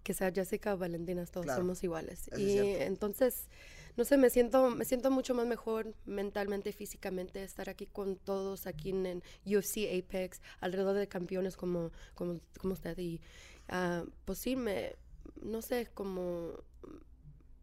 Que 0.03 0.15
sea 0.15 0.33
Jessica 0.33 0.75
o 0.75 0.79
Valentina, 0.79 1.25
todos 1.27 1.47
Claro, 1.47 1.61
somos 1.61 1.83
iguales. 1.85 2.29
y 2.37 2.59
entonces, 2.59 3.49
no 3.97 4.05
sé, 4.05 4.17
me 4.17 4.31
siento, 4.31 4.71
me 4.71 4.85
siento 4.85 5.11
mucho 5.11 5.35
más 5.35 5.47
mejor 5.47 5.95
mentalmente 6.07 6.71
y 6.71 6.73
físicamente 6.73 7.43
estar 7.43 7.69
aquí 7.69 7.87
con 7.87 8.17
todos, 8.17 8.67
aquí 8.67 8.91
en, 8.91 9.07
en 9.07 9.23
UFC 9.47 9.89
Apex, 9.99 10.41
alrededor 10.61 10.97
de 10.97 11.09
campeones 11.09 11.57
como, 11.57 11.93
como, 12.15 12.41
como 12.59 12.73
usted. 12.75 12.99
Y 12.99 13.21
ah, 13.69 14.05
pues 14.25 14.39
sí, 14.39 14.57
me, 14.57 14.97
no 15.41 15.63
sé, 15.63 15.89
como 15.95 16.53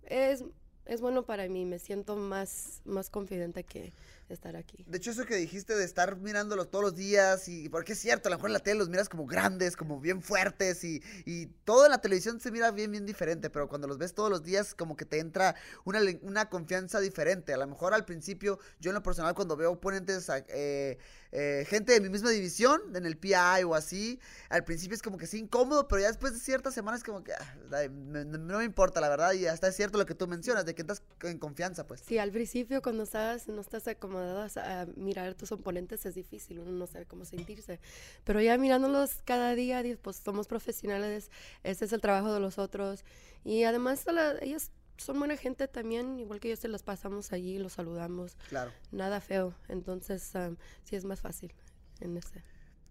es, 0.04 0.44
es 0.86 1.02
bueno 1.02 1.24
para 1.24 1.48
mí, 1.48 1.66
me 1.66 1.80
siento 1.80 2.16
más, 2.16 2.82
más 2.86 3.10
confidente 3.10 3.64
que 3.64 3.92
estar 4.34 4.56
aquí. 4.56 4.84
De 4.88 4.98
hecho, 4.98 5.12
eso 5.12 5.26
que 5.26 5.36
dijiste 5.36 5.76
de 5.76 5.84
estar 5.84 6.18
mirándolos 6.18 6.70
todos 6.70 6.84
los 6.84 6.96
días, 6.96 7.48
y 7.48 7.70
porque 7.70 7.94
es 7.94 8.00
cierto, 8.00 8.28
a 8.28 8.32
lo 8.32 8.38
mejor 8.38 8.50
en 8.50 8.54
la 8.54 8.60
tele 8.60 8.80
los 8.80 8.90
miras 8.90 9.10
como 9.10 9.26
grandes, 9.26 9.76
como 9.76 10.00
bien 10.00 10.22
fuertes, 10.22 10.84
y, 10.84 11.02
y 11.26 11.48
todo 11.66 11.86
en 11.86 11.92
la 11.92 12.02
televisión 12.02 12.40
se 12.40 12.52
mira 12.52 12.72
bien, 12.72 12.92
bien 12.92 13.06
diferente, 13.06 13.50
pero 13.50 13.68
cuando 13.68 13.88
los 13.88 13.98
ves 13.98 14.14
todos 14.14 14.30
los 14.30 14.44
días, 14.44 14.76
como 14.76 14.96
que 14.96 15.06
te 15.06 15.20
entra 15.20 15.56
una, 15.86 16.00
una 16.22 16.50
confianza 16.50 17.00
diferente. 17.00 17.54
A 17.54 17.58
lo 17.58 17.68
mejor 17.68 17.94
al 17.94 18.06
principio, 18.06 18.60
yo 18.80 18.92
en 18.92 18.96
lo 18.96 19.04
personal, 19.04 19.34
cuando 19.34 19.56
veo 19.56 19.72
oponentes, 19.72 20.30
eh, 20.50 20.98
eh, 21.32 21.66
gente 21.68 21.94
de 21.94 22.02
mi 22.02 22.10
misma 22.10 22.30
división, 22.32 22.82
en 22.96 23.06
el 23.06 23.18
PI 23.18 23.64
o 23.66 23.76
así, 23.76 24.20
al 24.50 24.64
principio 24.64 24.96
es 24.96 25.02
como 25.02 25.18
que 25.18 25.28
sí 25.28 25.38
incómodo, 25.40 25.88
pero 25.88 26.02
ya 26.02 26.08
después 26.08 26.34
de 26.34 26.40
ciertas 26.40 26.74
semanas, 26.74 27.04
como 27.04 27.24
que 27.24 27.34
ah, 27.34 27.56
me- 27.92 28.26
no 28.26 28.58
me 28.58 28.64
importa, 28.64 29.00
la 29.00 29.10
verdad, 29.10 29.34
y 29.34 29.46
hasta 29.46 29.68
es 29.68 29.76
cierto 29.76 29.98
lo 29.98 30.06
que 30.06 30.16
tú 30.16 30.28
mencionas, 30.28 30.66
de 30.66 30.74
que 30.76 30.82
entras 30.82 31.04
en 31.22 31.38
confianza, 31.38 31.86
pues. 31.86 32.02
Sí, 32.06 32.18
al 32.18 32.32
principio 32.32 32.82
cuando 32.82 33.04
estás, 33.04 33.48
no 33.48 33.62
estás 33.62 33.88
a 34.20 34.86
mirar 34.96 35.30
a 35.30 35.34
tus 35.36 35.52
oponentes 35.52 36.06
es 36.06 36.16
difícil, 36.16 36.60
uno 36.60 36.72
no 36.72 36.88
sabe 36.88 37.06
cómo 37.06 37.26
sentirse. 37.26 37.80
Pero 38.24 38.42
ya 38.42 38.58
mirándolos 38.58 39.22
cada 39.26 39.56
día, 39.56 39.84
pues 40.02 40.18
somos 40.18 40.48
profesionales, 40.48 41.32
este 41.64 41.86
es 41.86 41.94
el 41.94 42.02
trabajo 42.02 42.34
de 42.34 42.40
los 42.40 42.58
otros. 42.58 43.04
Y 43.44 43.64
además 43.64 44.06
la- 44.06 44.38
ellos 44.42 44.72
son 44.98 45.18
buena 45.20 45.38
gente 45.38 45.68
también, 45.68 46.20
igual 46.20 46.40
que 46.42 46.50
yo 46.50 46.56
se 46.58 46.68
las 46.68 46.84
pasamos 46.84 47.32
allí, 47.32 47.58
los 47.58 47.74
saludamos, 47.74 48.36
Claro. 48.50 48.72
nada 48.92 49.22
feo. 49.22 49.54
Entonces 49.70 50.36
am, 50.36 50.58
sí 50.84 50.96
es 50.98 51.06
más 51.06 51.22
fácil 51.22 51.54
en 52.02 52.18
ese. 52.18 52.44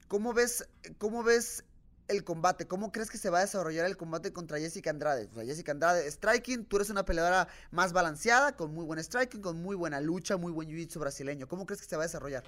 ¿Cómo 0.08 0.32
ves, 0.32 0.66
¿Cómo 0.96 1.22
ves 1.22 1.64
el 2.08 2.24
combate? 2.24 2.66
¿Cómo 2.66 2.90
crees 2.90 3.10
que 3.10 3.18
se 3.18 3.30
va 3.30 3.38
a 3.38 3.42
desarrollar 3.42 3.86
el 3.86 3.96
combate 3.96 4.32
contra 4.32 4.58
Jessica 4.58 4.90
Andrade? 4.90 5.28
O 5.30 5.34
sea, 5.34 5.44
Jessica 5.44 5.72
Andrade, 5.72 6.10
striking, 6.10 6.64
tú 6.64 6.76
eres 6.76 6.90
una 6.90 7.04
peleadora 7.04 7.48
más 7.70 7.92
balanceada, 7.92 8.56
con 8.56 8.74
muy 8.74 8.84
buen 8.84 8.98
striking, 8.98 9.40
con 9.40 9.60
muy 9.60 9.76
buena 9.76 10.00
lucha, 10.00 10.36
muy 10.36 10.52
buen 10.52 10.68
jiu-jitsu 10.68 10.98
brasileño. 10.98 11.46
¿Cómo 11.46 11.66
crees 11.66 11.82
que 11.82 11.88
se 11.88 11.96
va 11.96 12.02
a 12.02 12.06
desarrollar? 12.06 12.44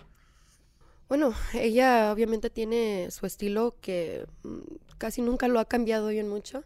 Bueno, 1.08 1.34
ella 1.54 2.12
obviamente 2.12 2.50
tiene 2.50 3.08
su 3.10 3.26
estilo 3.26 3.74
que 3.80 4.26
mm, 4.44 4.58
casi 4.98 5.22
nunca 5.22 5.48
lo 5.48 5.58
ha 5.58 5.64
cambiado 5.64 6.08
bien 6.08 6.28
mucho. 6.28 6.64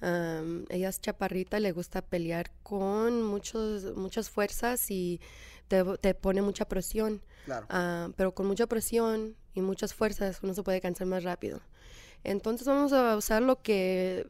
Am, 0.00 0.66
ella 0.68 0.90
es 0.90 1.00
chaparrita, 1.00 1.60
le 1.60 1.72
gusta 1.72 2.02
pelear 2.02 2.50
con 2.62 3.22
muchos, 3.22 3.96
muchas 3.96 4.28
fuerzas 4.28 4.90
y 4.90 5.20
te, 5.68 5.82
te 5.98 6.14
pone 6.14 6.42
mucha 6.42 6.66
presión. 6.66 7.22
Claro. 7.46 7.66
Ah, 7.70 8.10
pero 8.16 8.34
con 8.34 8.46
mucha 8.46 8.66
presión 8.66 9.34
y 9.54 9.62
muchas 9.62 9.94
fuerzas 9.94 10.40
uno 10.42 10.52
se 10.52 10.62
puede 10.62 10.82
cansar 10.82 11.06
más 11.06 11.24
rápido. 11.24 11.60
Entonces 12.26 12.66
vamos 12.66 12.92
a 12.92 13.16
usar 13.16 13.40
lo 13.40 13.62
que 13.62 14.26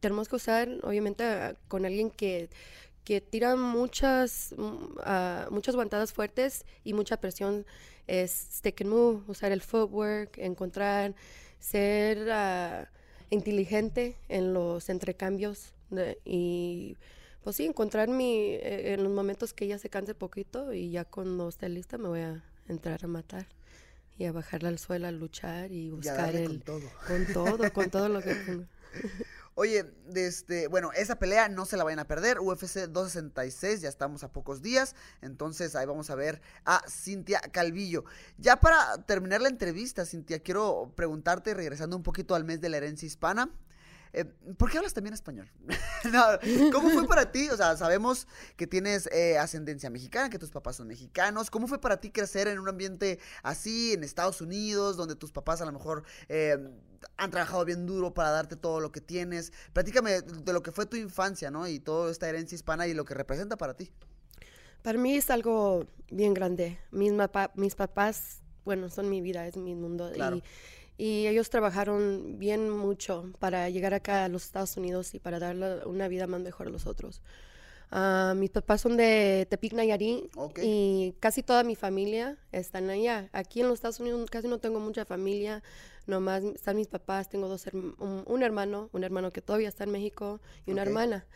tenemos 0.00 0.28
que 0.28 0.36
usar, 0.36 0.68
obviamente, 0.82 1.24
ah, 1.24 1.56
con 1.68 1.86
alguien 1.86 2.10
que, 2.10 2.50
que 3.04 3.22
tira 3.22 3.56
muchas, 3.56 4.54
ah, 5.02 5.48
muchas 5.50 5.74
guantadas 5.74 6.12
fuertes 6.12 6.66
y 6.84 6.92
mucha 6.92 7.16
presión. 7.18 7.64
Es 8.06 8.48
stick 8.52 8.82
and 8.82 8.90
move, 8.90 9.22
usar 9.28 9.50
el 9.52 9.62
footwork, 9.62 10.36
encontrar, 10.36 11.14
ser 11.58 12.30
ah, 12.30 12.90
inteligente 13.30 14.16
en 14.28 14.52
los 14.52 14.90
entrecambios 14.90 15.72
y 16.24 16.96
pues 17.42 17.56
sí, 17.56 17.64
encontrar 17.64 18.08
mi, 18.08 18.34
eh, 18.52 18.92
en 18.92 19.02
los 19.04 19.12
momentos 19.12 19.54
que 19.54 19.64
ella 19.64 19.78
se 19.78 19.88
canse 19.88 20.14
poquito 20.14 20.74
y 20.74 20.90
ya 20.90 21.06
cuando 21.06 21.48
esté 21.48 21.68
lista 21.70 21.96
me 21.96 22.08
voy 22.08 22.20
a 22.20 22.44
entrar 22.68 23.04
a 23.04 23.08
matar 23.08 23.57
y 24.18 24.26
a 24.26 24.32
bajarla 24.32 24.68
al 24.68 24.78
suelo, 24.78 25.06
a 25.06 25.12
luchar 25.12 25.70
y 25.70 25.90
buscar 25.90 26.34
el... 26.34 26.46
con 26.46 26.60
todo. 26.60 26.90
Con 27.06 27.26
todo, 27.32 27.72
con 27.72 27.90
todo 27.90 28.08
lo 28.08 28.20
que. 28.20 28.36
Oye, 29.54 29.92
este, 30.14 30.68
bueno, 30.68 30.92
esa 30.92 31.18
pelea 31.18 31.48
no 31.48 31.64
se 31.64 31.76
la 31.76 31.82
vayan 31.82 31.98
a 31.98 32.06
perder. 32.06 32.38
UFC 32.38 32.86
266, 32.86 33.80
ya 33.80 33.88
estamos 33.88 34.22
a 34.22 34.32
pocos 34.32 34.62
días. 34.62 34.94
Entonces 35.20 35.74
ahí 35.74 35.84
vamos 35.84 36.10
a 36.10 36.14
ver 36.14 36.40
a 36.64 36.82
Cintia 36.88 37.40
Calvillo. 37.40 38.04
Ya 38.38 38.60
para 38.60 39.04
terminar 39.06 39.40
la 39.40 39.48
entrevista, 39.48 40.06
Cintia, 40.06 40.40
quiero 40.40 40.92
preguntarte, 40.94 41.54
regresando 41.54 41.96
un 41.96 42.04
poquito 42.04 42.36
al 42.36 42.44
mes 42.44 42.60
de 42.60 42.68
la 42.68 42.76
herencia 42.76 43.06
hispana. 43.06 43.50
Eh, 44.12 44.24
¿Por 44.56 44.70
qué 44.70 44.78
hablas 44.78 44.94
también 44.94 45.14
español? 45.14 45.50
No, 46.12 46.22
¿Cómo 46.72 46.90
fue 46.90 47.06
para 47.08 47.32
ti? 47.32 47.48
O 47.50 47.56
sea, 47.56 47.76
sabemos 47.76 48.28
que 48.56 48.68
tienes 48.68 49.08
eh, 49.12 49.36
ascendencia 49.36 49.90
mexicana, 49.90 50.30
que 50.30 50.38
tus 50.38 50.50
papás 50.50 50.76
son 50.76 50.86
mexicanos. 50.86 51.50
¿Cómo 51.50 51.66
fue 51.66 51.80
para 51.80 52.00
ti 52.00 52.10
crecer 52.10 52.46
en 52.46 52.60
un 52.60 52.68
ambiente 52.68 53.18
así, 53.42 53.94
en 53.94 54.04
Estados 54.04 54.40
Unidos, 54.40 54.96
donde 54.96 55.16
tus 55.16 55.32
papás 55.32 55.60
a 55.60 55.64
lo 55.64 55.72
mejor 55.72 56.04
eh, 56.28 56.56
han 57.16 57.30
trabajado 57.32 57.64
bien 57.64 57.84
duro 57.84 58.14
para 58.14 58.30
darte 58.30 58.54
todo 58.54 58.78
lo 58.78 58.92
que 58.92 59.00
tienes? 59.00 59.52
Platícame 59.72 60.22
de 60.22 60.52
lo 60.52 60.62
que 60.62 60.70
fue 60.70 60.86
tu 60.86 60.96
infancia, 60.96 61.50
¿no? 61.50 61.66
Y 61.66 61.80
toda 61.80 62.12
esta 62.12 62.28
herencia 62.28 62.54
hispana 62.54 62.86
y 62.86 62.94
lo 62.94 63.04
que 63.04 63.14
representa 63.14 63.56
para 63.56 63.74
ti. 63.74 63.90
Para 64.82 64.98
mí 64.98 65.16
es 65.16 65.30
algo 65.30 65.86
bien 66.10 66.32
grande. 66.32 66.78
Mis, 66.92 67.12
mis 67.54 67.74
papás, 67.74 68.42
bueno, 68.64 68.88
son 68.88 69.10
mi 69.10 69.20
vida, 69.20 69.46
es 69.46 69.56
mi 69.56 69.74
mundo. 69.74 70.10
Claro. 70.14 70.36
Y, 70.36 70.42
y 70.98 71.26
ellos 71.28 71.48
trabajaron 71.48 72.38
bien 72.38 72.68
mucho 72.68 73.32
para 73.38 73.70
llegar 73.70 73.94
acá 73.94 74.24
a 74.24 74.28
los 74.28 74.44
Estados 74.44 74.76
Unidos 74.76 75.14
y 75.14 75.20
para 75.20 75.38
darle 75.38 75.86
una 75.86 76.08
vida 76.08 76.26
más 76.26 76.40
mejor 76.42 76.66
a 76.66 76.70
los 76.70 76.86
otros. 76.86 77.22
Ah, 77.90 78.34
mis 78.36 78.50
papás 78.50 78.82
son 78.82 78.98
de 78.98 79.46
Tepic, 79.48 79.72
Nayarit, 79.72 80.24
Ok. 80.36 80.58
y 80.62 81.14
casi 81.20 81.42
toda 81.42 81.62
mi 81.64 81.74
familia 81.74 82.36
están 82.52 82.90
allá. 82.90 83.30
Aquí 83.32 83.60
en 83.62 83.68
los 83.68 83.76
Estados 83.78 83.98
Unidos 84.00 84.28
casi 84.28 84.46
no 84.48 84.58
tengo 84.58 84.78
mucha 84.80 85.06
familia, 85.06 85.62
nomás 86.06 86.42
están 86.44 86.76
mis 86.76 86.88
papás, 86.88 87.30
tengo 87.30 87.48
dos 87.48 87.66
herm- 87.66 87.94
un, 87.98 88.24
un 88.26 88.42
hermano, 88.42 88.90
un 88.92 89.04
hermano 89.04 89.30
que 89.30 89.40
todavía 89.40 89.68
está 89.70 89.84
en 89.84 89.92
México 89.92 90.40
y 90.66 90.72
una 90.72 90.82
Ok. 90.82 90.88
hermana. 90.88 91.26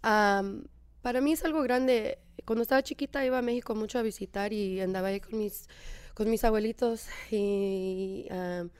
Am, 0.00 0.64
para 1.02 1.20
mí 1.20 1.32
es 1.32 1.44
algo 1.44 1.60
grande. 1.62 2.18
Cuando 2.46 2.62
estaba 2.62 2.82
chiquita 2.82 3.26
iba 3.26 3.36
a 3.38 3.42
México 3.42 3.74
mucho 3.74 3.98
a 3.98 4.02
visitar 4.02 4.52
y 4.54 4.80
andaba 4.80 5.08
ahí 5.08 5.20
con 5.20 5.36
mis, 5.38 5.68
con 6.14 6.30
mis 6.30 6.42
abuelitos 6.44 7.04
y 7.30 8.26
am, 8.30 8.70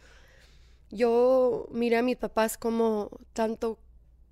yo 0.91 1.69
miré 1.71 1.99
a 1.99 2.03
mis 2.03 2.17
papás 2.17 2.59
como 2.59 3.11
tanto, 3.33 3.79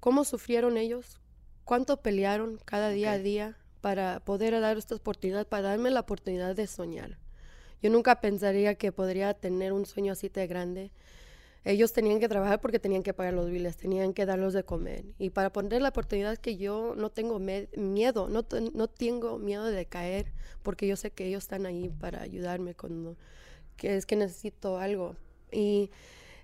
cómo 0.01 0.25
sufrieron 0.25 0.77
ellos, 0.77 1.21
cuánto 1.65 2.01
pelearon 2.01 2.59
cada 2.65 2.91
día 2.91 3.13
a 3.13 3.19
día 3.19 3.59
para 3.81 4.21
poder 4.21 4.59
dar 4.61 4.79
esta 4.79 4.95
oportunidad, 4.95 5.47
para 5.47 5.69
darme 5.69 5.91
la 5.91 6.01
oportunidad 6.01 6.57
de 6.57 6.67
soñar. 6.67 7.19
Yo 7.83 7.91
nunca 7.91 8.21
pensaría 8.21 8.75
que 8.75 8.93
podría 8.93 9.35
tener 9.35 9.73
un 9.73 9.87
sueño 9.87 10.13
así 10.13 10.29
de 10.29 10.47
grande. 10.47 10.93
Ellos 11.65 11.93
tenían 11.93 12.21
que 12.21 12.29
trabajar 12.29 12.61
porque 12.61 12.79
tenían 12.79 13.03
que 13.03 13.13
pagar 13.13 13.35
los 13.35 13.51
biles, 13.51 13.77
tenían 13.77 14.15
que 14.15 14.25
darlos 14.25 14.55
de 14.55 14.65
comer. 14.65 15.05
Y 15.19 15.31
para 15.31 15.53
poner 15.53 15.83
la 15.83 15.89
oportunidad 15.89 16.39
que 16.39 16.57
yo 16.57 16.95
no 16.97 17.11
tengo 17.11 17.39
miedo, 17.39 18.29
no, 18.29 18.47
no 18.73 18.89
tengo 18.89 19.39
miedo 19.39 19.65
de 19.65 19.87
caer, 19.87 20.33
porque 20.63 20.87
yo 20.87 20.97
sé 20.97 21.11
que 21.11 21.27
ellos 21.27 21.45
están 21.45 21.67
ahí 21.67 21.89
para 21.89 22.23
ayudarme 22.23 22.75
cuando 22.75 23.17
que 23.77 23.97
es 23.97 24.07
que 24.07 24.17
necesito 24.17 24.79
algo. 24.79 25.17
Y 25.53 25.91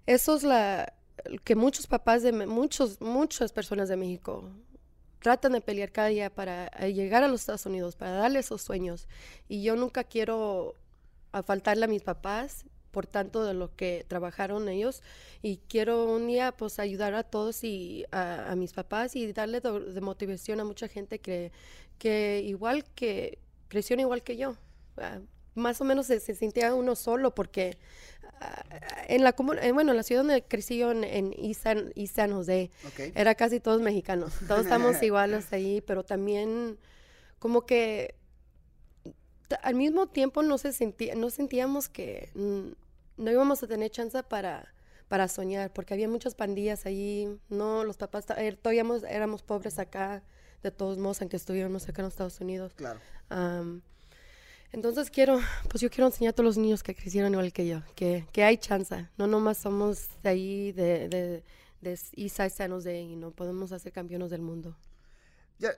eso 0.06 0.36
es 0.36 0.42
la 0.42 0.92
que 1.44 1.54
muchos 1.54 1.86
papás 1.86 2.22
de 2.22 2.32
muchos 2.32 3.00
muchas 3.00 3.52
personas 3.52 3.88
de 3.88 3.96
México 3.96 4.50
tratan 5.20 5.52
de 5.52 5.60
pelear 5.60 5.92
cada 5.92 6.08
día 6.08 6.30
para 6.30 6.66
eh, 6.78 6.92
llegar 6.92 7.22
a 7.22 7.28
los 7.28 7.40
Estados 7.42 7.64
Unidos, 7.66 7.94
para 7.94 8.12
darle 8.12 8.40
esos 8.40 8.60
sueños. 8.60 9.06
Y 9.48 9.62
yo 9.62 9.76
nunca 9.76 10.04
quiero 10.04 10.74
faltarle 11.44 11.84
a 11.84 11.88
mis 11.88 12.02
papás 12.02 12.64
por 12.90 13.06
tanto 13.06 13.44
de 13.44 13.54
lo 13.54 13.74
que 13.74 14.04
trabajaron 14.06 14.68
ellos 14.68 15.02
y 15.40 15.56
quiero 15.68 16.04
un 16.04 16.26
día 16.26 16.52
pues 16.52 16.78
ayudar 16.78 17.14
a 17.14 17.22
todos 17.22 17.64
y 17.64 18.04
a, 18.12 18.54
mis 18.56 18.74
papás 18.74 19.16
y 19.16 19.32
darle 19.32 19.60
de, 19.60 19.80
de 19.80 20.00
motivación 20.02 20.60
a 20.60 20.64
mucha 20.64 20.88
gente 20.88 21.18
que, 21.18 21.52
que 21.98 22.42
igual 22.44 22.84
que 22.94 23.38
crecieron 23.68 24.00
igual 24.00 24.22
que 24.22 24.36
yo. 24.36 24.56
Más 25.54 25.80
o 25.80 25.84
menos 25.84 26.06
se, 26.06 26.20
se 26.20 26.34
sentía 26.34 26.74
uno 26.74 26.96
solo 26.96 27.34
porque 27.34 27.76
ah, 28.40 28.64
en 29.08 29.22
la 29.24 29.34
eh, 29.62 29.72
bueno, 29.72 29.90
en 29.92 29.96
la 29.96 30.02
ciudad 30.02 30.22
donde 30.22 30.42
crecí 30.44 30.78
yo 30.78 30.90
en, 30.92 31.04
en 31.04 31.34
East 31.36 31.62
San, 31.62 31.92
East 31.94 32.16
San 32.16 32.32
José, 32.32 32.70
Ok. 32.86 33.12
era 33.14 33.34
casi 33.34 33.60
todos 33.60 33.80
mexicanos. 33.82 34.32
Todos 34.48 34.62
estamos 34.62 35.02
iguales 35.02 35.52
ahí, 35.52 35.80
pero 35.82 36.04
también 36.04 36.78
como 37.38 37.66
que 37.66 38.14
al 39.62 39.74
mismo 39.74 40.06
tiempo 40.06 40.42
no 40.42 40.56
se 40.58 40.72
sentía, 40.72 41.14
no 41.14 41.28
sentíamos 41.28 41.88
que 41.88 42.30
no 42.34 43.30
íbamos 43.30 43.62
a 43.62 43.66
tener 43.66 43.90
chance 43.90 44.22
para 44.22 44.72
para 45.08 45.28
soñar, 45.28 45.70
porque 45.74 45.92
había 45.92 46.08
muchas 46.08 46.34
pandillas 46.34 46.86
ahí, 46.86 47.38
no, 47.50 47.84
los 47.84 47.98
papás 47.98 48.26
er- 48.30 48.56
todavía 48.56 48.80
éramos, 48.80 49.02
éramos 49.02 49.42
pobres 49.42 49.78
acá, 49.78 50.22
de 50.62 50.70
todos 50.70 50.96
modos, 50.96 51.20
aunque 51.20 51.36
estuviéramos 51.36 51.86
acá 51.86 52.00
en 52.00 52.04
los 52.06 52.14
Estados 52.14 52.40
Unidos. 52.40 52.72
Claro. 52.76 52.98
Entonces 54.72 55.10
quiero, 55.10 55.40
pues 55.68 55.80
yo 55.80 55.90
quiero 55.90 56.06
enseñar 56.06 56.30
a 56.30 56.34
todos 56.34 56.46
los 56.46 56.58
niños 56.58 56.82
que 56.82 56.94
crecieron 56.94 57.32
igual 57.32 57.52
que 57.52 57.66
yo, 57.66 57.82
que, 57.94 58.26
que 58.32 58.44
hay 58.44 58.56
chance, 58.56 59.08
no 59.16 59.26
nomás 59.26 59.58
somos 59.58 60.08
de 60.22 60.28
ahí, 60.28 60.72
de, 60.72 61.08
de, 61.08 61.44
de 61.80 61.90
East 61.90 62.36
Side 62.36 62.50
San 62.50 62.70
Jose, 62.70 63.00
y 63.00 63.16
no 63.16 63.30
podemos 63.30 63.72
hacer 63.72 63.92
campeones 63.92 64.30
del 64.30 64.40
mundo. 64.40 64.76
Ya, 65.58 65.72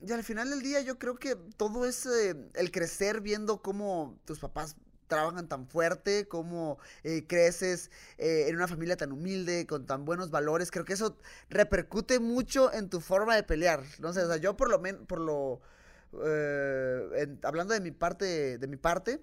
y 0.00 0.12
al 0.12 0.22
final 0.22 0.50
del 0.50 0.62
día 0.62 0.80
yo 0.80 0.98
creo 0.98 1.16
que 1.16 1.36
todo 1.56 1.86
es 1.86 2.06
eh, 2.06 2.36
el 2.54 2.70
crecer 2.70 3.20
viendo 3.20 3.62
cómo 3.62 4.18
tus 4.24 4.38
papás 4.38 4.76
trabajan 5.08 5.48
tan 5.48 5.66
fuerte, 5.66 6.26
cómo 6.28 6.78
eh, 7.02 7.26
creces 7.26 7.90
eh, 8.18 8.46
en 8.48 8.56
una 8.56 8.68
familia 8.68 8.96
tan 8.96 9.12
humilde, 9.12 9.66
con 9.66 9.86
tan 9.86 10.04
buenos 10.04 10.30
valores, 10.30 10.70
creo 10.70 10.84
que 10.84 10.94
eso 10.94 11.18
repercute 11.50 12.20
mucho 12.20 12.72
en 12.72 12.88
tu 12.88 13.00
forma 13.00 13.36
de 13.36 13.42
pelear, 13.42 13.82
no 13.98 14.12
sé, 14.12 14.22
o 14.22 14.28
sea, 14.28 14.36
yo 14.36 14.56
por 14.56 14.70
lo 14.70 14.78
menos, 14.78 15.06
por 15.06 15.20
lo, 15.20 15.60
eh, 16.24 17.08
en- 17.16 17.40
hablando 17.42 17.74
de 17.74 17.80
mi 17.80 17.90
parte, 17.90 18.58
de 18.58 18.66
mi 18.66 18.76
parte, 18.76 19.20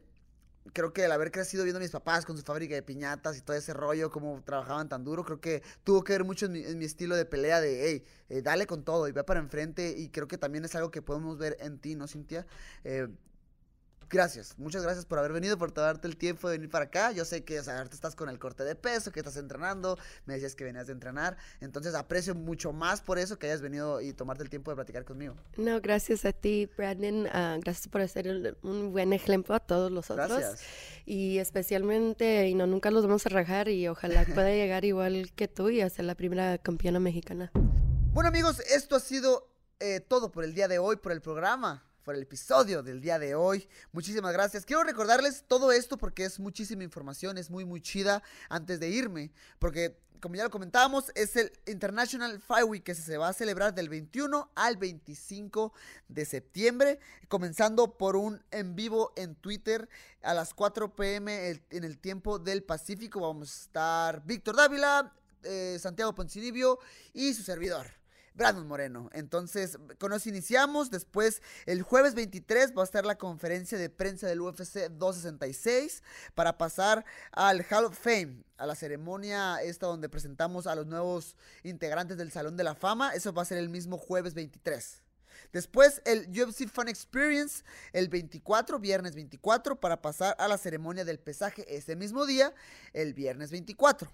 creo 0.73 0.93
que 0.93 1.05
el 1.05 1.11
haber 1.11 1.31
crecido 1.31 1.63
viendo 1.63 1.79
a 1.79 1.81
mis 1.81 1.91
papás 1.91 2.25
con 2.25 2.37
su 2.37 2.43
fábrica 2.43 2.75
de 2.75 2.81
piñatas 2.81 3.37
y 3.37 3.41
todo 3.41 3.57
ese 3.57 3.73
rollo, 3.73 4.09
cómo 4.11 4.41
trabajaban 4.45 4.89
tan 4.89 5.03
duro, 5.03 5.23
creo 5.23 5.41
que 5.41 5.63
tuvo 5.83 6.03
que 6.03 6.13
ver 6.13 6.23
mucho 6.23 6.45
en 6.47 6.77
mi, 6.77 6.85
estilo 6.85 7.15
de 7.15 7.25
pelea 7.25 7.61
de, 7.61 7.89
hey, 7.89 8.03
eh, 8.29 8.41
dale 8.41 8.67
con 8.67 8.83
todo 8.83 9.07
y 9.07 9.11
ve 9.11 9.23
para 9.23 9.39
enfrente. 9.39 9.93
Y 9.97 10.09
creo 10.09 10.27
que 10.27 10.37
también 10.37 10.65
es 10.65 10.75
algo 10.75 10.91
que 10.91 11.01
podemos 11.01 11.37
ver 11.37 11.57
en 11.59 11.79
ti, 11.79 11.95
¿no, 11.95 12.07
Cintia? 12.07 12.45
Eh, 12.83 13.07
Gracias, 14.11 14.55
muchas 14.57 14.83
gracias 14.83 15.05
por 15.05 15.19
haber 15.19 15.31
venido, 15.31 15.57
por 15.57 15.73
darte 15.73 16.07
el 16.07 16.17
tiempo 16.17 16.49
de 16.49 16.57
venir 16.57 16.69
para 16.69 16.85
acá. 16.85 17.11
Yo 17.13 17.23
sé 17.23 17.43
que 17.45 17.59
o 17.59 17.63
sea, 17.63 17.77
ahorita 17.77 17.95
estás 17.95 18.15
con 18.15 18.27
el 18.29 18.39
corte 18.39 18.63
de 18.65 18.75
peso, 18.75 19.11
que 19.11 19.21
estás 19.21 19.37
entrenando, 19.37 19.97
me 20.25 20.33
decías 20.33 20.53
que 20.55 20.63
venías 20.65 20.87
de 20.87 20.93
entrenar, 20.93 21.37
entonces 21.61 21.95
aprecio 21.95 22.35
mucho 22.35 22.73
más 22.73 23.01
por 23.01 23.17
eso 23.19 23.39
que 23.39 23.47
hayas 23.47 23.61
venido 23.61 24.01
y 24.01 24.11
tomarte 24.13 24.43
el 24.43 24.49
tiempo 24.49 24.69
de 24.71 24.75
platicar 24.75 25.05
conmigo. 25.05 25.35
No, 25.55 25.79
gracias 25.79 26.25
a 26.25 26.33
ti, 26.33 26.69
Brandon. 26.77 27.27
ah, 27.31 27.57
gracias 27.61 27.87
por 27.87 28.05
ser 28.09 28.27
el- 28.27 28.57
un 28.63 28.91
buen 28.91 29.13
ejemplo 29.13 29.55
a 29.55 29.59
todos 29.59 29.91
los 29.91 30.11
otros. 30.11 30.27
Gracias. 30.27 30.61
Y 31.05 31.37
especialmente, 31.37 32.47
y 32.49 32.53
no, 32.55 32.67
nunca 32.67 32.91
los 32.91 33.05
vamos 33.05 33.25
a 33.25 33.29
rajar 33.29 33.69
y 33.69 33.87
ojalá 33.87 34.25
pueda 34.45 34.49
llegar 34.49 34.83
igual 34.83 35.31
que 35.35 35.47
tú 35.47 35.69
y 35.69 35.87
ser 35.89 36.05
la 36.05 36.15
primera 36.15 36.57
campeona 36.57 36.99
mexicana. 36.99 37.51
Bueno 38.13 38.27
amigos, 38.27 38.59
esto 38.59 38.97
ha 38.97 38.99
sido 38.99 39.47
eh, 39.79 40.01
todo 40.01 40.31
por 40.31 40.43
el 40.43 40.53
día 40.53 40.67
de 40.67 40.79
hoy, 40.79 40.97
por 40.97 41.11
el 41.13 41.21
programa, 41.21 41.85
por 42.03 42.15
el 42.15 42.23
episodio 42.23 42.83
del 42.83 43.01
día 43.01 43.19
de 43.19 43.35
hoy. 43.35 43.67
Muchísimas 43.91 44.33
gracias. 44.33 44.65
Quiero 44.65 44.83
recordarles 44.83 45.45
todo 45.47 45.71
esto 45.71 45.97
porque 45.97 46.25
es 46.25 46.39
muchísima 46.39 46.83
información, 46.83 47.37
es 47.37 47.49
muy 47.49 47.65
muy 47.65 47.81
chida 47.81 48.23
antes 48.49 48.79
de 48.79 48.89
irme, 48.89 49.31
porque 49.59 49.97
como 50.21 50.35
ya 50.35 50.43
lo 50.43 50.51
comentábamos, 50.51 51.11
es 51.15 51.35
el 51.35 51.51
International 51.65 52.39
Fight 52.39 52.67
Week 52.67 52.83
que 52.83 52.93
se 52.93 53.17
va 53.17 53.29
a 53.29 53.33
celebrar 53.33 53.73
del 53.73 53.89
21 53.89 54.51
al 54.53 54.77
25 54.77 55.73
de 56.07 56.25
septiembre, 56.25 56.99
comenzando 57.27 57.97
por 57.97 58.15
un 58.15 58.43
en 58.51 58.75
vivo 58.75 59.11
en 59.15 59.35
Twitter 59.35 59.89
a 60.21 60.33
las 60.33 60.53
4 60.53 60.95
pm 60.95 61.59
en 61.71 61.83
el 61.83 61.97
tiempo 61.97 62.37
del 62.37 62.63
Pacífico. 62.63 63.19
Vamos 63.19 63.51
a 63.51 63.61
estar 63.63 64.25
Víctor 64.25 64.55
Dávila, 64.55 65.11
eh, 65.43 65.77
Santiago 65.79 66.13
Poncinibio 66.13 66.79
y 67.13 67.33
su 67.33 67.41
servidor. 67.41 68.00
Brandon 68.33 68.67
Moreno. 68.67 69.09
Entonces, 69.13 69.77
con 69.99 70.13
eso 70.13 70.29
iniciamos. 70.29 70.89
Después, 70.89 71.41
el 71.65 71.81
jueves 71.81 72.15
23 72.15 72.73
va 72.77 72.81
a 72.81 72.85
estar 72.85 73.05
la 73.05 73.17
conferencia 73.17 73.77
de 73.77 73.89
prensa 73.89 74.27
del 74.27 74.41
UFC 74.41 74.89
266 74.89 76.03
para 76.33 76.57
pasar 76.57 77.05
al 77.31 77.65
Hall 77.69 77.85
of 77.85 77.97
Fame, 77.97 78.43
a 78.57 78.65
la 78.65 78.75
ceremonia 78.75 79.61
esta 79.61 79.87
donde 79.87 80.09
presentamos 80.09 80.67
a 80.67 80.75
los 80.75 80.87
nuevos 80.87 81.35
integrantes 81.63 82.17
del 82.17 82.31
Salón 82.31 82.57
de 82.57 82.63
la 82.63 82.75
Fama. 82.75 83.13
Eso 83.13 83.33
va 83.33 83.41
a 83.41 83.45
ser 83.45 83.57
el 83.57 83.69
mismo 83.69 83.97
jueves 83.97 84.33
23. 84.33 85.01
Después 85.51 86.01
el 86.05 86.29
UFC 86.29 86.67
Fun 86.67 86.87
Experience 86.87 87.63
el 87.91 88.07
24, 88.07 88.79
viernes 88.79 89.15
24, 89.15 89.79
para 89.79 90.01
pasar 90.01 90.35
a 90.39 90.47
la 90.47 90.57
ceremonia 90.57 91.03
del 91.03 91.19
pesaje 91.19 91.65
ese 91.75 91.95
mismo 91.95 92.25
día, 92.25 92.53
el 92.93 93.13
viernes 93.13 93.51
24. 93.51 94.09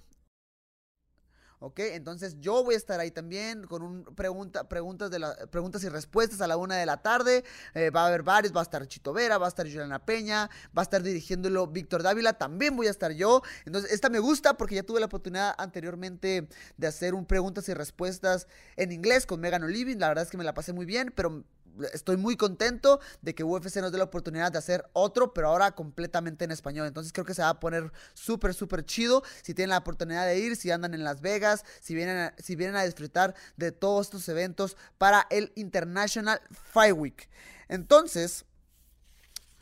Ok, 1.59 1.79
entonces 1.79 2.39
yo 2.39 2.63
voy 2.63 2.75
a 2.75 2.77
estar 2.77 2.99
ahí 2.99 3.09
también 3.09 3.65
con 3.65 3.81
un 3.81 4.03
pregunta, 4.03 4.69
preguntas, 4.69 5.09
de 5.09 5.17
la, 5.17 5.35
preguntas 5.47 5.83
y 5.83 5.89
respuestas 5.89 6.39
a 6.41 6.45
la 6.45 6.55
una 6.55 6.75
de 6.75 6.85
la 6.85 7.01
tarde. 7.01 7.43
Eh, 7.73 7.89
va 7.89 8.03
a 8.03 8.07
haber 8.07 8.21
varios, 8.21 8.55
va 8.55 8.59
a 8.59 8.63
estar 8.63 8.87
Chito 8.87 9.11
Vera, 9.11 9.39
va 9.39 9.47
a 9.47 9.49
estar 9.49 9.65
Juliana 9.65 9.97
Peña, 9.97 10.51
va 10.77 10.81
a 10.81 10.83
estar 10.83 11.01
dirigiéndolo 11.01 11.65
Víctor 11.65 12.03
Dávila, 12.03 12.33
también 12.33 12.75
voy 12.75 12.85
a 12.85 12.91
estar 12.91 13.11
yo. 13.11 13.41
Entonces, 13.65 13.91
esta 13.91 14.09
me 14.09 14.19
gusta 14.19 14.55
porque 14.55 14.75
ya 14.75 14.83
tuve 14.83 14.99
la 14.99 15.07
oportunidad 15.07 15.55
anteriormente 15.57 16.47
de 16.77 16.87
hacer 16.87 17.15
un 17.15 17.25
preguntas 17.25 17.67
y 17.69 17.73
respuestas 17.73 18.47
en 18.75 18.91
inglés 18.91 19.25
con 19.25 19.39
Megan 19.39 19.63
Olivin. 19.63 19.99
La 19.99 20.09
verdad 20.09 20.25
es 20.25 20.29
que 20.29 20.37
me 20.37 20.43
la 20.43 20.53
pasé 20.53 20.73
muy 20.73 20.85
bien, 20.85 21.11
pero 21.15 21.43
estoy 21.93 22.17
muy 22.17 22.35
contento 22.37 22.99
de 23.21 23.35
que 23.35 23.43
UFC 23.43 23.77
nos 23.77 23.91
dé 23.91 23.97
la 23.97 24.05
oportunidad 24.05 24.51
de 24.51 24.57
hacer 24.57 24.85
otro, 24.93 25.33
pero 25.33 25.49
ahora 25.49 25.71
completamente 25.71 26.45
en 26.45 26.51
español. 26.51 26.87
Entonces 26.87 27.13
creo 27.13 27.25
que 27.25 27.33
se 27.33 27.41
va 27.41 27.49
a 27.49 27.59
poner 27.59 27.91
súper, 28.13 28.53
súper 28.53 28.85
chido. 28.85 29.23
Si 29.41 29.53
tienen 29.53 29.71
la 29.71 29.77
oportunidad 29.77 30.25
de 30.25 30.39
ir, 30.39 30.55
si 30.55 30.71
andan 30.71 30.93
en 30.93 31.03
Las 31.03 31.21
Vegas, 31.21 31.63
si 31.81 31.95
vienen 31.95 32.17
a, 32.17 32.35
si 32.37 32.55
vienen 32.55 32.75
a 32.75 32.83
disfrutar 32.83 33.35
de 33.55 33.71
todos 33.71 34.07
estos 34.07 34.27
eventos 34.29 34.77
para 34.97 35.27
el 35.29 35.51
International 35.55 36.41
Fight 36.51 36.95
Week. 36.95 37.29
Entonces, 37.69 38.45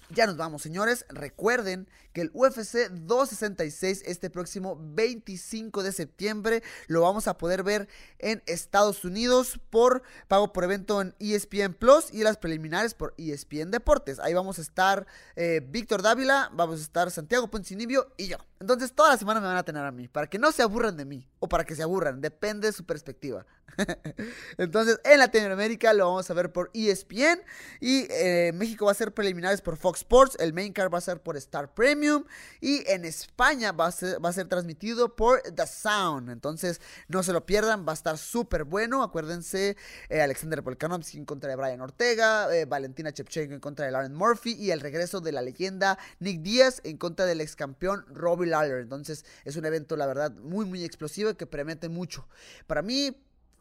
ya 0.09 0.27
nos 0.27 0.37
vamos, 0.37 0.61
señores. 0.61 1.05
Recuerden 1.09 1.87
que 2.13 2.21
el 2.21 2.31
UFC 2.33 2.89
266 2.91 4.03
este 4.05 4.29
próximo 4.29 4.77
25 4.79 5.83
de 5.83 5.91
septiembre 5.91 6.63
lo 6.87 7.01
vamos 7.01 7.27
a 7.27 7.37
poder 7.37 7.63
ver 7.63 7.87
en 8.19 8.41
Estados 8.45 9.03
Unidos 9.03 9.59
por 9.69 10.03
pago 10.27 10.53
por 10.53 10.63
evento 10.63 11.01
en 11.01 11.15
ESPN 11.19 11.73
Plus 11.73 12.13
y 12.13 12.23
las 12.23 12.37
preliminares 12.37 12.93
por 12.93 13.13
ESPN 13.17 13.71
Deportes. 13.71 14.19
Ahí 14.19 14.33
vamos 14.33 14.59
a 14.59 14.61
estar 14.61 15.07
eh, 15.35 15.61
Víctor 15.67 16.01
Dávila, 16.01 16.49
vamos 16.53 16.79
a 16.79 16.83
estar 16.83 17.11
Santiago 17.11 17.49
Poncinibio 17.49 18.13
y 18.17 18.27
yo. 18.27 18.37
Entonces 18.65 18.93
toda 18.93 19.09
la 19.09 19.17
semana 19.17 19.39
me 19.39 19.45
van 19.45 19.57
a 19.57 19.63
tener 19.63 19.85
a 19.85 19.91
mí, 19.91 20.07
para 20.07 20.25
que 20.25 20.39
no 20.39 20.51
se 20.51 20.63
aburran 20.63 20.97
de 20.97 21.05
mí 21.05 21.29
o 21.37 21.47
para 21.47 21.65
que 21.65 21.75
se 21.75 21.83
aburran, 21.83 22.19
depende 22.19 22.65
de 22.65 22.73
su 22.73 22.83
perspectiva. 22.83 23.45
Entonces 24.57 24.99
en 25.03 25.19
Latinoamérica 25.19 25.93
lo 25.93 26.07
vamos 26.07 26.29
a 26.31 26.33
ver 26.33 26.51
por 26.51 26.71
ESPN 26.73 27.41
y 27.79 28.07
eh, 28.09 28.51
México 28.55 28.85
va 28.85 28.91
a 28.91 28.95
ser 28.95 29.13
preliminares 29.13 29.61
por 29.61 29.77
Fox 29.77 29.99
Sports, 29.99 30.37
el 30.39 30.53
main 30.53 30.73
card 30.73 30.91
va 30.91 30.97
a 30.97 31.01
ser 31.01 31.21
por 31.21 31.37
Star 31.37 31.75
Premium 31.75 32.23
y 32.59 32.89
en 32.89 33.05
España 33.05 33.71
va 33.71 33.85
a 33.85 33.91
ser, 33.91 34.47
transmitido 34.47 35.15
por 35.15 35.41
The 35.41 35.67
Sound. 35.67 36.31
Entonces 36.31 36.81
no 37.07 37.21
se 37.21 37.33
lo 37.33 37.45
pierdan, 37.45 37.85
va 37.87 37.91
a 37.91 37.95
estar 37.95 38.17
súper 38.17 38.63
bueno. 38.63 39.03
Acuérdense, 39.03 39.77
eh, 40.09 40.21
Alexander 40.21 40.61
Volkanovski 40.61 41.19
en 41.19 41.25
contra 41.25 41.51
de 41.51 41.55
Brian 41.55 41.81
Ortega, 41.81 42.51
eh, 42.55 42.65
Valentina 42.65 43.11
Shevchenko 43.11 43.53
en 43.53 43.59
contra 43.59 43.85
de 43.85 43.91
Lauren 43.91 44.15
Murphy 44.15 44.53
y 44.53 44.71
el 44.71 44.79
regreso 44.79 45.21
de 45.21 45.33
la 45.33 45.43
leyenda 45.43 45.99
Nick 46.19 46.41
Díaz 46.41 46.81
en 46.83 46.97
contra 46.97 47.27
del 47.27 47.41
ex 47.41 47.55
campeón 47.55 48.05
Robbie 48.07 48.54
Lawler. 48.59 48.81
Entonces 48.81 49.25
es 49.43 49.55
un 49.55 49.65
evento, 49.65 49.95
la 49.95 50.05
verdad, 50.05 50.31
muy, 50.31 50.65
muy 50.65 50.83
explosivo 50.83 51.29
y 51.29 51.35
que 51.35 51.45
promete 51.45 51.89
mucho. 51.89 52.27
Para 52.67 52.81
mí, 52.81 53.15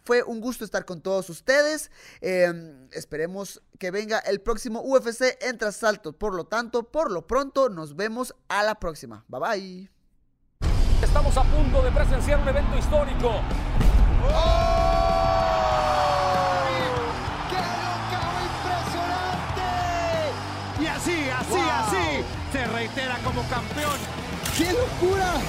fue 0.04 0.22
un 0.22 0.40
gusto 0.40 0.64
estar 0.64 0.84
con 0.84 1.00
todos 1.00 1.30
ustedes. 1.30 1.90
Eh, 2.20 2.88
esperemos 2.92 3.62
que 3.78 3.90
venga 3.90 4.18
el 4.18 4.40
próximo 4.40 4.82
UFC 4.82 5.38
entre 5.40 5.68
asaltos. 5.68 6.14
Por 6.14 6.34
lo 6.34 6.44
tanto, 6.44 6.90
por 6.90 7.10
lo 7.10 7.26
pronto, 7.26 7.70
nos 7.70 7.96
vemos 7.96 8.34
a 8.48 8.62
la 8.62 8.74
próxima. 8.74 9.24
Bye 9.28 9.40
bye. 9.40 9.90
Estamos 11.02 11.36
a 11.36 11.42
punto 11.44 11.82
de 11.82 11.90
presenciar 11.90 12.40
un 12.40 12.48
evento 12.48 12.76
histórico. 12.76 13.40
Y 20.80 20.86
así, 20.86 21.30
así, 21.30 21.60
así, 21.70 22.24
se 22.52 22.66
reitera 22.66 23.18
como 23.24 23.42
campeón. 23.48 24.23
¡Qué 24.56 24.72
locura! 24.72 25.42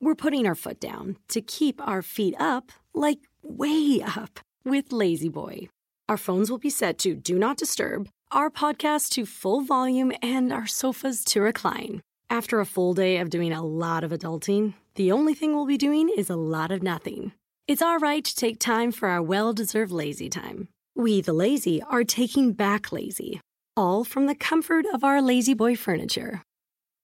We're 0.00 0.14
putting 0.14 0.46
our 0.46 0.54
foot 0.54 0.80
down 0.80 1.16
to 1.28 1.40
keep 1.40 1.80
our 1.80 2.02
feet 2.02 2.34
up, 2.38 2.70
like 2.92 3.20
way 3.42 4.02
up, 4.02 4.40
with 4.66 4.92
Lazy 4.92 5.30
Boy. 5.30 5.68
Our 6.10 6.18
phones 6.18 6.50
will 6.50 6.58
be 6.58 6.68
set 6.68 6.98
to 6.98 7.14
Do 7.14 7.38
Not 7.38 7.56
Disturb, 7.56 8.10
our 8.30 8.50
podcast 8.50 9.08
to 9.12 9.24
full 9.24 9.62
volume, 9.62 10.12
and 10.20 10.52
our 10.52 10.66
sofas 10.66 11.24
to 11.24 11.40
recline. 11.40 12.02
After 12.30 12.60
a 12.60 12.66
full 12.66 12.94
day 12.94 13.18
of 13.18 13.30
doing 13.30 13.52
a 13.52 13.64
lot 13.64 14.02
of 14.02 14.10
adulting, 14.10 14.74
the 14.94 15.12
only 15.12 15.34
thing 15.34 15.54
we'll 15.54 15.66
be 15.66 15.76
doing 15.76 16.10
is 16.16 16.30
a 16.30 16.36
lot 16.36 16.70
of 16.70 16.82
nothing. 16.82 17.32
It's 17.68 17.82
our 17.82 17.98
right 17.98 18.24
to 18.24 18.34
take 18.34 18.58
time 18.58 18.92
for 18.92 19.08
our 19.08 19.22
well 19.22 19.52
deserved 19.52 19.92
lazy 19.92 20.28
time. 20.28 20.68
We, 20.96 21.20
the 21.20 21.32
lazy, 21.32 21.82
are 21.82 22.04
taking 22.04 22.52
back 22.52 22.92
lazy, 22.92 23.40
all 23.76 24.04
from 24.04 24.26
the 24.26 24.34
comfort 24.34 24.86
of 24.92 25.02
our 25.02 25.20
Lazy 25.20 25.54
Boy 25.54 25.76
furniture. 25.76 26.42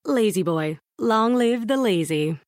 Lazy 0.04 0.42
Boy, 0.42 0.78
long 0.98 1.34
live 1.34 1.66
the 1.66 1.76
lazy. 1.76 2.38